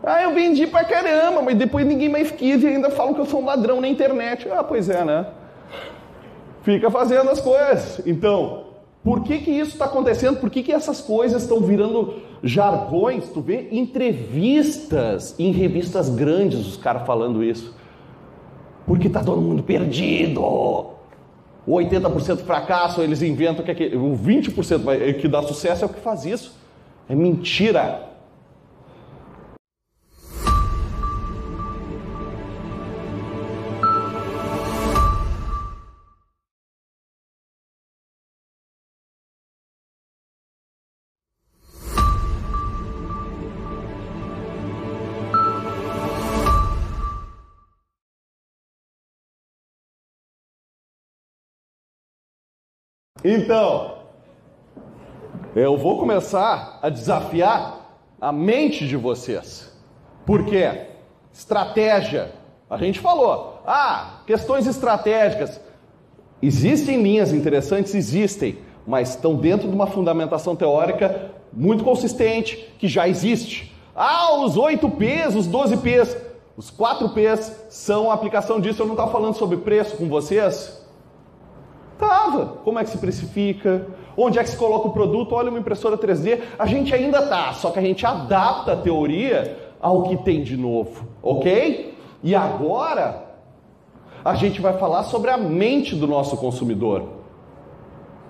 Ah, 0.03 0.22
eu 0.22 0.34
vendi 0.34 0.68
pra 0.68 0.84
caramba, 0.84 1.41
mas 1.41 1.55
depois 1.55 1.88
ninguém 1.88 2.09
mais 2.09 2.30
quis 2.30 2.61
e 2.61 2.68
ainda 2.68 2.91
falam 2.91 3.14
que 3.14 3.22
eu 3.22 3.26
sou 3.26 3.41
um 3.41 3.45
ladrão 3.45 3.80
na 3.80 3.88
internet. 3.88 4.49
Ah, 4.51 4.61
pois 4.61 4.89
é, 4.89 5.05
né? 5.05 5.26
Fica 6.64 6.91
fazendo 6.91 7.30
as 7.30 7.39
coisas. 7.39 8.05
Então, 8.05 8.66
por 9.01 9.24
que 9.24 9.39
que 9.39 9.51
isso 9.51 9.72
está 9.72 9.86
acontecendo? 9.86 10.41
Por 10.41 10.49
que 10.49 10.64
que 10.64 10.74
essas 10.74 10.99
coisas 10.99 11.43
estão 11.43 11.61
virando 11.61 12.16
jargões? 12.43 13.30
Tu 13.30 13.39
vê 13.39 13.70
entrevistas 13.72 15.34
em 15.39 15.53
revistas 15.53 16.09
grandes 16.09 16.59
os 16.59 16.76
caras 16.76 17.07
falando 17.07 17.41
isso. 17.41 17.74
Porque 18.86 19.09
tá 19.09 19.24
todo 19.24 19.39
mundo 19.39 19.64
perdido. 19.64 20.93
O 21.66 21.76
80% 21.76 22.39
fracasso, 22.39 23.01
eles 23.01 23.22
inventam 23.22 23.64
que 23.64 23.95
o 23.95 24.18
20% 24.18 25.20
que 25.20 25.28
dá 25.28 25.41
sucesso 25.41 25.84
é 25.84 25.86
o 25.86 25.89
que 25.89 25.99
faz 25.99 26.26
isso. 26.26 26.55
É 27.07 27.16
mentira. 27.16 28.12
Então, 53.24 53.99
eu 55.55 55.78
vou 55.78 55.97
começar 55.97 56.80
a 56.82 56.89
desafiar 56.89 57.97
a 58.19 58.34
mente 58.34 58.86
de 58.86 58.97
vocês. 58.97 59.71
Por 60.26 60.43
quê? 60.43 60.88
Estratégia. 61.32 62.34
A 62.69 62.78
gente 62.78 62.99
falou, 62.99 63.61
ah, 63.65 64.19
questões 64.28 64.67
estratégicas. 64.67 65.61
Existem 66.41 67.01
linhas 67.01 67.32
interessantes? 67.32 67.95
Existem, 67.95 68.57
mas 68.86 69.11
estão 69.11 69.36
dentro 69.36 69.69
de 69.69 69.74
uma 69.74 69.88
fundamentação 69.88 70.53
teórica 70.53 71.32
muito 71.53 71.86
consistente, 71.86 72.74
que 72.78 72.89
já 72.89 73.07
existe. 73.07 73.74
Ah, 73.95 74.36
os 74.41 74.57
8 74.57 74.89
P's, 74.89 75.34
os 75.34 75.47
12 75.47 75.78
P's. 75.78 76.17
Os 76.57 76.69
4 76.69 77.07
P's 77.09 77.55
são 77.69 78.11
a 78.11 78.15
aplicação 78.15 78.59
disso. 78.59 78.82
Eu 78.82 78.86
não 78.86 78.95
estava 78.95 79.11
falando 79.11 79.36
sobre 79.36 79.55
preço 79.55 79.95
com 79.95 80.09
vocês? 80.09 80.82
Tava. 82.04 82.58
Como 82.66 82.78
é 82.78 82.84
que 82.84 82.89
se 82.89 82.97
precifica? 82.97 83.88
Onde 84.18 84.38
é 84.38 84.43
que 84.43 84.49
se 84.49 84.58
coloca 84.58 84.89
o 84.89 84.91
produto? 84.91 85.34
Olha 85.34 85.49
uma 85.49 85.60
impressora 85.60 85.97
3D. 85.97 86.41
A 86.60 86.66
gente 86.66 86.93
ainda 86.93 87.22
tá, 87.22 87.54
só 87.54 87.72
que 87.72 87.80
a 87.80 87.82
gente 87.82 88.06
adapta 88.06 88.74
a 88.74 88.76
teoria 88.76 89.74
ao 89.80 90.04
que 90.04 90.18
tem 90.18 90.43
de 90.43 90.58
novo, 90.58 91.08
ok? 91.22 91.97
E 92.22 92.36
agora 92.36 93.24
a 94.24 94.36
gente 94.36 94.60
vai 94.60 94.78
falar 94.78 95.04
sobre 95.04 95.32
a 95.32 95.38
mente 95.38 95.95
do 95.95 96.06
nosso 96.06 96.36
consumidor. 96.36 97.04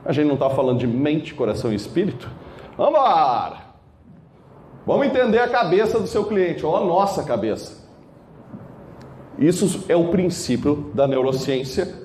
A 0.05 0.11
gente 0.11 0.28
não 0.28 0.36
está 0.36 0.51
falando 0.51 0.78
de 0.78 0.88
mente, 0.88 1.34
coração 1.34 1.71
e 1.74 1.76
espírito? 1.76 2.30
Vamos 2.78 2.99
lá! 2.99 3.74
Vamos 4.86 5.07
entender 5.07 5.39
a 5.39 5.47
cabeça 5.47 5.99
do 5.99 6.05
seu 6.05 6.26
cliente, 6.26 6.63
ou 6.63 6.76
a 6.76 6.82
nossa 6.82 7.24
cabeça. 7.24 7.88
Isso 9.39 9.84
é 9.89 9.95
o 9.95 10.09
princípio 10.09 10.91
da 10.93 11.07
neurociência 11.07 12.02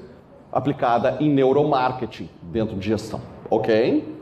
aplicada 0.59 1.17
em 1.21 1.31
neuromarketing 1.31 2.29
dentro 2.43 2.77
de 2.77 2.89
gestão, 2.89 3.21
ok? 3.49 4.17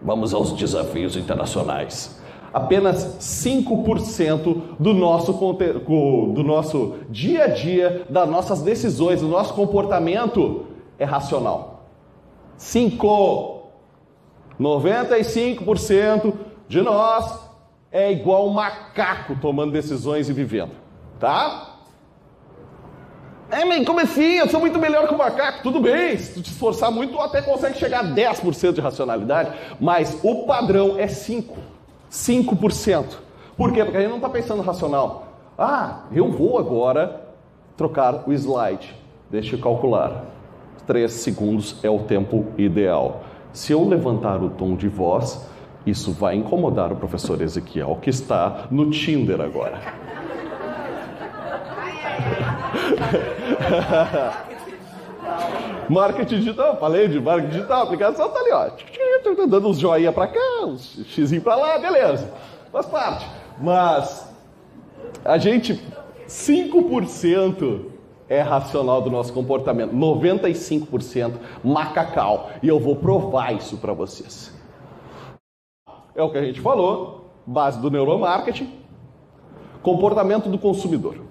Vamos 0.00 0.32
aos 0.32 0.52
desafios 0.52 1.16
internacionais. 1.16 2.18
Apenas 2.52 3.18
5% 3.20 4.62
do 4.78 4.94
nosso, 4.94 5.32
do 5.32 6.42
nosso 6.42 6.94
dia 7.08 7.44
a 7.44 7.48
dia, 7.48 8.06
das 8.08 8.28
nossas 8.28 8.62
decisões, 8.62 9.20
do 9.20 9.28
nosso 9.28 9.54
comportamento 9.54 10.66
é 10.98 11.04
racional. 11.04 11.84
5. 12.56 13.60
95% 14.58 16.34
de 16.68 16.82
nós 16.82 17.50
é 17.90 18.12
igual 18.12 18.46
um 18.46 18.52
macaco 18.52 19.36
tomando 19.40 19.72
decisões 19.72 20.28
e 20.28 20.32
vivendo, 20.32 20.72
tá? 21.18 21.69
É, 23.50 23.64
mas 23.64 23.84
como 23.84 24.00
assim? 24.00 24.36
Eu 24.36 24.48
sou 24.48 24.60
muito 24.60 24.78
melhor 24.78 25.08
que 25.08 25.14
o 25.14 25.18
macaco. 25.18 25.62
Tudo 25.62 25.80
bem, 25.80 26.16
se 26.16 26.34
tu 26.34 26.42
te 26.42 26.50
esforçar 26.50 26.90
muito, 26.90 27.14
tu 27.14 27.20
até 27.20 27.42
consegue 27.42 27.76
chegar 27.78 28.00
a 28.00 28.08
10% 28.08 28.72
de 28.72 28.80
racionalidade, 28.80 29.52
mas 29.80 30.18
o 30.22 30.46
padrão 30.46 30.96
é 30.98 31.06
5%. 31.06 31.46
5%. 32.10 33.04
Por 33.56 33.72
quê? 33.72 33.84
Porque 33.84 33.98
a 33.98 34.00
gente 34.00 34.10
não 34.10 34.16
está 34.16 34.28
pensando 34.28 34.62
racional. 34.62 35.28
Ah, 35.58 36.04
eu 36.12 36.30
vou 36.30 36.58
agora 36.58 37.28
trocar 37.76 38.24
o 38.26 38.32
slide. 38.32 38.94
Deixa 39.30 39.56
eu 39.56 39.60
calcular. 39.60 40.24
3 40.86 41.12
segundos 41.12 41.76
é 41.82 41.90
o 41.90 42.00
tempo 42.00 42.46
ideal. 42.56 43.22
Se 43.52 43.72
eu 43.72 43.86
levantar 43.86 44.42
o 44.42 44.50
tom 44.50 44.74
de 44.74 44.88
voz, 44.88 45.46
isso 45.86 46.12
vai 46.12 46.36
incomodar 46.36 46.92
o 46.92 46.96
professor 46.96 47.40
Ezequiel, 47.40 47.98
que 48.00 48.10
está 48.10 48.66
no 48.70 48.90
Tinder 48.90 49.40
agora. 49.40 49.78
marketing 55.88 56.38
digital, 56.38 56.78
falei 56.78 57.08
de 57.08 57.20
marketing 57.20 57.52
digital, 57.52 57.82
aplicação 57.82 58.30
tá 58.30 58.40
ali, 58.40 58.52
ó. 58.52 58.70
Dando 59.46 59.68
uns 59.68 59.78
joinha 59.78 60.12
para 60.12 60.28
cá, 60.28 60.64
uns 60.64 61.04
xizinho 61.06 61.42
para 61.42 61.56
lá, 61.56 61.78
beleza. 61.78 62.32
Faz 62.72 62.86
parte. 62.86 63.26
Mas 63.58 64.32
a 65.24 65.38
gente 65.38 65.80
5% 66.26 67.86
é 68.28 68.40
racional 68.40 69.02
do 69.02 69.10
nosso 69.10 69.32
comportamento, 69.32 69.92
95% 69.92 71.32
macacal. 71.64 72.50
E 72.62 72.68
eu 72.68 72.78
vou 72.78 72.94
provar 72.94 73.52
isso 73.52 73.76
para 73.76 73.92
vocês. 73.92 74.56
É 76.14 76.22
o 76.22 76.30
que 76.30 76.38
a 76.38 76.44
gente 76.44 76.60
falou, 76.60 77.32
base 77.44 77.80
do 77.80 77.90
neuromarketing, 77.90 78.72
comportamento 79.82 80.48
do 80.48 80.58
consumidor. 80.58 81.29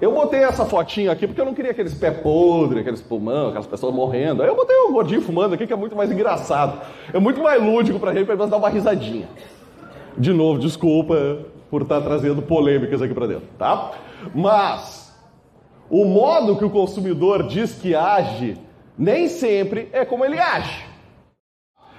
Eu 0.00 0.12
botei 0.12 0.40
essa 0.40 0.64
fotinha 0.64 1.10
aqui 1.10 1.26
porque 1.26 1.40
eu 1.40 1.44
não 1.44 1.54
queria 1.54 1.72
aqueles 1.72 1.92
pé 1.92 2.10
podre, 2.10 2.80
aqueles 2.80 3.00
pulmão, 3.00 3.48
aquelas 3.48 3.66
pessoas 3.66 3.92
morrendo. 3.92 4.42
Aí 4.42 4.48
eu 4.48 4.54
botei 4.54 4.76
o 4.76 4.92
gordinho 4.92 5.20
fumando 5.20 5.54
aqui 5.54 5.66
que 5.66 5.72
é 5.72 5.76
muito 5.76 5.96
mais 5.96 6.10
engraçado. 6.10 6.80
É 7.12 7.18
muito 7.18 7.42
mais 7.42 7.60
lúdico 7.60 7.98
pra 7.98 8.14
gente, 8.14 8.26
pra 8.26 8.36
nós 8.36 8.48
dar 8.48 8.58
uma 8.58 8.68
risadinha. 8.68 9.28
De 10.16 10.32
novo, 10.32 10.60
desculpa 10.60 11.38
por 11.68 11.82
estar 11.82 12.00
trazendo 12.00 12.40
polêmicas 12.42 13.02
aqui 13.02 13.12
para 13.12 13.26
dentro, 13.26 13.48
tá? 13.58 13.92
Mas 14.32 15.12
o 15.90 16.04
modo 16.04 16.56
que 16.56 16.64
o 16.64 16.70
consumidor 16.70 17.48
diz 17.48 17.74
que 17.74 17.94
age 17.94 18.56
nem 18.96 19.28
sempre 19.28 19.88
é 19.92 20.04
como 20.04 20.24
ele 20.24 20.38
age. 20.38 20.86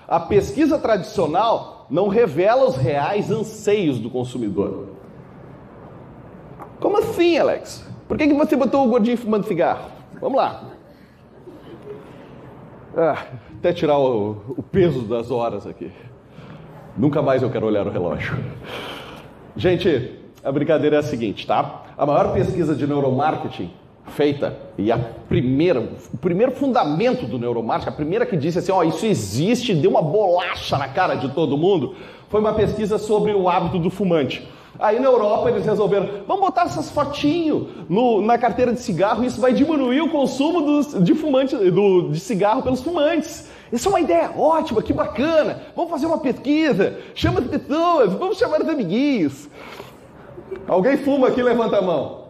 A 0.08 0.22
pesquisa 0.22 0.78
tradicional 0.78 1.86
não 1.90 2.08
revela 2.08 2.66
os 2.66 2.78
reais 2.78 3.30
anseios 3.30 4.00
do 4.00 4.10
consumidor. 4.10 4.90
Como 6.80 6.98
assim, 6.98 7.38
Alex? 7.38 7.89
Por 8.10 8.18
que, 8.18 8.28
que 8.28 8.34
você 8.34 8.56
botou 8.56 8.84
o 8.84 8.90
gordinho 8.90 9.16
fumando 9.16 9.46
cigarro? 9.46 9.92
Vamos 10.20 10.36
lá. 10.36 10.64
Ah, 12.98 13.24
até 13.60 13.72
tirar 13.72 14.00
o, 14.00 14.56
o 14.58 14.64
peso 14.64 15.02
das 15.02 15.30
horas 15.30 15.68
aqui. 15.68 15.92
Nunca 16.98 17.22
mais 17.22 17.44
eu 17.44 17.52
quero 17.52 17.68
olhar 17.68 17.86
o 17.86 17.92
relógio. 17.92 18.36
Gente, 19.56 20.20
a 20.44 20.52
brincadeira 20.52 20.96
é 20.96 21.00
a 21.00 21.04
seguinte, 21.04 21.46
tá? 21.46 21.84
A 21.96 22.04
maior 22.04 22.34
pesquisa 22.34 22.74
de 22.74 22.88
neuromarketing 22.88 23.72
feita 24.08 24.58
e 24.76 24.92
a 24.92 24.98
primeira, 24.98 25.80
o 26.12 26.18
primeiro 26.18 26.52
fundamento 26.54 27.28
do 27.28 27.38
neuromarketing, 27.38 27.90
a 27.90 27.96
primeira 27.96 28.26
que 28.26 28.36
disse 28.36 28.58
assim, 28.58 28.72
ó, 28.72 28.80
oh, 28.80 28.84
isso 28.84 29.06
existe, 29.06 29.76
deu 29.76 29.92
uma 29.92 30.02
bolacha 30.02 30.80
na 30.80 30.88
cara 30.88 31.14
de 31.14 31.30
todo 31.30 31.56
mundo, 31.56 31.94
foi 32.28 32.40
uma 32.40 32.54
pesquisa 32.54 32.98
sobre 32.98 33.34
o 33.34 33.48
hábito 33.48 33.78
do 33.78 33.92
fumante. 33.92 34.50
Aí 34.78 35.00
na 35.00 35.08
Europa 35.08 35.50
eles 35.50 35.66
resolveram, 35.66 36.24
vamos 36.28 36.42
botar 36.42 36.64
essas 36.64 36.92
fotinhos 36.92 37.68
na 38.24 38.38
carteira 38.38 38.74
de 38.74 38.80
cigarro, 38.80 39.24
isso 39.24 39.42
vai 39.42 39.54
diminuir 39.54 40.02
o 40.02 40.10
consumo 40.10 40.62
dos, 40.62 41.04
de, 41.04 41.16
fumante, 41.16 41.56
do, 41.56 42.10
de 42.10 42.20
cigarro 42.20 42.62
pelos 42.62 42.82
fumantes. 42.82 43.50
Isso 43.72 43.88
é 43.88 43.92
uma 43.92 44.00
ideia 44.00 44.32
ótima, 44.36 44.82
que 44.82 44.94
bacana. 44.94 45.62
Vamos 45.76 45.92
fazer 45.92 46.06
uma 46.06 46.18
pesquisa, 46.18 46.98
chama 47.14 47.40
as 47.40 47.48
pessoas, 47.48 48.14
vamos 48.14 48.38
chamar 48.38 48.62
os 48.62 48.70
amiguinhos. 48.70 49.50
Alguém 50.68 50.98
fuma 50.98 51.28
aqui, 51.28 51.42
levanta 51.42 51.78
a 51.78 51.82
mão. 51.82 52.30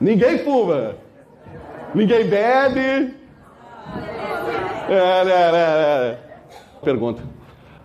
Ninguém 0.00 0.38
fuma. 0.38 0.94
Ninguém 1.94 2.26
bebe. 2.26 3.14
É, 4.88 4.94
é, 4.94 5.50
é, 5.54 6.18
Pergunta 6.82 7.39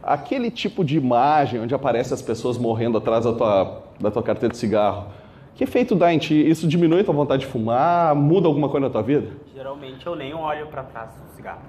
aquele 0.05 0.51
tipo 0.51 0.85
de 0.85 0.95
imagem 0.95 1.59
onde 1.59 1.73
aparece 1.73 2.13
as 2.13 2.21
pessoas 2.21 2.57
morrendo 2.57 2.97
atrás 2.97 3.25
da 3.25 3.33
tua, 3.33 3.83
da 3.99 4.11
tua 4.11 4.21
carteira 4.21 4.53
de 4.53 4.57
cigarro, 4.57 5.07
que 5.55 5.63
efeito 5.63 5.95
dá 5.95 6.13
em 6.13 6.19
ti? 6.19 6.33
Isso 6.47 6.67
diminui 6.67 7.01
a 7.01 7.03
tua 7.03 7.13
vontade 7.13 7.45
de 7.45 7.47
fumar? 7.47 8.13
Muda 8.13 8.47
alguma 8.47 8.69
coisa 8.69 8.87
na 8.87 8.91
tua 8.91 9.01
vida? 9.01 9.29
Geralmente 9.53 10.05
eu 10.05 10.15
nem 10.15 10.33
olho 10.33 10.67
para 10.67 10.83
trás 10.83 11.09
do 11.11 11.35
cigarro. 11.35 11.61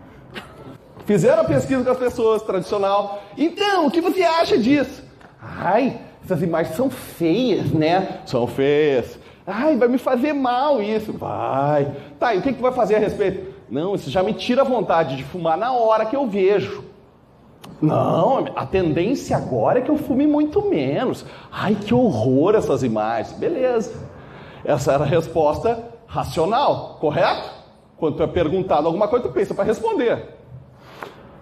Fizeram 1.05 1.43
a 1.43 1.45
pesquisa 1.45 1.85
com 1.85 1.91
as 1.91 1.99
pessoas, 1.99 2.43
tradicional. 2.43 3.23
Então, 3.39 3.87
o 3.87 3.91
que 3.91 4.01
você 4.01 4.25
acha 4.25 4.59
disso? 4.59 5.05
Ai, 5.41 6.01
essas 6.25 6.43
imagens 6.43 6.75
são 6.75 6.91
feias, 6.91 7.71
né? 7.71 8.21
São 8.27 8.45
feias. 8.49 9.21
Ai, 9.47 9.77
vai 9.77 9.87
me 9.87 9.99
fazer 9.99 10.33
mal 10.33 10.83
isso. 10.83 11.13
Vai. 11.13 11.93
Tá, 12.19 12.35
e 12.35 12.39
o 12.39 12.43
que, 12.43 12.51
que 12.51 12.59
tu 12.59 12.63
vai 12.63 12.73
fazer 12.73 12.97
a 12.97 12.99
respeito? 12.99 13.55
Não, 13.71 13.95
isso 13.95 14.11
já 14.11 14.21
me 14.21 14.33
tira 14.33 14.63
a 14.63 14.65
vontade 14.65 15.17
de 15.17 15.23
fumar 15.23 15.57
na 15.57 15.73
hora 15.73 16.05
que 16.07 16.17
eu 16.17 16.27
vejo. 16.27 16.86
Não, 17.81 18.47
a 18.57 18.65
tendência 18.65 19.37
agora 19.37 19.79
é 19.79 19.83
que 19.83 19.91
eu 19.91 19.99
fume 19.99 20.27
muito 20.27 20.63
menos. 20.69 21.25
Ai, 21.53 21.75
que 21.75 21.93
horror 21.93 22.55
essas 22.55 22.83
imagens. 22.83 23.39
Beleza. 23.39 23.93
Essa 24.65 24.93
era 24.93 25.05
a 25.05 25.07
resposta 25.07 25.85
racional, 26.07 26.97
correto? 27.01 27.51
Quando 27.97 28.17
tu 28.17 28.23
é 28.23 28.27
perguntado 28.27 28.87
alguma 28.87 29.09
coisa, 29.09 29.29
tu 29.29 29.33
pensa 29.33 29.55
para 29.55 29.65
responder. 29.65 30.37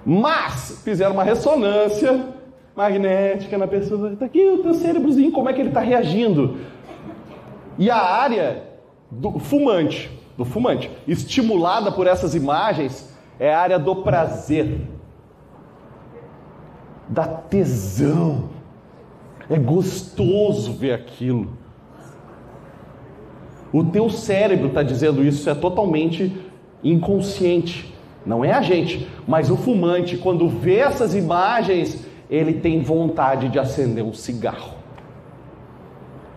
Mas 0.05 0.83
fizeram 0.85 1.13
uma 1.13 1.25
ressonância 1.25 2.29
magnética 2.75 3.57
na 3.57 3.67
pessoa. 3.67 4.13
Está 4.13 4.27
aqui 4.27 4.47
o 4.51 4.59
teu 4.59 4.75
cérebrozinho, 4.75 5.33
como 5.33 5.49
é 5.49 5.53
que 5.53 5.61
ele 5.61 5.69
está 5.69 5.81
reagindo? 5.81 6.59
E 7.79 7.91
a 7.91 7.97
área 7.97 8.63
do 9.11 9.39
fumante, 9.39 10.11
do 10.37 10.45
fumante, 10.45 10.91
estimulada 11.07 11.91
por 11.91 12.07
essas 12.07 12.35
imagens, 12.35 13.15
é 13.39 13.53
a 13.53 13.61
área 13.61 13.79
do 13.79 13.97
prazer 13.97 14.81
dá 17.09 17.27
tesão. 17.27 18.51
É 19.49 19.59
gostoso 19.59 20.73
ver 20.73 20.93
aquilo. 20.93 21.49
O 23.73 23.85
teu 23.85 24.09
cérebro 24.09 24.69
está 24.69 24.83
dizendo 24.83 25.25
isso, 25.25 25.51
é 25.51 25.55
totalmente 25.55 26.33
inconsciente. 26.83 27.93
Não 28.25 28.45
é 28.45 28.53
a 28.53 28.63
gente, 28.63 29.09
mas 29.27 29.51
o 29.51 29.57
fumante, 29.57 30.17
quando 30.17 30.49
vê 30.49 30.77
essas 30.77 31.15
imagens, 31.15 32.07
ele 32.31 32.55
tem 32.55 32.81
vontade 32.83 33.49
de 33.49 33.59
acender 33.59 34.03
um 34.03 34.15
cigarro. 34.15 34.75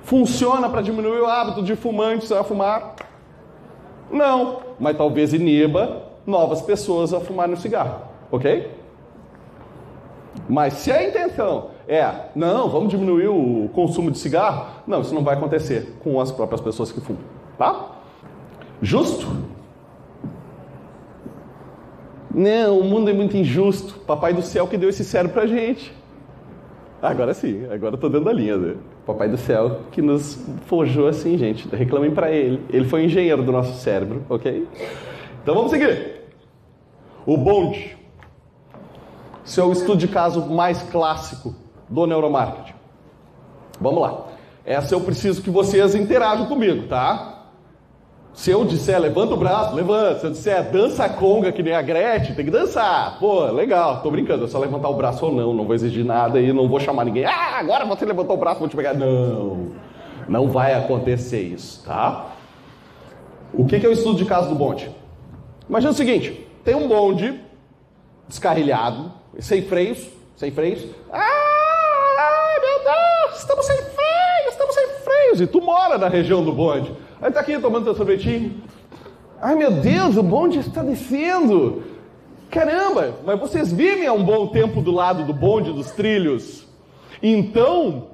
Funciona 0.02 0.70
para 0.70 0.82
diminuir 0.82 1.22
o 1.22 1.28
hábito 1.28 1.62
de 1.62 1.76
fumante, 1.76 2.26
você 2.26 2.34
vai 2.34 2.44
fumar? 2.44 2.96
Não, 4.12 4.62
mas 4.80 4.98
talvez 4.98 5.34
iniba 5.34 6.04
novas 6.26 6.62
pessoas 6.62 7.14
a 7.14 7.20
fumarem 7.20 7.54
um 7.54 7.58
cigarro, 7.58 8.02
ok? 8.32 8.77
Mas 10.50 10.74
se 10.74 10.92
a 10.92 11.08
intenção 11.08 11.72
é, 11.88 12.10
não, 12.36 12.70
vamos 12.70 12.90
diminuir 12.90 13.28
o 13.28 13.70
consumo 13.74 14.12
de 14.12 14.18
cigarro, 14.18 14.68
não, 14.86 15.02
isso 15.02 15.14
não 15.14 15.24
vai 15.24 15.36
acontecer 15.36 15.94
com 16.04 16.20
as 16.20 16.32
próprias 16.32 16.62
pessoas 16.62 16.92
que 16.92 17.00
fumam, 17.02 17.22
tá? 17.58 17.92
Justo? 18.82 19.28
Não, 22.34 22.80
o 22.80 22.84
mundo 22.84 23.10
é 23.10 23.14
muito 23.14 23.36
injusto. 23.36 24.00
Papai 24.02 24.32
do 24.32 24.44
céu 24.44 24.68
que 24.68 24.78
deu 24.78 24.90
esse 24.90 25.04
cérebro 25.04 25.34
pra 25.34 25.48
gente. 25.48 25.92
Agora 27.02 27.34
sim, 27.34 27.66
agora 27.72 27.96
eu 27.96 28.00
tô 28.00 28.10
dentro 28.10 28.26
da 28.26 28.34
linha. 28.34 28.58
Né? 28.58 28.76
Papai 29.08 29.28
do 29.28 29.38
céu 29.38 29.82
que 29.92 30.04
nos 30.04 30.40
forjou 30.68 31.08
assim, 31.08 31.36
gente. 31.36 31.68
Reclamem 31.76 32.12
para 32.12 32.30
ele. 32.32 32.62
Ele 32.70 32.86
foi 32.86 33.02
o 33.02 33.06
engenheiro 33.06 33.42
do 33.42 33.52
nosso 33.52 33.82
cérebro, 33.82 34.24
ok? 34.30 34.68
Então 35.42 35.56
vamos 35.56 35.72
seguir. 35.72 36.18
O 37.26 37.38
bonde. 37.38 37.97
Esse 39.48 39.62
é 39.62 39.64
o 39.64 39.72
estudo 39.72 39.96
de 39.96 40.10
caso 40.10 40.46
mais 40.46 40.82
clássico 40.84 41.56
do 41.88 42.06
neuromarketing. 42.06 42.74
Vamos 43.80 44.02
lá. 44.02 44.26
Essa 44.66 44.94
eu 44.94 45.00
preciso 45.00 45.42
que 45.42 45.50
vocês 45.50 45.96
interajam 45.96 46.48
comigo, 46.48 46.86
tá? 46.88 47.46
Se 48.34 48.52
eu 48.52 48.66
disser 48.66 49.00
levanta 49.00 49.36
o 49.36 49.38
braço, 49.38 49.74
levanta. 49.74 50.20
Se 50.20 50.26
eu 50.26 50.32
disser 50.32 50.70
dança 50.70 51.08
conga 51.08 51.54
que 51.54 51.64
nem 51.64 51.74
a 51.74 51.82
Gretchen, 51.82 52.36
tem 52.36 52.44
que 52.44 52.52
dançar. 52.52 53.18
Pô, 53.20 53.46
legal, 53.46 54.02
tô 54.02 54.12
brincando. 54.12 54.44
É 54.44 54.48
só 54.50 54.60
levantar 54.60 54.90
o 54.90 54.96
braço 54.96 55.26
ou 55.26 55.32
não, 55.34 55.54
não 55.54 55.64
vou 55.64 55.74
exigir 55.74 56.04
nada 56.04 56.42
e 56.42 56.52
não 56.52 56.68
vou 56.68 56.82
chamar 56.82 57.06
ninguém. 57.06 57.24
Ah, 57.24 57.58
agora 57.58 57.86
você 57.86 58.04
levantou 58.04 58.36
o 58.36 58.40
braço, 58.40 58.60
vou 58.60 58.68
te 58.68 58.76
pegar. 58.76 58.94
Não, 58.96 59.72
não 60.28 60.50
vai 60.50 60.74
acontecer 60.74 61.42
isso, 61.42 61.86
tá? 61.86 62.32
O 63.54 63.66
que 63.66 63.78
é 63.78 63.88
o 63.88 63.94
estudo 63.94 64.18
de 64.18 64.26
caso 64.26 64.50
do 64.50 64.56
bonde? 64.56 64.92
Imagina 65.70 65.94
o 65.94 65.96
seguinte: 65.96 66.46
tem 66.66 66.76
um 66.76 66.90
bonde 66.90 67.40
descarrilhado, 68.28 69.17
sem 69.40 69.62
freios, 69.62 70.08
sem 70.36 70.52
freios. 70.52 70.86
Ah, 71.12 72.60
meu 72.62 72.84
Deus, 72.84 73.40
estamos 73.40 73.66
sem 73.66 73.78
freios, 73.78 74.52
estamos 74.52 74.76
sem 74.76 74.88
freios. 75.04 75.42
E 75.42 75.48
tu 75.48 75.62
mora 75.62 75.98
na 75.98 76.08
região 76.08 76.44
do 76.44 76.52
bonde. 76.52 76.92
Aí 77.22 77.32
tá 77.32 77.40
aqui 77.40 77.58
tomando 77.60 77.86
teu 77.86 77.96
sorvetinho. 77.96 78.62
Ai 79.42 79.56
meu 79.56 79.72
Deus, 79.72 80.18
o 80.18 80.24
bonde 80.24 80.60
está 80.60 80.82
descendo. 80.84 81.84
Caramba, 82.50 83.16
mas 83.26 83.40
vocês 83.40 83.72
vivem 83.72 84.08
há 84.08 84.14
um 84.14 84.24
bom 84.24 84.48
tempo 84.48 84.82
do 84.82 84.92
lado 84.92 85.26
do 85.26 85.34
bonde 85.34 85.72
dos 85.74 85.92
trilhos. 85.92 86.66
Então, 87.22 88.08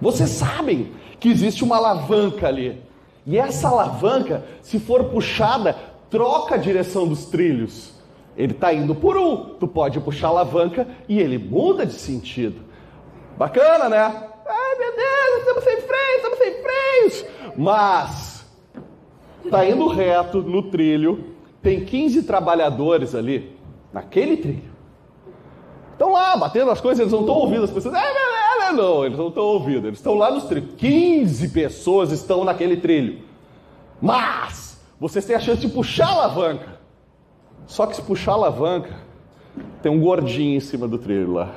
Vocês 0.00 0.30
sabem 0.30 0.92
que 1.18 1.28
existe 1.28 1.62
uma 1.62 1.76
alavanca 1.76 2.48
ali. 2.48 2.82
E 3.26 3.36
essa 3.36 3.68
alavanca, 3.68 4.44
se 4.62 4.80
for 4.80 5.04
puxada, 5.04 5.76
troca 6.08 6.54
a 6.54 6.58
direção 6.58 7.06
dos 7.06 7.26
trilhos. 7.26 7.92
Ele 8.40 8.52
está 8.52 8.72
indo 8.72 8.94
por 8.94 9.18
um, 9.18 9.54
tu 9.60 9.68
pode 9.68 10.00
puxar 10.00 10.28
a 10.28 10.30
alavanca 10.30 10.88
e 11.06 11.20
ele 11.20 11.36
muda 11.36 11.84
de 11.84 11.92
sentido. 11.92 12.62
Bacana, 13.36 13.86
né? 13.88 13.98
Ai 13.98 14.78
meu 14.78 14.96
Deus, 14.96 15.38
estamos 15.40 15.64
sem 15.64 15.80
freio, 15.82 16.16
estamos 16.16 16.38
sem 16.38 16.54
freios. 16.62 17.26
Mas 17.56 18.46
está 19.44 19.66
indo 19.66 19.88
reto 19.88 20.40
no 20.40 20.62
trilho, 20.70 21.24
tem 21.62 21.84
15 21.84 22.22
trabalhadores 22.22 23.14
ali, 23.14 23.54
naquele 23.92 24.38
trilho. 24.38 24.70
Estão 25.92 26.12
lá 26.12 26.34
batendo 26.34 26.70
as 26.70 26.80
coisas, 26.80 27.00
eles 27.00 27.12
não 27.12 27.20
estão 27.20 27.34
ouvindo 27.34 27.64
as 27.64 27.70
pessoas. 27.70 27.94
É, 27.94 27.98
é, 27.98 28.68
é, 28.68 28.72
não, 28.72 29.04
eles 29.04 29.18
não 29.18 29.28
estão 29.28 29.44
ouvindo, 29.44 29.86
eles 29.86 29.98
estão 29.98 30.14
lá 30.14 30.30
nos 30.30 30.44
trilhos. 30.44 30.70
15 30.78 31.48
pessoas 31.50 32.10
estão 32.10 32.42
naquele 32.42 32.78
trilho. 32.78 33.18
Mas 34.00 34.80
vocês 34.98 35.26
têm 35.26 35.36
a 35.36 35.40
chance 35.40 35.60
de 35.60 35.68
puxar 35.68 36.08
a 36.08 36.12
alavanca. 36.12 36.69
Só 37.70 37.86
que 37.86 37.94
se 37.94 38.02
puxar 38.02 38.32
a 38.32 38.34
alavanca, 38.34 38.96
tem 39.80 39.92
um 39.92 40.00
gordinho 40.00 40.56
em 40.56 40.60
cima 40.60 40.88
do 40.88 40.98
trilho 40.98 41.34
lá. 41.34 41.54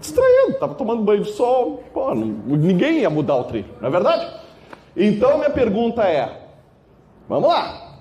Distraindo, 0.00 0.54
estava 0.54 0.74
tomando 0.74 1.04
banho 1.04 1.22
de 1.22 1.30
sol. 1.30 1.84
Pô, 1.94 2.12
ninguém 2.12 2.98
ia 2.98 3.08
mudar 3.08 3.36
o 3.36 3.44
trilho, 3.44 3.68
não 3.80 3.86
é 3.86 3.90
verdade? 3.92 4.28
Então 4.96 5.38
minha 5.38 5.50
pergunta 5.50 6.02
é: 6.02 6.48
vamos 7.28 7.48
lá. 7.48 8.00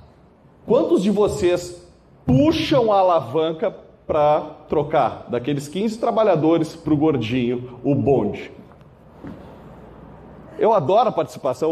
Quantos 0.65 1.03
de 1.03 1.11
vocês 1.11 1.87
puxam 2.25 2.91
a 2.91 2.97
alavanca 2.97 3.69
para 4.07 4.41
trocar 4.67 5.27
daqueles 5.29 5.67
15 5.67 5.99
trabalhadores 5.99 6.75
para 6.75 6.93
o 6.95 6.97
gordinho, 6.97 7.79
o 7.83 7.93
bonde? 7.93 8.51
Eu 10.57 10.73
adoro 10.73 11.09
a 11.09 11.11
participação. 11.11 11.71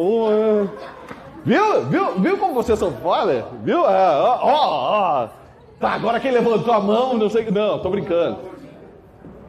Viu? 1.44 1.82
Viu? 1.86 2.20
Viu 2.20 2.38
como 2.38 2.54
vocês 2.54 2.78
são 2.78 2.92
foda? 2.92 3.48
Viu? 3.64 3.80
É, 3.88 4.22
ó, 4.22 4.40
ó, 4.44 5.24
ó. 5.26 5.39
Tá, 5.80 5.92
agora 5.92 6.20
quem 6.20 6.32
levantou 6.32 6.74
a 6.74 6.80
mão, 6.80 7.18
não 7.18 7.30
sei. 7.30 7.50
Não, 7.50 7.80
tô 7.80 7.90
brincando. 7.90 8.40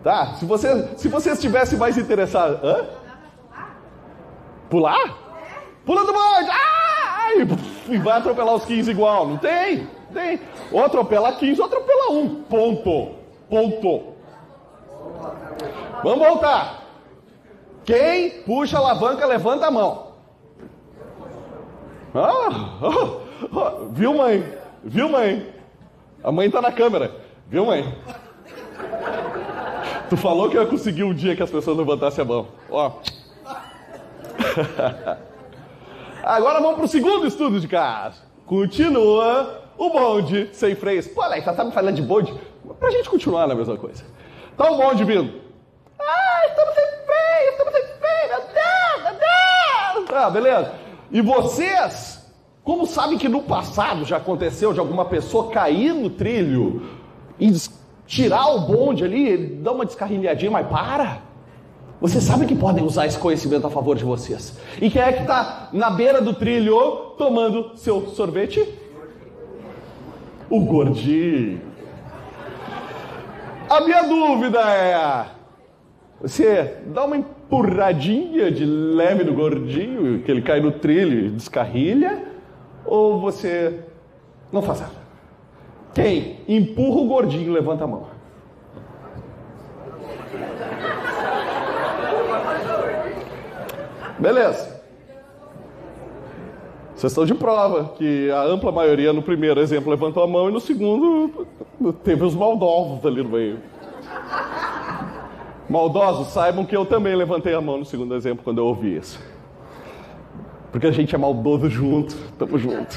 Tá, 0.02 0.34
se 0.34 0.44
você, 0.44 0.88
se 0.96 1.08
você 1.08 1.32
estivesse 1.32 1.76
mais 1.76 1.98
interessado. 1.98 2.64
Hã? 2.64 2.86
Pular? 4.68 5.16
Pula 5.84 6.06
do 6.06 6.12
bonde! 6.12 6.50
Ah! 6.50 7.32
E 7.88 7.98
vai 7.98 8.18
atropelar 8.18 8.54
os 8.54 8.64
15 8.64 8.90
igual. 8.90 9.26
Não 9.26 9.36
tem? 9.36 9.88
Tem. 10.12 10.40
Ou 10.70 10.84
atropela 10.84 11.32
15 11.32 11.60
ou 11.60 11.66
atropela 11.66 12.12
um. 12.12 12.42
Ponto. 12.42 13.14
Ponto. 13.48 14.14
Vamos 16.02 16.26
voltar. 16.26 16.84
Quem 17.84 18.42
puxa 18.42 18.76
a 18.76 18.80
alavanca, 18.80 19.26
levanta 19.26 19.66
a 19.66 19.70
mão. 19.70 20.10
Ah, 22.14 22.78
oh, 22.82 23.20
oh, 23.56 23.88
viu, 23.90 24.14
mãe? 24.14 24.44
Viu, 24.82 25.08
mãe? 25.08 25.59
A 26.22 26.30
mãe 26.30 26.50
tá 26.50 26.60
na 26.60 26.70
câmera. 26.70 27.10
Viu, 27.48 27.66
mãe? 27.66 27.96
Tu 30.08 30.16
falou 30.16 30.50
que 30.50 30.56
eu 30.56 30.62
ia 30.62 30.68
conseguir 30.68 31.04
um 31.04 31.14
dia 31.14 31.34
que 31.34 31.42
as 31.42 31.50
pessoas 31.50 31.76
levantassem 31.76 32.22
a 32.22 32.26
mão. 32.26 32.48
Ó. 32.68 32.92
Agora 36.22 36.60
vamos 36.60 36.76
pro 36.76 36.88
segundo 36.88 37.26
estudo 37.26 37.58
de 37.58 37.66
caso. 37.66 38.20
Continua 38.44 39.62
o 39.78 39.88
bonde 39.88 40.50
sem 40.52 40.74
freios. 40.74 41.08
Pô, 41.08 41.22
Alex, 41.22 41.44
tá 41.44 41.64
me 41.64 41.72
falando 41.72 41.94
de 41.94 42.02
bonde? 42.02 42.34
Pra 42.78 42.90
gente 42.90 43.08
continuar 43.08 43.46
na 43.46 43.54
mesma 43.54 43.76
coisa. 43.76 44.04
Tá 44.56 44.70
o 44.70 44.76
bonde 44.76 45.04
vindo. 45.04 45.40
Ah, 45.98 46.46
estamos 46.48 46.74
sem 46.74 46.84
freio, 46.84 47.50
estamos 47.50 47.72
sem 47.72 47.82
freio, 47.98 48.28
meu 48.28 48.40
Deus, 48.40 49.02
meu 49.04 49.14
Deus. 50.04 50.10
Ah, 50.12 50.30
beleza. 50.30 50.72
E 51.10 51.22
vocês 51.22 52.19
como 52.62 52.86
sabem 52.86 53.18
que 53.18 53.28
no 53.28 53.42
passado 53.42 54.04
já 54.04 54.18
aconteceu 54.18 54.72
de 54.72 54.80
alguma 54.80 55.04
pessoa 55.04 55.50
cair 55.50 55.94
no 55.94 56.10
trilho 56.10 56.82
e 57.38 57.52
tirar 58.06 58.48
o 58.48 58.60
bonde 58.60 59.04
ali, 59.04 59.36
dar 59.36 59.72
uma 59.72 59.86
descarrilhadinha, 59.86 60.50
mas 60.50 60.66
para? 60.66 61.22
Vocês 62.00 62.24
sabem 62.24 62.48
que 62.48 62.54
podem 62.54 62.84
usar 62.84 63.06
esse 63.06 63.18
conhecimento 63.18 63.66
a 63.66 63.70
favor 63.70 63.96
de 63.96 64.04
vocês. 64.04 64.58
E 64.80 64.90
quem 64.90 65.02
é 65.02 65.12
que 65.12 65.20
está 65.20 65.68
na 65.72 65.90
beira 65.90 66.20
do 66.20 66.32
trilho 66.32 67.14
tomando 67.18 67.76
seu 67.76 68.08
sorvete? 68.08 68.66
O 70.48 70.60
gordinho. 70.60 71.60
A 73.68 73.80
minha 73.82 74.02
dúvida 74.02 74.60
é: 74.60 75.26
você 76.20 76.78
dá 76.86 77.04
uma 77.04 77.16
empurradinha 77.16 78.50
de 78.50 78.64
leve 78.64 79.22
no 79.24 79.32
gordinho, 79.32 80.22
que 80.22 80.30
ele 80.30 80.42
cai 80.42 80.60
no 80.60 80.72
trilho 80.72 81.26
e 81.26 81.30
descarrilha? 81.30 82.29
Ou 82.90 83.20
você 83.20 83.84
não 84.52 84.60
faz 84.60 84.80
nada? 84.80 84.92
Quem 85.94 86.40
empurra 86.48 87.00
o 87.00 87.06
gordinho, 87.06 87.52
levanta 87.52 87.84
a 87.84 87.86
mão. 87.86 88.06
Beleza. 94.18 94.80
Vocês 96.94 97.12
estão 97.12 97.24
de 97.24 97.34
prova 97.34 97.94
que 97.96 98.30
a 98.30 98.42
ampla 98.42 98.70
maioria 98.70 99.12
no 99.12 99.22
primeiro 99.22 99.60
exemplo 99.60 99.90
levantou 99.90 100.22
a 100.22 100.26
mão 100.26 100.50
e 100.50 100.52
no 100.52 100.60
segundo 100.60 101.46
teve 102.04 102.22
os 102.24 102.34
maldosos 102.34 103.06
ali 103.06 103.22
no 103.22 103.30
meio. 103.30 103.58
Maldosos, 105.68 106.26
saibam 106.28 106.66
que 106.66 106.76
eu 106.76 106.84
também 106.84 107.14
levantei 107.14 107.54
a 107.54 107.60
mão 107.60 107.78
no 107.78 107.84
segundo 107.86 108.14
exemplo 108.14 108.44
quando 108.44 108.58
eu 108.58 108.66
ouvi 108.66 108.96
isso. 108.96 109.18
Porque 110.70 110.86
a 110.86 110.90
gente 110.90 111.14
é 111.14 111.18
maldoso 111.18 111.68
junto, 111.68 112.16
tamo 112.38 112.58
junto. 112.58 112.96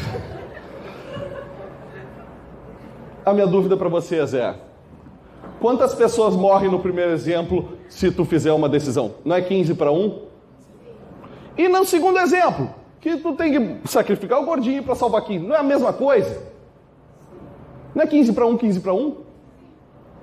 A 3.26 3.34
minha 3.34 3.48
dúvida 3.48 3.76
para 3.76 3.90
vocês 3.90 4.34
é: 4.34 4.56
quantas 5.60 5.96
pessoas 5.96 6.36
morrem 6.36 6.70
no 6.70 6.80
primeiro 6.80 7.12
exemplo 7.12 7.70
se 7.90 8.12
tu 8.12 8.26
fizer 8.26 8.52
uma 8.52 8.70
decisão? 8.70 9.16
Não 9.26 9.36
é 9.36 9.42
15 9.42 9.74
para 9.76 9.92
1? 9.92 10.20
E 11.58 11.68
no 11.68 11.86
segundo 11.86 12.20
exemplo, 12.20 12.70
que 13.00 13.18
tu 13.18 13.34
tem 13.34 13.52
que 13.52 13.88
sacrificar 13.90 14.40
o 14.40 14.46
gordinho 14.46 14.84
para 14.84 14.96
salvar 14.96 15.24
15, 15.24 15.46
não 15.46 15.56
é 15.56 15.60
a 15.60 15.64
mesma 15.64 15.94
coisa? 15.94 16.42
Não 17.94 18.04
é 18.04 18.08
15 18.08 18.34
para 18.34 18.46
1, 18.46 18.58
15 18.58 18.80
para 18.80 18.94
1? 18.94 19.18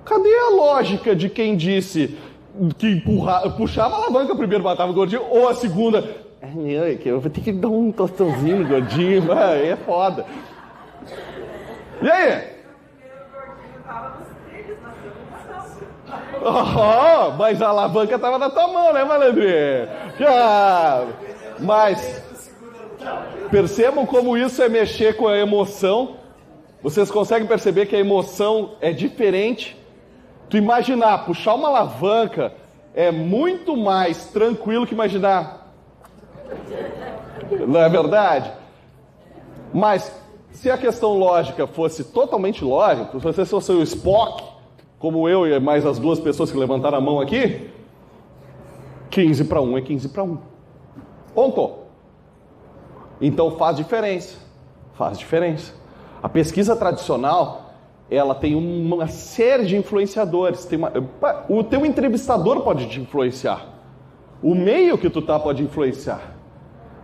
Cadê 0.03 0.35
a 0.35 0.49
lógica 0.49 1.15
de 1.15 1.29
quem 1.29 1.55
disse 1.55 2.17
que 2.77 2.89
empurra, 2.89 3.49
puxava 3.51 3.95
a 3.95 3.97
alavanca 3.97 4.35
primeiro 4.35 4.63
matava 4.63 4.91
o 4.91 4.95
gordinho, 4.95 5.23
ou 5.29 5.47
a 5.47 5.53
segunda, 5.53 6.03
é, 6.41 6.95
que 6.95 7.07
eu 7.07 7.19
vou 7.19 7.29
ter 7.29 7.41
que 7.41 7.51
dar 7.51 7.67
um 7.67 7.91
tostãozinho 7.91 8.67
gordinho, 8.67 9.21
mas 9.27 9.61
é 9.61 9.75
foda. 9.75 10.25
E 12.01 12.09
aí? 12.09 12.51
Oh, 16.43 17.31
mas 17.37 17.61
a 17.61 17.67
alavanca 17.67 18.15
estava 18.15 18.39
na 18.39 18.49
tua 18.49 18.67
mão, 18.67 18.91
né, 18.91 19.03
malandrinho? 19.03 19.87
Ah, 20.27 21.05
mas 21.59 22.23
percebam 23.51 24.07
como 24.07 24.35
isso 24.35 24.63
é 24.63 24.67
mexer 24.67 25.15
com 25.15 25.27
a 25.27 25.37
emoção. 25.37 26.17
Vocês 26.81 27.11
conseguem 27.11 27.47
perceber 27.47 27.85
que 27.85 27.95
a 27.95 27.99
emoção 27.99 28.71
é 28.81 28.91
diferente? 28.91 29.77
Tu 30.49 30.57
imaginar 30.57 31.25
puxar 31.25 31.53
uma 31.53 31.67
alavanca 31.67 32.51
é 32.95 33.11
muito 33.11 33.77
mais 33.77 34.25
tranquilo 34.25 34.87
que 34.87 34.95
imaginar 34.95 35.60
não 37.67 37.79
é 37.79 37.89
verdade? 37.89 38.51
Mas 39.73 40.11
se 40.51 40.69
a 40.69 40.77
questão 40.77 41.17
lógica 41.17 41.65
fosse 41.65 42.03
totalmente 42.03 42.63
lógica, 42.63 43.19
se 43.19 43.23
você 43.23 43.45
fosse 43.45 43.71
o 43.71 43.81
Spock, 43.83 44.43
como 44.99 45.27
eu 45.27 45.47
e 45.47 45.59
mais 45.59 45.85
as 45.85 45.97
duas 45.97 46.19
pessoas 46.19 46.51
que 46.51 46.57
levantaram 46.57 46.97
a 46.97 47.01
mão 47.01 47.19
aqui, 47.19 47.69
15 49.09 49.45
para 49.45 49.61
1 49.61 49.77
é 49.77 49.81
15 49.81 50.09
para 50.09 50.23
1. 50.23 50.37
Ponto. 51.33 51.73
Então 53.19 53.51
faz 53.51 53.77
diferença. 53.77 54.35
Faz 54.93 55.17
diferença. 55.17 55.73
A 56.21 56.29
pesquisa 56.29 56.75
tradicional, 56.75 57.73
ela 58.09 58.35
tem 58.35 58.55
uma 58.55 59.07
série 59.07 59.65
de 59.65 59.75
influenciadores. 59.75 60.67
Uma, 60.71 60.91
o 61.49 61.63
teu 61.63 61.85
entrevistador 61.85 62.61
pode 62.61 62.87
te 62.87 62.99
influenciar. 62.99 63.65
O 64.43 64.53
meio 64.53 64.97
que 64.97 65.09
tu 65.09 65.21
tá 65.21 65.39
pode 65.39 65.63
influenciar. 65.63 66.40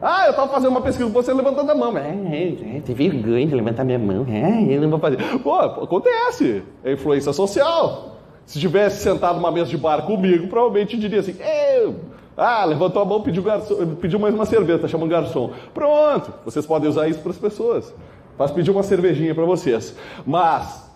Ah, 0.01 0.25
eu 0.25 0.31
estava 0.31 0.51
fazendo 0.51 0.69
uma 0.69 0.81
pesquisa 0.81 1.09
você 1.09 1.33
levantando 1.33 1.71
a 1.71 1.75
mão. 1.75 1.97
É, 1.97 2.09
é, 2.09 2.77
é, 2.77 2.81
tem 2.81 2.93
vergonha 2.93 3.47
de 3.47 3.55
levantar 3.55 3.83
minha 3.83 3.97
mão. 3.97 4.25
É, 4.29 4.63
eu 4.73 4.81
não 4.81 4.89
vou 4.89 4.99
fazer. 4.99 5.17
Pô, 5.39 5.55
acontece. 5.55 6.63
É 6.83 6.93
influência 6.93 7.33
social. 7.33 8.17
Se 8.45 8.59
tivesse 8.59 9.01
sentado 9.01 9.35
numa 9.35 9.51
mesa 9.51 9.69
de 9.69 9.77
bar 9.77 10.03
comigo, 10.03 10.47
provavelmente 10.47 10.97
diria 10.97 11.19
assim: 11.19 11.35
eu. 11.81 11.95
Ah, 12.37 12.63
levantou 12.65 13.01
a 13.01 13.05
mão, 13.05 13.21
pediu, 13.21 13.41
garçom, 13.41 13.95
pediu 13.95 14.19
mais 14.19 14.33
uma 14.35 14.45
cerveja, 14.45 14.77
tá 14.77 14.87
chamando 14.87 15.09
garçom. 15.09 15.51
Pronto, 15.73 16.31
vocês 16.45 16.65
podem 16.67 16.87
usar 16.87 17.07
isso 17.07 17.19
para 17.19 17.31
as 17.31 17.37
pessoas. 17.37 17.93
Faz 18.37 18.51
pedir 18.51 18.69
uma 18.69 18.83
cervejinha 18.83 19.33
para 19.33 19.43
vocês. 19.43 19.95
Mas, 20.23 20.87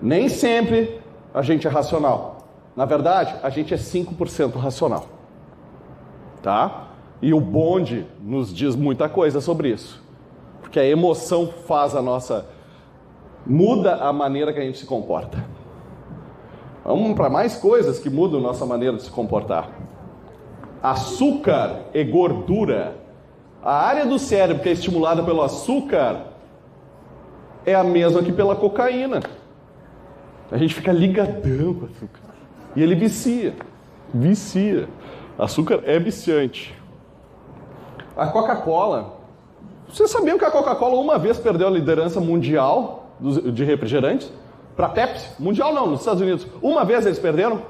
nem 0.00 0.28
sempre 0.28 1.00
a 1.34 1.42
gente 1.42 1.66
é 1.66 1.70
racional. 1.70 2.48
Na 2.76 2.84
verdade, 2.84 3.34
a 3.42 3.50
gente 3.50 3.74
é 3.74 3.76
5% 3.76 4.54
racional. 4.56 5.06
tá? 6.40 6.87
E 7.20 7.34
o 7.34 7.40
bonde 7.40 8.06
nos 8.22 8.54
diz 8.54 8.76
muita 8.76 9.08
coisa 9.08 9.40
sobre 9.40 9.70
isso. 9.70 10.02
Porque 10.60 10.78
a 10.78 10.86
emoção 10.86 11.48
faz 11.66 11.94
a 11.94 12.02
nossa 12.02 12.46
muda 13.44 13.96
a 13.96 14.12
maneira 14.12 14.52
que 14.52 14.60
a 14.60 14.62
gente 14.62 14.78
se 14.78 14.86
comporta. 14.86 15.42
Vamos 16.84 17.14
para 17.16 17.28
mais 17.28 17.56
coisas 17.56 17.98
que 17.98 18.08
mudam 18.08 18.40
nossa 18.40 18.64
maneira 18.64 18.96
de 18.96 19.02
se 19.02 19.10
comportar. 19.10 19.70
Açúcar 20.82 21.86
e 21.92 22.04
gordura. 22.04 22.96
A 23.62 23.74
área 23.74 24.06
do 24.06 24.18
cérebro 24.18 24.62
que 24.62 24.68
é 24.68 24.72
estimulada 24.72 25.22
pelo 25.22 25.42
açúcar 25.42 26.28
é 27.66 27.74
a 27.74 27.82
mesma 27.82 28.22
que 28.22 28.32
pela 28.32 28.54
cocaína. 28.54 29.20
A 30.50 30.56
gente 30.56 30.74
fica 30.74 30.92
ligadão 30.92 31.74
com 31.74 31.86
açúcar. 31.86 32.20
E 32.76 32.82
ele 32.82 32.94
vicia. 32.94 33.54
Vicia. 34.14 34.88
Açúcar 35.38 35.82
é 35.84 35.98
viciante. 35.98 36.77
A 38.18 38.26
Coca-Cola. 38.26 39.14
Vocês 39.88 40.10
sabiam 40.10 40.36
que 40.36 40.44
a 40.44 40.50
Coca-Cola 40.50 40.96
uma 40.96 41.16
vez 41.18 41.38
perdeu 41.38 41.68
a 41.68 41.70
liderança 41.70 42.20
mundial 42.20 43.06
de 43.20 43.62
refrigerantes 43.62 44.32
para 44.76 44.88
Pepsi? 44.88 45.40
Mundial 45.40 45.72
não, 45.72 45.86
nos 45.86 46.00
Estados 46.00 46.20
Unidos. 46.20 46.44
Uma 46.60 46.84
vez 46.84 47.06
eles 47.06 47.20
perderam? 47.20 47.62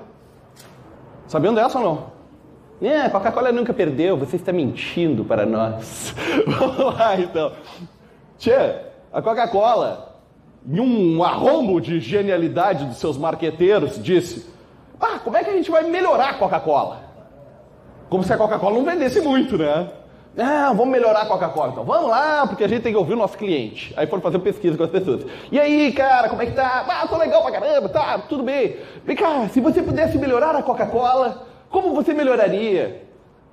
Sabiam 1.27 1.53
dessa 1.53 1.79
ou 1.79 1.85
não? 1.85 2.19
É, 2.81 3.03
a 3.03 3.11
Coca-Cola 3.11 3.53
nunca 3.53 3.75
perdeu, 3.75 4.17
você 4.17 4.37
está 4.37 4.51
mentindo 4.51 5.23
para 5.23 5.45
nós. 5.45 6.15
Vamos 6.49 6.97
lá 6.97 7.21
então. 7.21 7.53
Tchê, 8.39 8.77
a 9.13 9.21
Coca-Cola, 9.21 10.17
em 10.67 10.81
um 10.81 11.23
arrombo 11.23 11.79
de 11.79 12.01
genialidade 12.01 12.87
dos 12.87 12.97
seus 12.97 13.19
marqueteiros, 13.19 14.03
disse: 14.03 14.49
Ah, 14.99 15.19
como 15.23 15.37
é 15.37 15.45
que 15.45 15.51
a 15.51 15.55
gente 15.55 15.71
vai 15.71 15.85
melhorar 15.85 16.31
a 16.31 16.35
Coca-Cola? 16.35 17.03
Como 18.09 18.25
se 18.25 18.33
a 18.33 18.39
Coca-Cola 18.39 18.77
não 18.77 18.85
vendesse 18.85 19.21
muito, 19.21 19.59
né? 19.59 19.91
Ah, 20.37 20.73
vamos 20.73 20.89
melhorar 20.89 21.23
a 21.23 21.27
Coca-Cola. 21.27 21.73
Então 21.73 21.85
vamos 21.85 22.11
lá, 22.11 22.47
porque 22.47 22.65
a 22.65 22.69
gente 22.69 22.83
tem 22.83 22.93
que 22.93 22.99
ouvir 22.99 23.15
o 23.15 23.17
nosso 23.17 23.37
cliente. 23.37 23.93
Aí 23.97 24.07
foram 24.07 24.23
fazer 24.23 24.39
pesquisa 24.39 24.77
com 24.77 24.85
as 24.85 24.91
pessoas. 24.91 25.25
E 25.51 25.59
aí, 25.59 25.93
cara, 25.93 26.29
como 26.29 26.43
é 26.43 26.47
que 26.47 26.53
tá? 26.53 26.85
Ah, 26.89 27.07
tô 27.09 27.17
legal 27.17 27.43
pra 27.43 27.53
caramba, 27.53 27.89
tá, 27.89 28.19
tudo 28.29 28.43
bem. 28.43 28.77
Vem 29.05 29.17
cá, 29.17 29.49
se 29.49 29.61
você 29.61 29.83
pudesse 29.83 30.19
melhorar 30.19 30.55
a 30.55 30.63
Coca-Cola, 30.63 31.47
como 31.71 31.95
você 31.95 32.15
melhoraria? 32.15 33.03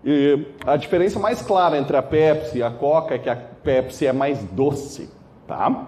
E 0.03 0.45
a 0.65 0.77
diferença 0.77 1.19
mais 1.19 1.41
clara 1.41 1.77
entre 1.77 1.97
a 1.97 2.01
Pepsi 2.01 2.59
e 2.59 2.63
a 2.63 2.69
Coca 2.69 3.15
é 3.15 3.17
que 3.17 3.29
a 3.29 3.35
Pepsi 3.35 4.05
é 4.05 4.13
mais 4.13 4.43
doce, 4.43 5.09
tá? 5.47 5.87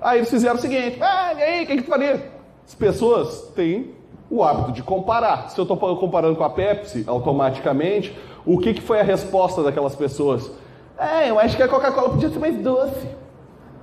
Aí 0.00 0.18
eles 0.18 0.30
fizeram 0.30 0.54
o 0.54 0.60
seguinte: 0.60 0.98
ah, 1.00 1.34
e 1.36 1.42
aí, 1.42 1.64
o 1.64 1.66
que, 1.66 1.76
que 1.76 1.82
tu 1.82 1.88
faria? 1.88 2.30
As 2.64 2.74
pessoas 2.74 3.50
têm 3.56 3.94
o 4.32 4.42
hábito 4.42 4.72
de 4.72 4.82
comparar. 4.82 5.50
Se 5.50 5.58
eu 5.58 5.62
estou 5.62 5.76
comparando 5.76 6.34
com 6.36 6.42
a 6.42 6.48
Pepsi, 6.48 7.04
automaticamente, 7.06 8.16
o 8.46 8.56
que, 8.56 8.72
que 8.72 8.80
foi 8.80 8.98
a 8.98 9.02
resposta 9.02 9.62
daquelas 9.62 9.94
pessoas? 9.94 10.50
É, 10.98 11.28
eu 11.28 11.38
acho 11.38 11.54
que 11.54 11.62
a 11.62 11.68
Coca-Cola 11.68 12.08
podia 12.08 12.30
ser 12.30 12.38
mais 12.38 12.56
doce. 12.56 13.06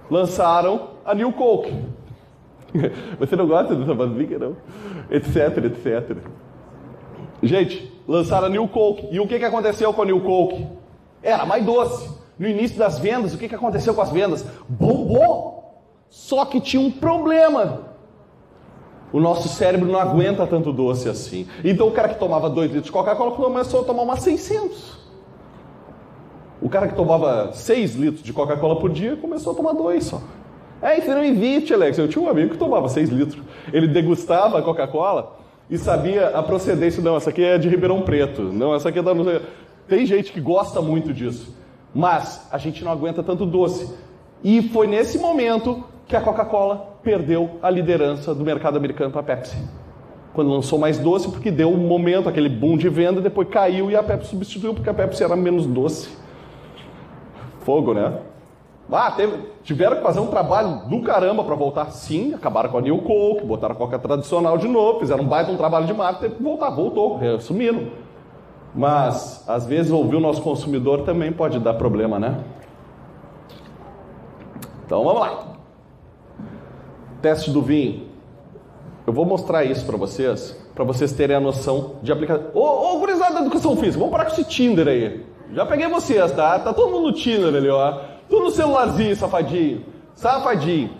Lançaram 0.09 0.89
a 1.05 1.13
New 1.13 1.31
Coke. 1.33 1.71
Você 3.19 3.35
não 3.35 3.47
gosta 3.47 3.75
dessa 3.75 3.93
vasilha, 3.93 4.39
não? 4.39 4.57
Etc, 5.11 5.65
etc. 5.65 6.17
Gente, 7.43 8.01
lançaram 8.07 8.47
a 8.47 8.49
New 8.49 8.67
Coke. 8.67 9.07
E 9.11 9.19
o 9.19 9.27
que, 9.27 9.37
que 9.37 9.45
aconteceu 9.45 9.93
com 9.93 10.01
a 10.01 10.05
New 10.05 10.21
Coke? 10.21 10.67
Era 11.21 11.45
mais 11.45 11.63
doce. 11.63 12.09
No 12.39 12.47
início 12.47 12.77
das 12.77 12.97
vendas, 12.97 13.35
o 13.35 13.37
que, 13.37 13.47
que 13.47 13.55
aconteceu 13.55 13.93
com 13.93 14.01
as 14.01 14.11
vendas? 14.11 14.43
Bombou! 14.67 15.59
Só 16.09 16.43
que 16.45 16.59
tinha 16.59 16.81
um 16.81 16.89
problema. 16.89 17.88
O 19.11 19.19
nosso 19.19 19.49
cérebro 19.49 19.91
não 19.91 19.99
aguenta 19.99 20.45
tanto 20.45 20.71
doce 20.71 21.09
assim. 21.09 21.47
Então 21.63 21.87
o 21.87 21.91
cara 21.91 22.09
que 22.09 22.19
tomava 22.19 22.49
2 22.49 22.67
litros 22.67 22.85
de 22.85 22.91
Coca-Cola 22.91 23.31
começou 23.31 23.81
a 23.81 23.83
tomar 23.83 24.03
umas 24.03 24.21
600. 24.21 24.99
O 26.61 26.69
cara 26.69 26.87
que 26.87 26.95
tomava 26.95 27.51
6 27.53 27.95
litros 27.95 28.23
de 28.23 28.33
Coca-Cola 28.33 28.79
por 28.79 28.89
dia 28.89 29.15
começou 29.15 29.53
a 29.53 29.55
tomar 29.55 29.73
dois 29.73 30.03
só. 30.03 30.21
É, 30.81 30.97
isso 30.97 31.09
não 31.09 31.23
existe, 31.23 31.73
Alex. 31.73 31.97
Eu 31.97 32.07
tinha 32.07 32.23
um 32.23 32.29
amigo 32.29 32.51
que 32.51 32.57
tomava 32.57 32.87
6 32.87 33.09
litros. 33.09 33.41
Ele 33.71 33.87
degustava 33.87 34.59
a 34.59 34.61
Coca-Cola 34.61 35.37
e 35.69 35.77
sabia 35.77 36.27
a 36.29 36.43
procedência. 36.43 37.01
Não, 37.01 37.15
essa 37.15 37.29
aqui 37.29 37.43
é 37.43 37.57
de 37.57 37.67
Ribeirão 37.69 38.01
Preto. 38.01 38.41
Não, 38.41 38.75
essa 38.75 38.89
aqui 38.89 38.99
é 38.99 39.01
da. 39.01 39.13
Tem 39.87 40.05
gente 40.05 40.31
que 40.31 40.39
gosta 40.39 40.81
muito 40.81 41.13
disso. 41.13 41.55
Mas 41.93 42.47
a 42.51 42.57
gente 42.57 42.83
não 42.83 42.91
aguenta 42.91 43.23
tanto 43.23 43.45
doce. 43.45 43.91
E 44.43 44.61
foi 44.69 44.87
nesse 44.87 45.17
momento 45.17 45.83
que 46.07 46.15
a 46.15 46.21
Coca-Cola 46.21 46.88
perdeu 47.09 47.57
a 47.63 47.71
liderança 47.71 48.35
do 48.35 48.45
mercado 48.45 48.77
americano 48.77 49.09
para 49.09 49.21
a 49.21 49.23
Pepsi. 49.23 49.57
Quando 50.31 50.51
lançou 50.51 50.77
mais 50.77 50.99
doce, 50.99 51.27
porque 51.27 51.49
deu 51.49 51.67
um 51.71 51.77
momento, 51.77 52.29
aquele 52.29 52.47
boom 52.47 52.77
de 52.77 52.87
venda, 52.87 53.19
depois 53.19 53.49
caiu 53.49 53.89
e 53.89 53.95
a 53.95 54.03
Pepsi 54.03 54.29
substituiu, 54.29 54.75
porque 54.75 54.91
a 54.91 54.93
Pepsi 54.93 55.23
era 55.23 55.35
menos 55.35 55.65
doce. 55.65 56.15
Fogo, 57.61 57.95
né? 57.95 58.19
Ah, 58.91 59.09
teve, 59.09 59.39
tiveram 59.63 59.97
que 59.97 60.03
fazer 60.03 60.19
um 60.19 60.27
trabalho 60.27 60.87
do 60.87 61.01
caramba 61.01 61.43
para 61.43 61.55
voltar. 61.55 61.89
Sim, 61.89 62.35
acabaram 62.35 62.69
com 62.69 62.77
a 62.77 62.81
New 62.81 62.99
Coke, 62.99 63.43
botaram 63.43 63.73
a 63.73 63.77
Coca 63.77 63.97
tradicional 63.97 64.59
de 64.59 64.67
novo, 64.67 64.99
fizeram 64.99 65.23
um 65.23 65.27
baita 65.27 65.51
um 65.51 65.57
trabalho 65.57 65.87
de 65.87 65.93
marketing, 65.93 66.33
teve 66.33 66.43
voltar, 66.43 66.69
voltou, 66.69 67.19
sumiram. 67.39 67.87
Mas, 68.75 69.49
às 69.49 69.65
vezes, 69.65 69.91
ouvir 69.91 70.15
o 70.15 70.19
nosso 70.19 70.43
consumidor 70.43 71.01
também 71.01 71.31
pode 71.31 71.59
dar 71.59 71.73
problema, 71.73 72.19
né? 72.19 72.43
Então, 74.85 75.03
vamos 75.03 75.21
lá. 75.21 75.48
Teste 77.21 77.51
do 77.51 77.61
vinho. 77.61 78.07
Eu 79.05 79.13
vou 79.13 79.25
mostrar 79.25 79.63
isso 79.63 79.85
para 79.85 79.97
vocês, 79.97 80.55
para 80.75 80.83
vocês 80.83 81.11
terem 81.11 81.35
a 81.35 81.39
noção 81.39 81.95
de 82.03 82.11
aplicação. 82.11 82.45
Ô, 82.53 82.61
ô, 82.61 82.99
gurizada 82.99 83.33
da 83.33 83.41
educação 83.41 83.75
física, 83.75 83.97
vamos 83.97 84.11
parar 84.11 84.25
com 84.25 84.33
esse 84.33 84.43
Tinder 84.43 84.87
aí. 84.87 85.25
Já 85.51 85.65
peguei 85.65 85.87
vocês, 85.87 86.31
tá? 86.31 86.59
Tá 86.59 86.73
todo 86.73 86.91
mundo 86.91 87.07
no 87.07 87.13
Tinder 87.13 87.53
ali, 87.55 87.69
ó. 87.69 88.01
Tudo 88.29 88.45
no 88.45 88.51
celularzinho, 88.51 89.15
safadinho. 89.15 89.83
Safadinho. 90.13 90.91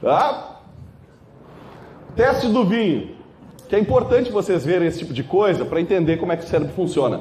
Tá? 0.00 0.60
Teste 2.16 2.48
do 2.48 2.64
vinho. 2.64 3.16
Que 3.68 3.76
é 3.76 3.78
importante 3.78 4.32
vocês 4.32 4.64
verem 4.64 4.88
esse 4.88 5.00
tipo 5.00 5.12
de 5.12 5.22
coisa 5.22 5.64
para 5.64 5.80
entender 5.80 6.16
como 6.16 6.32
é 6.32 6.36
que 6.36 6.44
o 6.44 6.48
cérebro 6.48 6.72
funciona. 6.74 7.20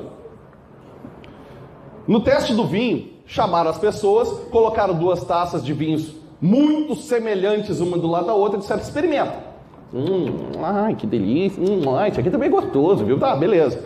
No 2.07 2.21
teste 2.21 2.53
do 2.53 2.65
vinho, 2.65 3.09
chamaram 3.25 3.69
as 3.69 3.77
pessoas, 3.77 4.29
colocaram 4.49 4.93
duas 4.93 5.23
taças 5.23 5.63
de 5.63 5.73
vinhos 5.73 6.20
muito 6.41 6.95
semelhantes 6.95 7.79
uma 7.79 7.97
do 7.97 8.07
lado 8.07 8.25
da 8.25 8.33
outra 8.33 8.57
disseram, 8.57 8.81
experimenta. 8.81 9.51
Hum, 9.93 10.51
ai, 10.63 10.95
que 10.95 11.05
delícia. 11.05 11.61
Hum, 11.61 11.95
ai, 11.95 12.09
isso 12.09 12.19
aqui 12.19 12.31
também 12.31 12.47
é 12.47 12.51
gostoso, 12.51 13.05
viu? 13.05 13.19
Tá, 13.19 13.35
beleza. 13.35 13.83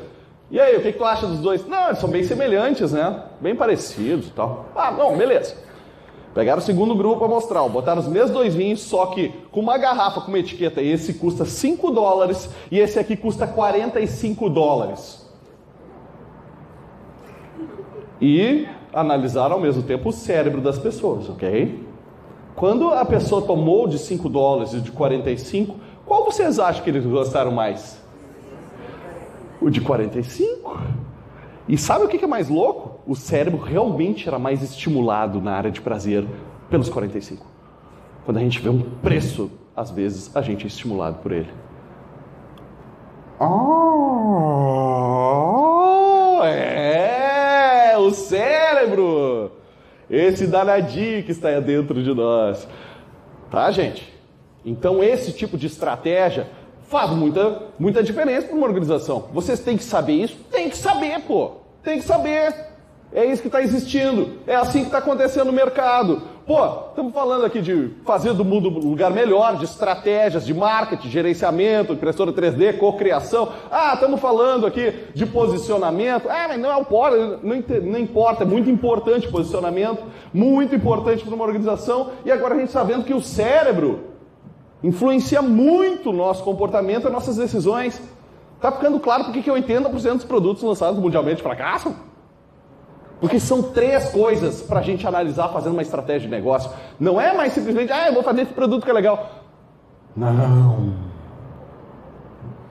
E 0.50 0.60
aí, 0.60 0.78
o 0.78 0.82
que, 0.82 0.92
que, 0.92 0.98
tu 0.98 1.04
acha 1.04 1.26
dos 1.26 1.40
dois? 1.40 1.68
Não, 1.68 1.88
eles 1.88 2.00
são 2.00 2.10
bem 2.10 2.24
semelhantes, 2.24 2.92
né? 2.92 3.24
Bem 3.42 3.56
parecidos 3.56 4.28
e 4.28 4.32
tal. 4.32 4.68
Ah, 4.76 4.92
não, 4.92 5.18
beleza. 5.18 5.56
Pegaram 6.36 6.60
o 6.60 6.62
segundo 6.62 6.94
grupo 6.94 7.26
ó, 7.26 7.70
botaram 7.70 8.02
os 8.02 8.08
mesmos 8.08 8.32
dois 8.32 8.54
vinhos, 8.54 8.82
só 8.82 9.08
que 9.08 9.34
com 9.52 9.62
uma 9.62 9.78
garrafa 9.78 10.22
com 10.22 10.28
uma 10.28 10.40
etiqueta. 10.40 10.82
Esse 10.82 11.14
custa 11.14 11.46
5 11.46 11.92
dólares 11.92 12.50
e 12.70 12.78
esse 12.78 13.00
aqui 13.00 13.16
custa 13.16 13.48
45 13.48 14.50
dólares. 14.50 15.26
E 18.22 18.68
analisaram 18.94 19.56
ao 19.56 19.62
mesmo 19.62 19.82
tempo 19.84 20.10
o 20.10 20.12
cérebro 20.12 20.62
das 20.62 20.78
pessoas, 20.78 21.30
ok? 21.30 21.86
Quando 22.56 22.90
a 22.90 23.04
pessoa 23.04 23.42
tomou 23.42 23.86
de 23.86 24.00
5 24.00 24.30
dólares 24.30 24.74
e 24.74 24.80
de 24.80 24.90
45, 24.92 25.76
qual 26.06 26.24
vocês 26.24 26.58
acham 26.58 26.82
que 26.84 26.90
eles 26.90 27.06
gostaram 27.06 27.52
mais? 27.52 28.02
O 29.62 29.70
de 29.70 29.82
45. 29.82 30.80
E 31.68 31.78
sabe 31.78 32.06
o 32.06 32.08
que 32.08 32.24
é 32.24 32.28
mais 32.28 32.48
louco? 32.48 33.02
O 33.06 33.14
cérebro 33.16 33.60
realmente 33.60 34.28
era 34.28 34.40
mais 34.40 34.62
estimulado 34.62 35.42
na 35.42 35.52
área 35.52 35.70
de 35.70 35.82
prazer 35.82 36.26
pelos 36.70 36.88
45. 36.88 37.46
Quando 38.24 38.38
a 38.38 38.40
gente 38.40 38.62
vê 38.62 38.70
um 38.70 38.82
preço, 39.02 39.52
às 39.76 39.92
vezes 39.92 40.34
a 40.36 40.42
gente 40.42 40.64
é 40.64 40.68
estimulado 40.68 41.18
por 41.18 41.34
ele. 41.34 41.50
Oh, 43.38 43.46
é, 46.44 47.98
o 47.98 48.12
cérebro! 48.12 48.55
Esse 50.10 50.48
danadinho 50.48 51.24
que 51.24 51.32
está 51.32 51.60
dentro 51.60 52.04
de 52.04 52.14
nós. 52.14 52.68
Tá, 53.50 53.72
gente? 53.72 54.14
Então, 54.64 55.04
esse 55.04 55.32
tipo 55.32 55.58
de 55.58 55.68
estratégia 55.68 56.48
faz 56.88 57.12
muita, 57.12 57.64
muita 57.80 58.04
diferença 58.04 58.48
para 58.48 58.56
uma 58.56 58.68
organização. 58.68 59.30
Vocês 59.34 59.60
têm 59.60 59.78
que 59.78 59.84
saber 59.84 60.14
isso? 60.14 60.38
Tem 60.52 60.70
que 60.70 60.78
saber, 60.78 61.22
pô. 61.22 61.52
Tem 61.84 62.00
que 62.00 62.06
saber. 62.06 62.54
É 63.14 63.26
isso 63.26 63.42
que 63.42 63.48
está 63.48 63.62
existindo. 63.62 64.40
É 64.46 64.56
assim 64.56 64.80
que 64.80 64.88
está 64.88 64.98
acontecendo 64.98 65.48
no 65.48 65.54
mercado. 65.54 66.22
Pô, 66.46 66.64
estamos 66.90 67.12
falando 67.12 67.44
aqui 67.44 67.60
de 67.60 67.90
fazer 68.06 68.32
do 68.34 68.46
mundo 68.46 68.70
um 68.70 68.92
lugar 68.92 69.10
melhor, 69.10 69.58
de 69.58 69.66
estratégias, 69.66 70.46
de 70.46 70.54
marketing, 70.54 71.10
gerenciamento, 71.10 71.94
impressora 71.94 72.32
3D, 72.32 72.78
cocriação. 72.78 73.52
Ah, 73.72 73.94
estamos 73.96 74.22
falando 74.22 74.68
aqui 74.68 74.94
de 75.16 75.26
posicionamento. 75.26 76.30
Ah, 76.30 76.46
mas 76.48 76.60
não 76.60 76.72
é 76.72 76.76
o 76.76 76.86
não, 77.42 77.64
não 77.92 78.00
importa, 78.00 78.44
é 78.44 78.46
muito 78.46 78.70
importante 78.70 79.28
posicionamento, 79.28 80.04
muito 80.32 80.76
importante 80.76 81.24
para 81.26 81.34
uma 81.34 81.44
organização. 81.44 82.12
E 82.24 82.32
agora 82.32 82.54
a 82.54 82.58
gente 82.60 82.68
está 82.68 82.84
vendo 82.84 83.06
que 83.06 83.14
o 83.16 83.22
cérebro 83.22 84.02
influencia 84.84 85.42
muito 85.42 86.12
o 86.12 86.14
nosso 86.14 86.44
comportamento 86.44 87.08
e 87.08 87.12
nossas 87.12 87.38
decisões. 87.38 88.00
Tá 88.62 88.72
ficando 88.72 89.00
claro 89.00 89.24
porque 89.24 89.42
que 89.42 89.50
80% 89.50 90.14
dos 90.14 90.26
produtos 90.26 90.62
lançados 90.62 91.00
mundialmente 91.00 91.42
fracassam? 91.42 91.96
Porque 93.20 93.40
são 93.40 93.62
três 93.62 94.10
coisas 94.10 94.62
para 94.62 94.80
a 94.80 94.84
gente 94.84 95.08
analisar 95.08 95.48
fazendo 95.50 95.74
uma 95.74 95.82
estratégia 95.82 96.28
de 96.28 96.36
negócio. 96.36 96.70
Não 97.00 97.20
é 97.20 97.34
mais 97.34 97.54
simplesmente, 97.54 97.92
ah, 97.92 98.08
eu 98.08 98.14
vou 98.14 98.24
fazer 98.24 98.42
esse 98.42 98.54
produto 98.54 98.84
que 98.84 98.90
é 98.90 98.94
legal. 98.94 99.30
Não. 100.16 100.94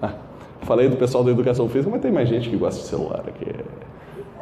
Ah, 0.03 0.13
falei 0.63 0.89
do 0.89 0.97
pessoal 0.97 1.25
da 1.25 1.31
educação 1.31 1.69
física, 1.69 1.91
mas 1.91 2.03
tem 2.03 2.13
mais 2.13 2.29
gente 2.29 2.51
que 2.51 2.57
gosta 2.57 2.81
de 2.81 2.87
celular 2.87 3.25
aqui. 3.27 3.47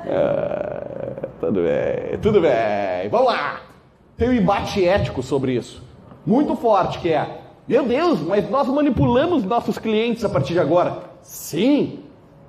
É, 0.05 1.29
tudo 1.41 1.63
bem, 1.63 2.19
tudo 2.21 2.41
bem. 2.41 3.09
Vamos 3.11 3.27
lá. 3.29 3.61
Tem 4.17 4.29
um 4.29 4.33
embate 4.33 4.85
ético 4.85 5.23
sobre 5.23 5.55
isso. 5.55 5.83
Muito 6.27 6.55
forte, 6.57 6.99
que 6.99 7.09
é, 7.09 7.39
meu 7.67 7.85
Deus, 7.85 8.21
mas 8.21 8.49
nós 8.51 8.67
manipulamos 8.69 9.45
nossos 9.45 9.79
clientes 9.79 10.25
a 10.25 10.29
partir 10.29 10.53
de 10.53 10.61
agora. 10.61 10.99
Sim, 11.23 12.01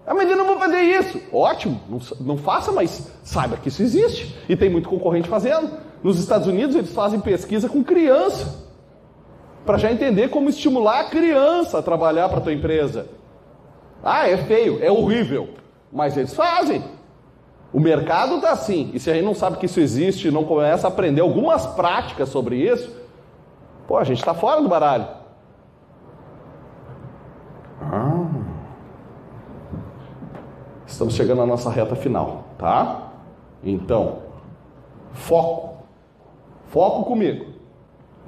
ah, 0.06 0.14
mas 0.14 0.30
eu 0.30 0.36
não 0.36 0.46
vou 0.46 0.58
fazer 0.60 0.82
isso. 0.82 1.22
Ótimo, 1.32 1.80
não, 1.90 2.00
não, 2.20 2.38
faça, 2.38 2.72
mas 2.72 3.12
saiba 3.24 3.56
que 3.56 3.70
isso 3.70 3.82
existe. 3.82 4.38
E 4.50 4.56
tem 4.56 4.70
muito 4.70 4.90
concorrente 4.90 5.30
fazendo. 5.30 5.70
Nos 6.04 6.20
Estados 6.20 6.48
Unidos, 6.48 6.76
eles 6.76 6.94
fazem 6.94 7.20
pesquisa 7.20 7.70
com 7.70 7.84
criança. 7.84 8.64
Para 9.66 9.78
já 9.78 9.90
entender 9.90 10.30
como 10.30 10.50
estimular 10.50 11.00
a 11.00 11.04
criança 11.06 11.80
a 11.80 11.82
trabalhar 11.82 12.28
para 12.28 12.40
a 12.40 12.42
tua 12.42 12.54
empresa. 12.54 13.08
Ah, 14.04 14.28
é 14.28 14.36
feio, 14.36 14.84
é 14.84 14.92
horrível. 14.92 15.50
Mas 15.92 16.18
eles 16.18 16.34
fazem. 16.34 16.84
O 17.72 17.80
mercado 17.80 18.36
está 18.36 18.52
assim. 18.52 18.92
E 18.94 19.00
se 19.00 19.10
a 19.10 19.14
gente 19.14 19.24
não 19.24 19.34
sabe 19.34 19.58
que 19.58 19.68
isso 19.68 19.80
existe 19.80 20.30
não 20.30 20.44
começa 20.44 20.86
a 20.86 20.90
aprender 20.90 21.22
algumas 21.22 21.66
práticas 21.66 22.28
sobre 22.28 22.58
isso, 22.58 22.94
pô, 23.88 23.98
a 23.98 24.04
gente 24.04 24.20
está 24.20 24.34
fora 24.34 24.62
do 24.62 24.68
baralho. 24.68 25.08
Ah. 27.82 28.24
Estamos 30.94 31.16
chegando 31.16 31.42
à 31.42 31.46
nossa 31.48 31.72
reta 31.72 31.96
final, 31.96 32.44
tá? 32.56 33.14
Então, 33.64 34.20
foco. 35.12 35.78
Foco 36.68 37.06
comigo. 37.06 37.48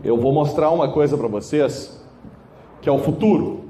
Eu 0.04 0.18
vou 0.18 0.34
mostrar 0.34 0.72
uma 0.72 0.88
coisa 0.88 1.16
para 1.16 1.28
vocês 1.28 2.04
que 2.82 2.90
é 2.90 2.92
o 2.92 2.98
futuro. 2.98 3.66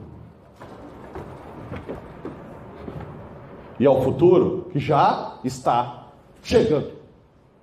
E 3.78 3.86
é 3.86 3.90
o 3.90 4.02
futuro 4.02 4.70
que 4.72 4.80
já 4.80 5.40
está 5.44 6.08
chegando. 6.42 6.94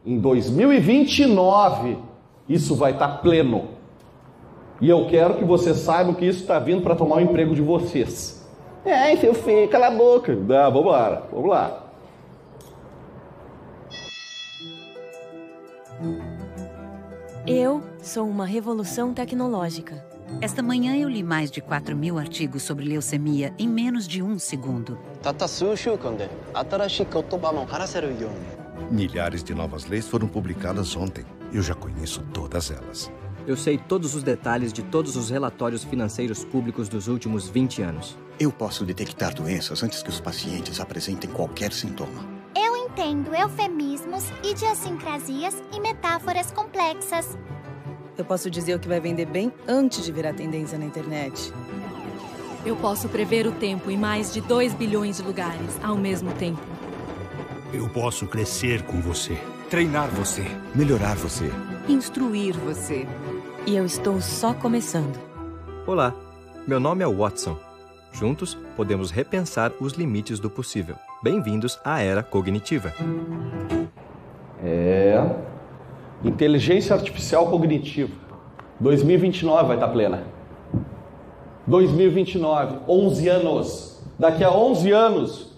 Em 0.05 0.21
2029, 0.21 1.97
isso 2.47 2.77
vai 2.77 2.93
estar 2.93 3.23
pleno. 3.23 3.69
E 4.83 4.91
eu 4.91 5.07
quero 5.07 5.37
que 5.37 5.45
vocês 5.47 5.79
saibam 5.79 6.13
que 6.13 6.27
isso 6.27 6.43
está 6.43 6.59
vindo 6.59 6.83
para 6.83 6.95
tomar 6.95 7.17
o 7.17 7.21
emprego 7.21 7.55
de 7.55 7.63
vocês. 7.63 8.42
É, 8.85 9.17
seu 9.17 9.33
feio, 9.35 9.69
cala 9.69 9.87
a 9.89 9.91
boca. 9.91 10.35
Dá, 10.35 10.69
vamos 10.69 10.93
lá, 10.93 11.27
vamos 11.31 11.51
lá. 11.51 11.93
Eu 17.47 17.83
sou 18.03 18.29
uma 18.29 18.45
revolução 18.45 19.15
tecnológica. 19.15 20.05
Esta 20.41 20.63
manhã 20.63 20.97
eu 20.97 21.09
li 21.09 21.23
mais 21.23 21.51
de 21.51 21.61
4 21.61 21.95
mil 21.97 22.19
artigos 22.19 22.63
sobre 22.63 22.85
leucemia 22.85 23.55
em 23.59 23.69
menos 23.69 24.09
de 24.09 24.23
um 24.23 24.39
segundo. 24.39 24.99
Milhares 28.91 29.45
de 29.45 29.55
novas 29.55 29.87
leis 29.87 30.09
foram 30.09 30.27
publicadas 30.27 30.97
ontem. 30.97 31.25
Eu 31.53 31.63
já 31.63 31.75
conheço 31.75 32.23
todas 32.33 32.71
elas. 32.71 33.11
Eu 33.45 33.57
sei 33.57 33.77
todos 33.77 34.15
os 34.15 34.23
detalhes 34.23 34.73
de 34.73 34.83
todos 34.83 35.17
os 35.17 35.29
relatórios 35.29 35.83
financeiros 35.83 36.45
públicos 36.45 36.89
dos 36.89 37.09
últimos 37.09 37.49
20 37.49 37.83
anos. 37.83 38.17
Eu 38.39 38.53
posso 38.53 38.85
detectar 38.85 39.35
doenças 39.35 39.83
antes 39.83 40.01
que 40.01 40.11
os 40.11 40.21
pacientes 40.21 40.79
apresentem 40.79 41.29
qualquer 41.29 41.73
sintoma. 41.73 42.25
Eu 42.57 42.77
entendo 42.77 43.35
eufemismos, 43.35 44.25
idiosincrasias 44.45 45.61
e 45.73 45.81
metáforas 45.81 46.53
complexas. 46.53 47.37
Eu 48.17 48.25
posso 48.25 48.49
dizer 48.49 48.77
o 48.77 48.79
que 48.79 48.87
vai 48.87 49.01
vender 49.01 49.27
bem 49.27 49.53
antes 49.67 50.05
de 50.05 50.13
virar 50.13 50.35
tendência 50.35 50.79
na 50.79 50.85
internet. 50.85 51.53
Eu 52.65 52.77
posso 52.77 53.09
prever 53.09 53.45
o 53.49 53.53
tempo 53.53 53.91
em 53.91 53.97
mais 53.97 54.33
de 54.33 54.41
2 54.41 54.75
bilhões 54.75 55.17
de 55.17 55.25
lugares 55.25 55.81
ao 55.83 55.97
mesmo 55.97 56.33
tempo. 56.35 56.63
Eu 57.73 57.89
posso 57.89 58.29
crescer 58.29 58.83
com 58.83 59.01
você, 59.01 59.37
treinar 59.69 60.09
você, 60.11 60.45
melhorar 60.75 61.17
você, 61.17 61.51
instruir 61.89 62.55
você. 62.57 63.05
E 63.65 63.77
eu 63.77 63.87
estou 63.87 64.21
só 64.21 64.53
começando. 64.53 65.17
Olá, 65.87 66.13
meu 66.67 66.81
nome 66.81 67.05
é 67.05 67.07
Watson. 67.07 67.57
Juntos, 68.13 68.59
podemos 68.77 69.13
repensar 69.13 69.73
os 69.81 69.93
limites 69.93 70.41
do 70.41 70.51
possível. 70.51 70.97
Bem-vindos 71.23 71.79
à 71.85 72.03
era 72.03 72.25
cognitiva. 72.25 72.93
É. 74.65 75.37
Inteligência 76.25 76.97
artificial 76.97 77.49
cognitiva. 77.51 78.13
2029 78.81 79.69
vai 79.69 79.77
estar 79.77 79.89
plena. 79.89 80.25
2029, 81.65 82.81
11 82.89 83.29
anos. 83.29 84.03
Daqui 84.19 84.43
a 84.43 84.51
11 84.51 84.91
anos, 84.91 85.57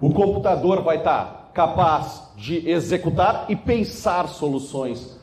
o 0.00 0.12
computador 0.12 0.82
vai 0.82 0.96
estar 0.96 1.52
capaz 1.54 2.32
de 2.36 2.68
executar 2.68 3.46
e 3.48 3.54
pensar 3.54 4.26
soluções 4.26 5.17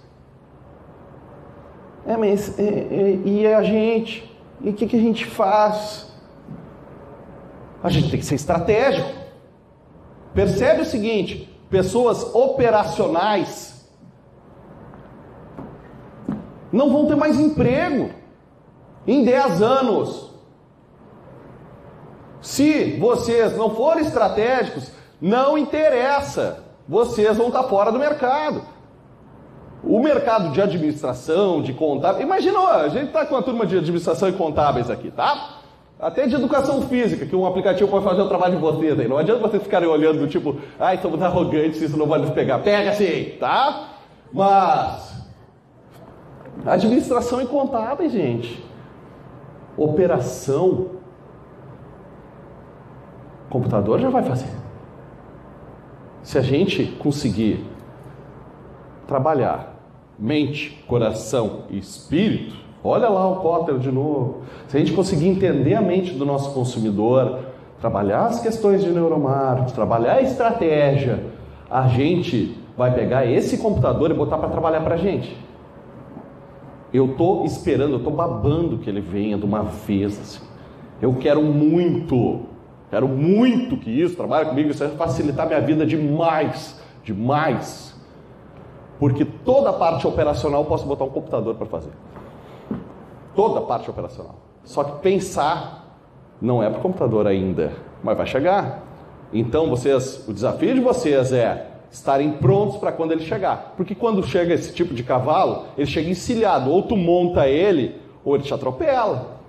é, 2.05 2.15
mas 2.15 2.57
é, 2.59 2.63
é, 2.63 3.19
e 3.25 3.47
a 3.47 3.63
gente? 3.63 4.31
E 4.61 4.69
o 4.69 4.73
que, 4.73 4.85
que 4.85 4.95
a 4.95 4.99
gente 4.99 5.25
faz? 5.25 6.13
A 7.83 7.89
gente 7.89 8.09
tem 8.09 8.19
que 8.19 8.25
ser 8.25 8.35
estratégico. 8.35 9.09
Percebe 10.33 10.81
o 10.81 10.85
seguinte: 10.85 11.49
pessoas 11.69 12.23
operacionais 12.35 13.89
não 16.71 16.91
vão 16.91 17.07
ter 17.07 17.15
mais 17.15 17.39
emprego 17.39 18.11
em 19.07 19.23
10 19.23 19.61
anos. 19.61 20.31
Se 22.41 22.97
vocês 22.99 23.57
não 23.57 23.71
forem 23.71 24.05
estratégicos, 24.05 24.91
não 25.19 25.57
interessa, 25.57 26.63
vocês 26.87 27.35
vão 27.37 27.47
estar 27.47 27.63
fora 27.63 27.91
do 27.91 27.97
mercado. 27.97 28.61
O 29.83 29.99
mercado 29.99 30.51
de 30.51 30.61
administração, 30.61 31.61
de 31.61 31.73
contábil, 31.73 32.21
imagina, 32.21 32.59
a 32.59 32.89
gente 32.89 33.07
está 33.07 33.25
com 33.25 33.35
uma 33.35 33.43
turma 33.43 33.65
de 33.65 33.77
administração 33.77 34.29
e 34.29 34.33
contábeis 34.33 34.89
aqui, 34.89 35.11
tá? 35.11 35.59
Até 35.99 36.27
de 36.27 36.35
educação 36.35 36.81
física, 36.83 37.25
que 37.25 37.35
um 37.35 37.45
aplicativo 37.45 37.89
pode 37.89 38.03
fazer 38.03 38.21
o 38.21 38.27
trabalho 38.27 38.55
de 38.55 38.61
vocês 38.61 38.99
aí. 38.99 39.07
Não 39.07 39.17
adianta 39.17 39.47
vocês 39.47 39.63
ficarem 39.63 39.87
olhando 39.87 40.19
do 40.19 40.27
tipo, 40.27 40.57
ai, 40.79 40.97
somos 40.97 41.21
arrogantes, 41.21 41.81
isso 41.81 41.97
não 41.97 42.07
vai 42.07 42.19
nos 42.19 42.31
pegar. 42.31 42.59
Pega 42.59 42.93
sim, 42.93 43.37
tá? 43.39 43.89
Mas 44.33 45.23
administração 46.65 47.41
e 47.41 47.45
contábeis, 47.45 48.11
gente. 48.11 48.63
Operação. 49.77 50.91
Computador 53.49 53.99
já 53.99 54.09
vai 54.09 54.23
fazer. 54.23 54.49
Se 56.23 56.37
a 56.37 56.41
gente 56.41 56.85
conseguir 56.99 57.63
trabalhar 59.07 59.75
mente, 60.17 60.83
coração 60.87 61.63
e 61.69 61.77
espírito, 61.77 62.55
olha 62.83 63.09
lá 63.09 63.29
o 63.29 63.37
Cotter 63.37 63.77
de 63.77 63.91
novo. 63.91 64.41
Se 64.67 64.77
a 64.77 64.79
gente 64.79 64.93
conseguir 64.93 65.27
entender 65.27 65.73
a 65.75 65.81
mente 65.81 66.13
do 66.13 66.25
nosso 66.25 66.53
consumidor, 66.53 67.39
trabalhar 67.79 68.27
as 68.27 68.39
questões 68.39 68.83
de 68.83 68.89
neuromarketing, 68.89 69.73
trabalhar 69.73 70.13
a 70.13 70.21
estratégia, 70.21 71.23
a 71.69 71.87
gente 71.87 72.57
vai 72.77 72.93
pegar 72.93 73.25
esse 73.25 73.57
computador 73.57 74.11
e 74.11 74.13
botar 74.13 74.37
para 74.37 74.49
trabalhar 74.49 74.81
para 74.81 74.95
a 74.95 74.97
gente. 74.97 75.35
Eu 76.93 77.11
estou 77.11 77.43
esperando, 77.45 77.91
eu 77.91 77.97
estou 77.97 78.13
babando 78.13 78.77
que 78.77 78.89
ele 78.89 79.01
venha 79.01 79.37
de 79.37 79.43
uma 79.43 79.63
vez. 79.63 80.19
Assim. 80.19 80.45
Eu 81.01 81.13
quero 81.15 81.41
muito, 81.41 82.41
quero 82.89 83.07
muito 83.07 83.75
que 83.77 83.89
isso 83.89 84.15
trabalhe 84.15 84.47
comigo, 84.47 84.69
isso 84.69 84.79
vai 84.79 84.95
facilitar 84.95 85.45
minha 85.45 85.59
vida 85.59 85.85
demais, 85.85 86.81
demais. 87.03 87.94
Porque 88.99 89.25
toda 89.25 89.69
a 89.69 89.73
parte 89.73 90.07
operacional 90.07 90.61
eu 90.61 90.67
posso 90.67 90.85
botar 90.85 91.03
um 91.03 91.09
computador 91.09 91.55
para 91.55 91.65
fazer. 91.65 91.91
Toda 93.35 93.59
a 93.59 93.61
parte 93.63 93.89
operacional. 93.89 94.35
Só 94.63 94.83
que 94.83 95.01
pensar 95.01 95.99
não 96.41 96.61
é 96.61 96.69
para 96.69 96.79
o 96.79 96.81
computador 96.81 97.27
ainda, 97.27 97.73
mas 98.03 98.17
vai 98.17 98.25
chegar. 98.25 98.83
Então 99.33 99.69
vocês, 99.69 100.25
o 100.27 100.33
desafio 100.33 100.73
de 100.75 100.81
vocês 100.81 101.33
é 101.33 101.71
estarem 101.91 102.31
prontos 102.33 102.77
para 102.77 102.91
quando 102.91 103.11
ele 103.11 103.21
chegar. 103.21 103.73
Porque 103.77 103.95
quando 103.95 104.23
chega 104.23 104.53
esse 104.53 104.73
tipo 104.73 104.93
de 104.93 105.03
cavalo, 105.03 105.65
ele 105.77 105.87
chega 105.87 106.09
encilhado, 106.09 106.69
ou 106.69 106.83
tu 106.83 106.95
monta 106.95 107.47
ele, 107.47 107.99
ou 108.23 108.35
ele 108.35 108.43
te 108.43 108.53
atropela. 108.53 109.39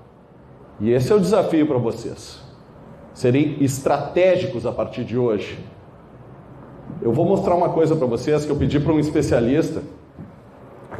E 0.80 0.90
esse 0.90 1.10
é 1.10 1.14
o 1.14 1.20
desafio 1.20 1.66
para 1.66 1.78
vocês. 1.78 2.40
Serem 3.14 3.56
estratégicos 3.60 4.66
a 4.66 4.72
partir 4.72 5.04
de 5.04 5.16
hoje. 5.16 5.58
Eu 7.02 7.12
vou 7.12 7.24
mostrar 7.24 7.54
uma 7.54 7.68
coisa 7.68 7.94
para 7.94 8.06
vocês 8.06 8.44
que 8.44 8.50
eu 8.50 8.56
pedi 8.56 8.80
para 8.80 8.92
um 8.92 8.98
especialista 8.98 9.82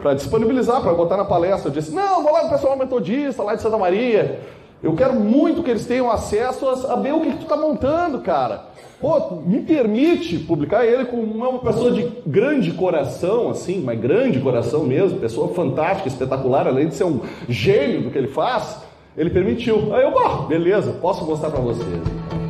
para 0.06 0.14
disponibilizar, 0.14 0.80
para 0.82 0.94
botar 0.94 1.16
na 1.16 1.24
palestra. 1.24 1.68
Eu 1.68 1.74
disse: 1.74 1.92
Não, 1.92 2.22
vou 2.22 2.32
lá 2.32 2.44
no 2.44 2.50
pessoal 2.50 2.76
metodista, 2.76 3.42
lá 3.42 3.54
de 3.54 3.62
Santa 3.62 3.76
Maria. 3.76 4.40
Eu 4.82 4.94
quero 4.94 5.14
muito 5.14 5.62
que 5.62 5.70
eles 5.70 5.86
tenham 5.86 6.10
acesso 6.10 6.68
a 6.68 6.76
saber 6.76 7.12
o 7.12 7.20
que, 7.20 7.30
que 7.30 7.38
tu 7.38 7.42
está 7.42 7.56
montando, 7.56 8.20
cara. 8.20 8.66
Pô, 9.00 9.36
me 9.44 9.62
permite 9.62 10.38
publicar 10.38 10.86
ele 10.86 11.06
com 11.06 11.16
uma 11.16 11.58
pessoa 11.58 11.90
de 11.90 12.08
grande 12.26 12.70
coração, 12.72 13.50
assim, 13.50 13.80
mas 13.80 13.98
grande 13.98 14.38
coração 14.38 14.84
mesmo, 14.84 15.18
pessoa 15.18 15.48
fantástica, 15.48 16.08
espetacular, 16.08 16.66
além 16.66 16.88
de 16.88 16.94
ser 16.94 17.04
um 17.04 17.20
gênio 17.48 18.02
do 18.02 18.10
que 18.10 18.18
ele 18.18 18.28
faz, 18.28 18.78
ele 19.16 19.30
permitiu. 19.30 19.94
Aí 19.94 20.02
eu, 20.02 20.12
bah, 20.12 20.46
beleza, 20.48 20.92
posso 20.92 21.24
mostrar 21.24 21.50
para 21.50 21.60
vocês. 21.60 22.45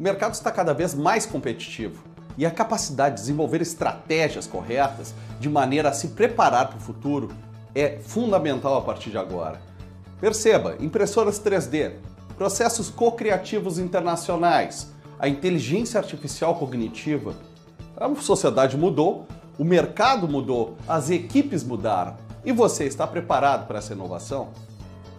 O 0.00 0.02
mercado 0.02 0.32
está 0.32 0.50
cada 0.50 0.72
vez 0.72 0.94
mais 0.94 1.26
competitivo 1.26 2.02
e 2.38 2.46
a 2.46 2.50
capacidade 2.50 3.16
de 3.16 3.20
desenvolver 3.20 3.60
estratégias 3.60 4.46
corretas 4.46 5.12
de 5.38 5.46
maneira 5.50 5.90
a 5.90 5.92
se 5.92 6.08
preparar 6.08 6.68
para 6.68 6.78
o 6.78 6.80
futuro 6.80 7.28
é 7.74 7.98
fundamental 8.00 8.78
a 8.78 8.80
partir 8.80 9.10
de 9.10 9.18
agora. 9.18 9.60
Perceba, 10.18 10.74
impressoras 10.80 11.38
3D, 11.38 11.96
processos 12.34 12.88
co-criativos 12.88 13.78
internacionais, 13.78 14.90
a 15.18 15.28
inteligência 15.28 16.00
artificial 16.00 16.54
cognitiva. 16.54 17.34
A 17.94 18.08
sociedade 18.22 18.78
mudou, 18.78 19.26
o 19.58 19.64
mercado 19.64 20.26
mudou, 20.26 20.78
as 20.88 21.10
equipes 21.10 21.62
mudaram. 21.62 22.16
E 22.42 22.52
você 22.52 22.86
está 22.86 23.06
preparado 23.06 23.66
para 23.66 23.76
essa 23.76 23.92
inovação? 23.92 24.48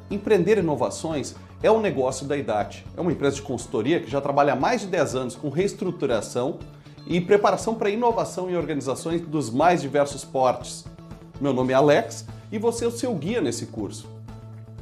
Empreender 0.09 0.57
inovações 0.57 1.35
é 1.63 1.71
um 1.71 1.79
negócio 1.79 2.25
da 2.25 2.35
IDAT. 2.35 2.85
É 2.97 3.01
uma 3.01 3.11
empresa 3.11 3.35
de 3.35 3.41
consultoria 3.41 3.99
que 3.99 4.09
já 4.09 4.19
trabalha 4.19 4.53
há 4.53 4.55
mais 4.55 4.81
de 4.81 4.87
10 4.87 5.15
anos 5.15 5.35
com 5.35 5.49
reestruturação 5.49 6.57
e 7.05 7.21
preparação 7.21 7.75
para 7.75 7.89
inovação 7.89 8.49
em 8.49 8.55
organizações 8.55 9.21
dos 9.21 9.49
mais 9.49 9.81
diversos 9.81 10.25
portes. 10.25 10.85
Meu 11.39 11.53
nome 11.53 11.73
é 11.73 11.75
Alex 11.75 12.25
e 12.51 12.57
você 12.57 12.85
é 12.85 12.87
o 12.87 12.91
seu 12.91 13.13
guia 13.13 13.41
nesse 13.41 13.67
curso. 13.67 14.09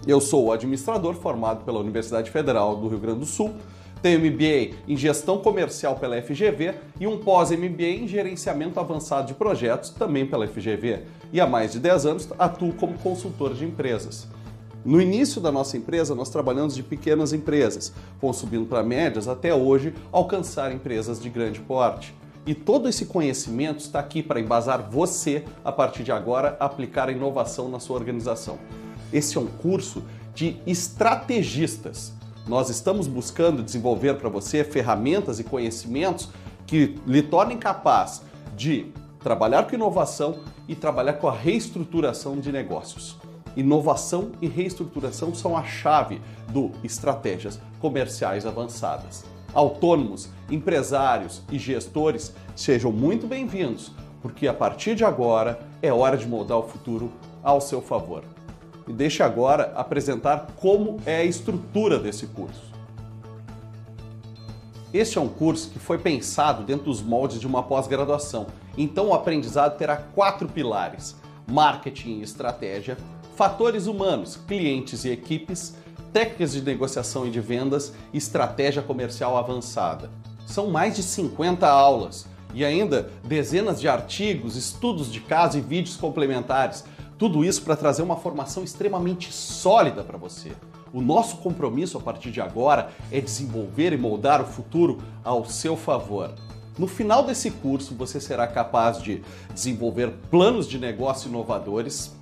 Eu 0.07 0.21
sou 0.21 0.45
o 0.45 0.51
administrador 0.51 1.13
formado 1.15 1.65
pela 1.65 1.79
Universidade 1.79 2.31
Federal 2.31 2.75
do 2.77 2.87
Rio 2.87 2.99
Grande 2.99 3.19
do 3.19 3.25
Sul, 3.25 3.53
tenho 4.01 4.19
MBA 4.19 4.77
em 4.87 4.95
Gestão 4.95 5.39
Comercial 5.39 5.97
pela 5.97 6.21
FGV 6.21 6.73
e 7.01 7.05
um 7.05 7.17
pós-MBA 7.17 7.83
em 7.83 8.07
Gerenciamento 8.07 8.79
Avançado 8.79 9.27
de 9.27 9.33
Projetos 9.33 9.89
também 9.89 10.25
pela 10.25 10.47
FGV. 10.47 11.01
E 11.33 11.41
há 11.41 11.45
mais 11.45 11.73
de 11.73 11.79
10 11.79 12.05
anos 12.05 12.29
atuo 12.39 12.73
como 12.73 12.97
consultor 12.99 13.53
de 13.53 13.65
empresas. 13.65 14.25
No 14.85 15.01
início 15.01 15.41
da 15.41 15.51
nossa 15.51 15.75
empresa, 15.75 16.15
nós 16.15 16.29
trabalhamos 16.29 16.73
de 16.73 16.81
pequenas 16.81 17.33
empresas, 17.33 17.91
subindo 18.33 18.65
para 18.65 18.81
médias 18.81 19.27
até 19.27 19.53
hoje 19.53 19.93
alcançar 20.11 20.71
empresas 20.71 21.21
de 21.21 21.29
grande 21.29 21.59
porte. 21.59 22.15
E 22.45 22.55
todo 22.55 22.87
esse 22.87 23.05
conhecimento 23.05 23.79
está 23.79 23.99
aqui 23.99 24.23
para 24.23 24.39
embasar 24.39 24.89
você, 24.89 25.43
a 25.65 25.71
partir 25.71 26.03
de 26.03 26.11
agora, 26.13 26.55
aplicar 26.59 27.09
a 27.09 27.11
inovação 27.11 27.67
na 27.67 27.79
sua 27.79 27.97
organização. 27.97 28.57
Esse 29.11 29.37
é 29.37 29.41
um 29.41 29.47
curso 29.47 30.01
de 30.33 30.57
estrategistas. 30.65 32.13
Nós 32.47 32.69
estamos 32.69 33.05
buscando 33.05 33.61
desenvolver 33.61 34.15
para 34.15 34.29
você 34.29 34.63
ferramentas 34.63 35.39
e 35.39 35.43
conhecimentos 35.43 36.29
que 36.65 36.95
lhe 37.05 37.21
tornem 37.21 37.57
capaz 37.57 38.21
de 38.55 38.91
trabalhar 39.21 39.67
com 39.67 39.75
inovação 39.75 40.39
e 40.67 40.75
trabalhar 40.75 41.13
com 41.13 41.27
a 41.27 41.33
reestruturação 41.33 42.39
de 42.39 42.51
negócios. 42.51 43.17
Inovação 43.59 44.31
e 44.41 44.47
reestruturação 44.47 45.35
são 45.35 45.57
a 45.57 45.65
chave 45.65 46.21
do 46.47 46.71
estratégias 46.81 47.59
comerciais 47.81 48.45
avançadas. 48.45 49.25
Autônomos, 49.53 50.29
empresários 50.49 51.41
e 51.51 51.59
gestores 51.59 52.33
sejam 52.55 52.89
muito 52.89 53.27
bem-vindos, 53.27 53.91
porque 54.21 54.47
a 54.47 54.53
partir 54.53 54.95
de 54.95 55.03
agora 55.03 55.59
é 55.81 55.91
hora 55.91 56.15
de 56.15 56.25
moldar 56.25 56.57
o 56.57 56.69
futuro 56.69 57.11
ao 57.43 57.59
seu 57.59 57.81
favor. 57.81 58.23
E 58.87 58.93
deixe 58.93 59.21
agora 59.21 59.73
apresentar 59.75 60.53
como 60.55 60.95
é 61.05 61.17
a 61.17 61.25
estrutura 61.25 61.99
desse 61.99 62.27
curso. 62.27 62.71
Este 64.93 65.17
é 65.17 65.21
um 65.21 65.27
curso 65.27 65.69
que 65.69 65.79
foi 65.79 65.97
pensado 65.97 66.63
dentro 66.63 66.85
dos 66.85 67.01
moldes 67.01 67.41
de 67.41 67.45
uma 67.45 67.61
pós-graduação, 67.61 68.47
então 68.77 69.07
o 69.07 69.13
aprendizado 69.13 69.77
terá 69.77 69.97
quatro 69.97 70.47
pilares: 70.47 71.17
marketing 71.45 72.19
e 72.19 72.23
estratégia, 72.23 72.97
fatores 73.39 73.87
humanos, 73.87 74.37
clientes 74.45 75.05
e 75.05 75.11
equipes, 75.11 75.73
técnicas 76.11 76.51
de 76.51 76.61
negociação 76.61 77.25
e 77.25 77.31
de 77.31 77.39
vendas 77.39 77.93
estratégia 78.13 78.81
comercial 78.81 79.37
avançada. 79.37 80.11
São 80.45 80.69
mais 80.69 80.97
de 80.97 81.01
50 81.01 81.65
aulas 81.65 82.27
e 82.53 82.65
ainda 82.65 83.09
dezenas 83.23 83.79
de 83.79 83.87
artigos, 83.87 84.57
estudos 84.57 85.09
de 85.09 85.21
caso 85.21 85.57
e 85.57 85.61
vídeos 85.61 85.95
complementares. 85.95 86.83
Tudo 87.17 87.45
isso 87.45 87.61
para 87.61 87.77
trazer 87.77 88.01
uma 88.01 88.17
formação 88.17 88.61
extremamente 88.61 89.31
sólida 89.31 90.03
para 90.03 90.17
você. 90.17 90.51
O 90.91 90.99
nosso 90.99 91.37
compromisso 91.37 91.97
a 91.97 92.01
partir 92.01 92.31
de 92.31 92.41
agora 92.41 92.89
é 93.09 93.21
desenvolver 93.21 93.93
e 93.93 93.97
moldar 93.97 94.41
o 94.41 94.47
futuro 94.47 94.97
ao 95.23 95.45
seu 95.45 95.77
favor. 95.77 96.33
No 96.77 96.87
final 96.87 97.23
desse 97.23 97.51
curso, 97.51 97.95
você 97.95 98.19
será 98.19 98.45
capaz 98.47 99.01
de 99.01 99.21
desenvolver 99.53 100.11
planos 100.29 100.67
de 100.67 100.77
negócio 100.77 101.29
inovadores, 101.29 102.18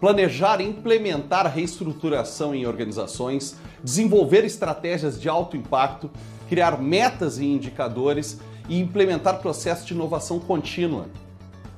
planejar 0.00 0.60
e 0.60 0.64
implementar 0.64 1.46
reestruturação 1.52 2.54
em 2.54 2.66
organizações, 2.66 3.56
desenvolver 3.82 4.44
estratégias 4.44 5.20
de 5.20 5.28
alto 5.28 5.56
impacto, 5.56 6.10
criar 6.48 6.80
metas 6.80 7.38
e 7.38 7.44
indicadores 7.44 8.38
e 8.68 8.78
implementar 8.78 9.40
processos 9.40 9.86
de 9.86 9.94
inovação 9.94 10.38
contínua. 10.38 11.06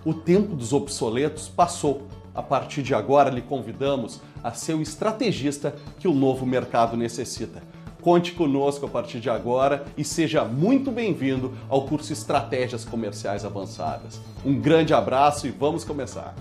O 0.04 0.14
tempo 0.14 0.54
dos 0.54 0.72
obsoletos 0.72 1.48
passou. 1.48 2.06
A 2.34 2.42
partir 2.42 2.82
de 2.82 2.94
agora, 2.94 3.30
lhe 3.30 3.40
convidamos 3.40 4.20
a 4.44 4.52
ser 4.52 4.74
o 4.74 4.82
estrategista 4.82 5.74
que 5.98 6.06
o 6.06 6.12
novo 6.12 6.44
mercado 6.44 6.96
necessita. 6.96 7.62
Conte 8.02 8.32
conosco 8.32 8.86
a 8.86 8.88
partir 8.88 9.18
de 9.18 9.28
agora 9.28 9.84
e 9.96 10.04
seja 10.04 10.44
muito 10.44 10.92
bem-vindo 10.92 11.54
ao 11.68 11.86
curso 11.86 12.12
Estratégias 12.12 12.84
Comerciais 12.84 13.44
Avançadas. 13.44 14.20
Um 14.44 14.60
grande 14.60 14.94
abraço 14.94 15.46
e 15.48 15.50
vamos 15.50 15.82
começar! 15.82 16.36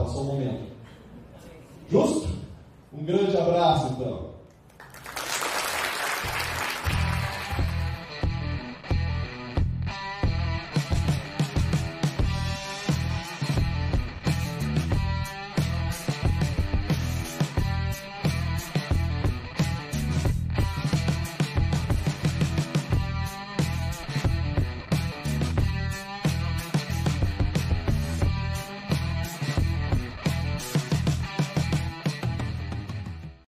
Passou 0.00 0.22
o 0.22 0.24
momento. 0.24 0.70
Justo? 1.90 2.28
Um 2.92 3.04
grande 3.04 3.36
abraço, 3.36 3.92
então. 3.92 4.29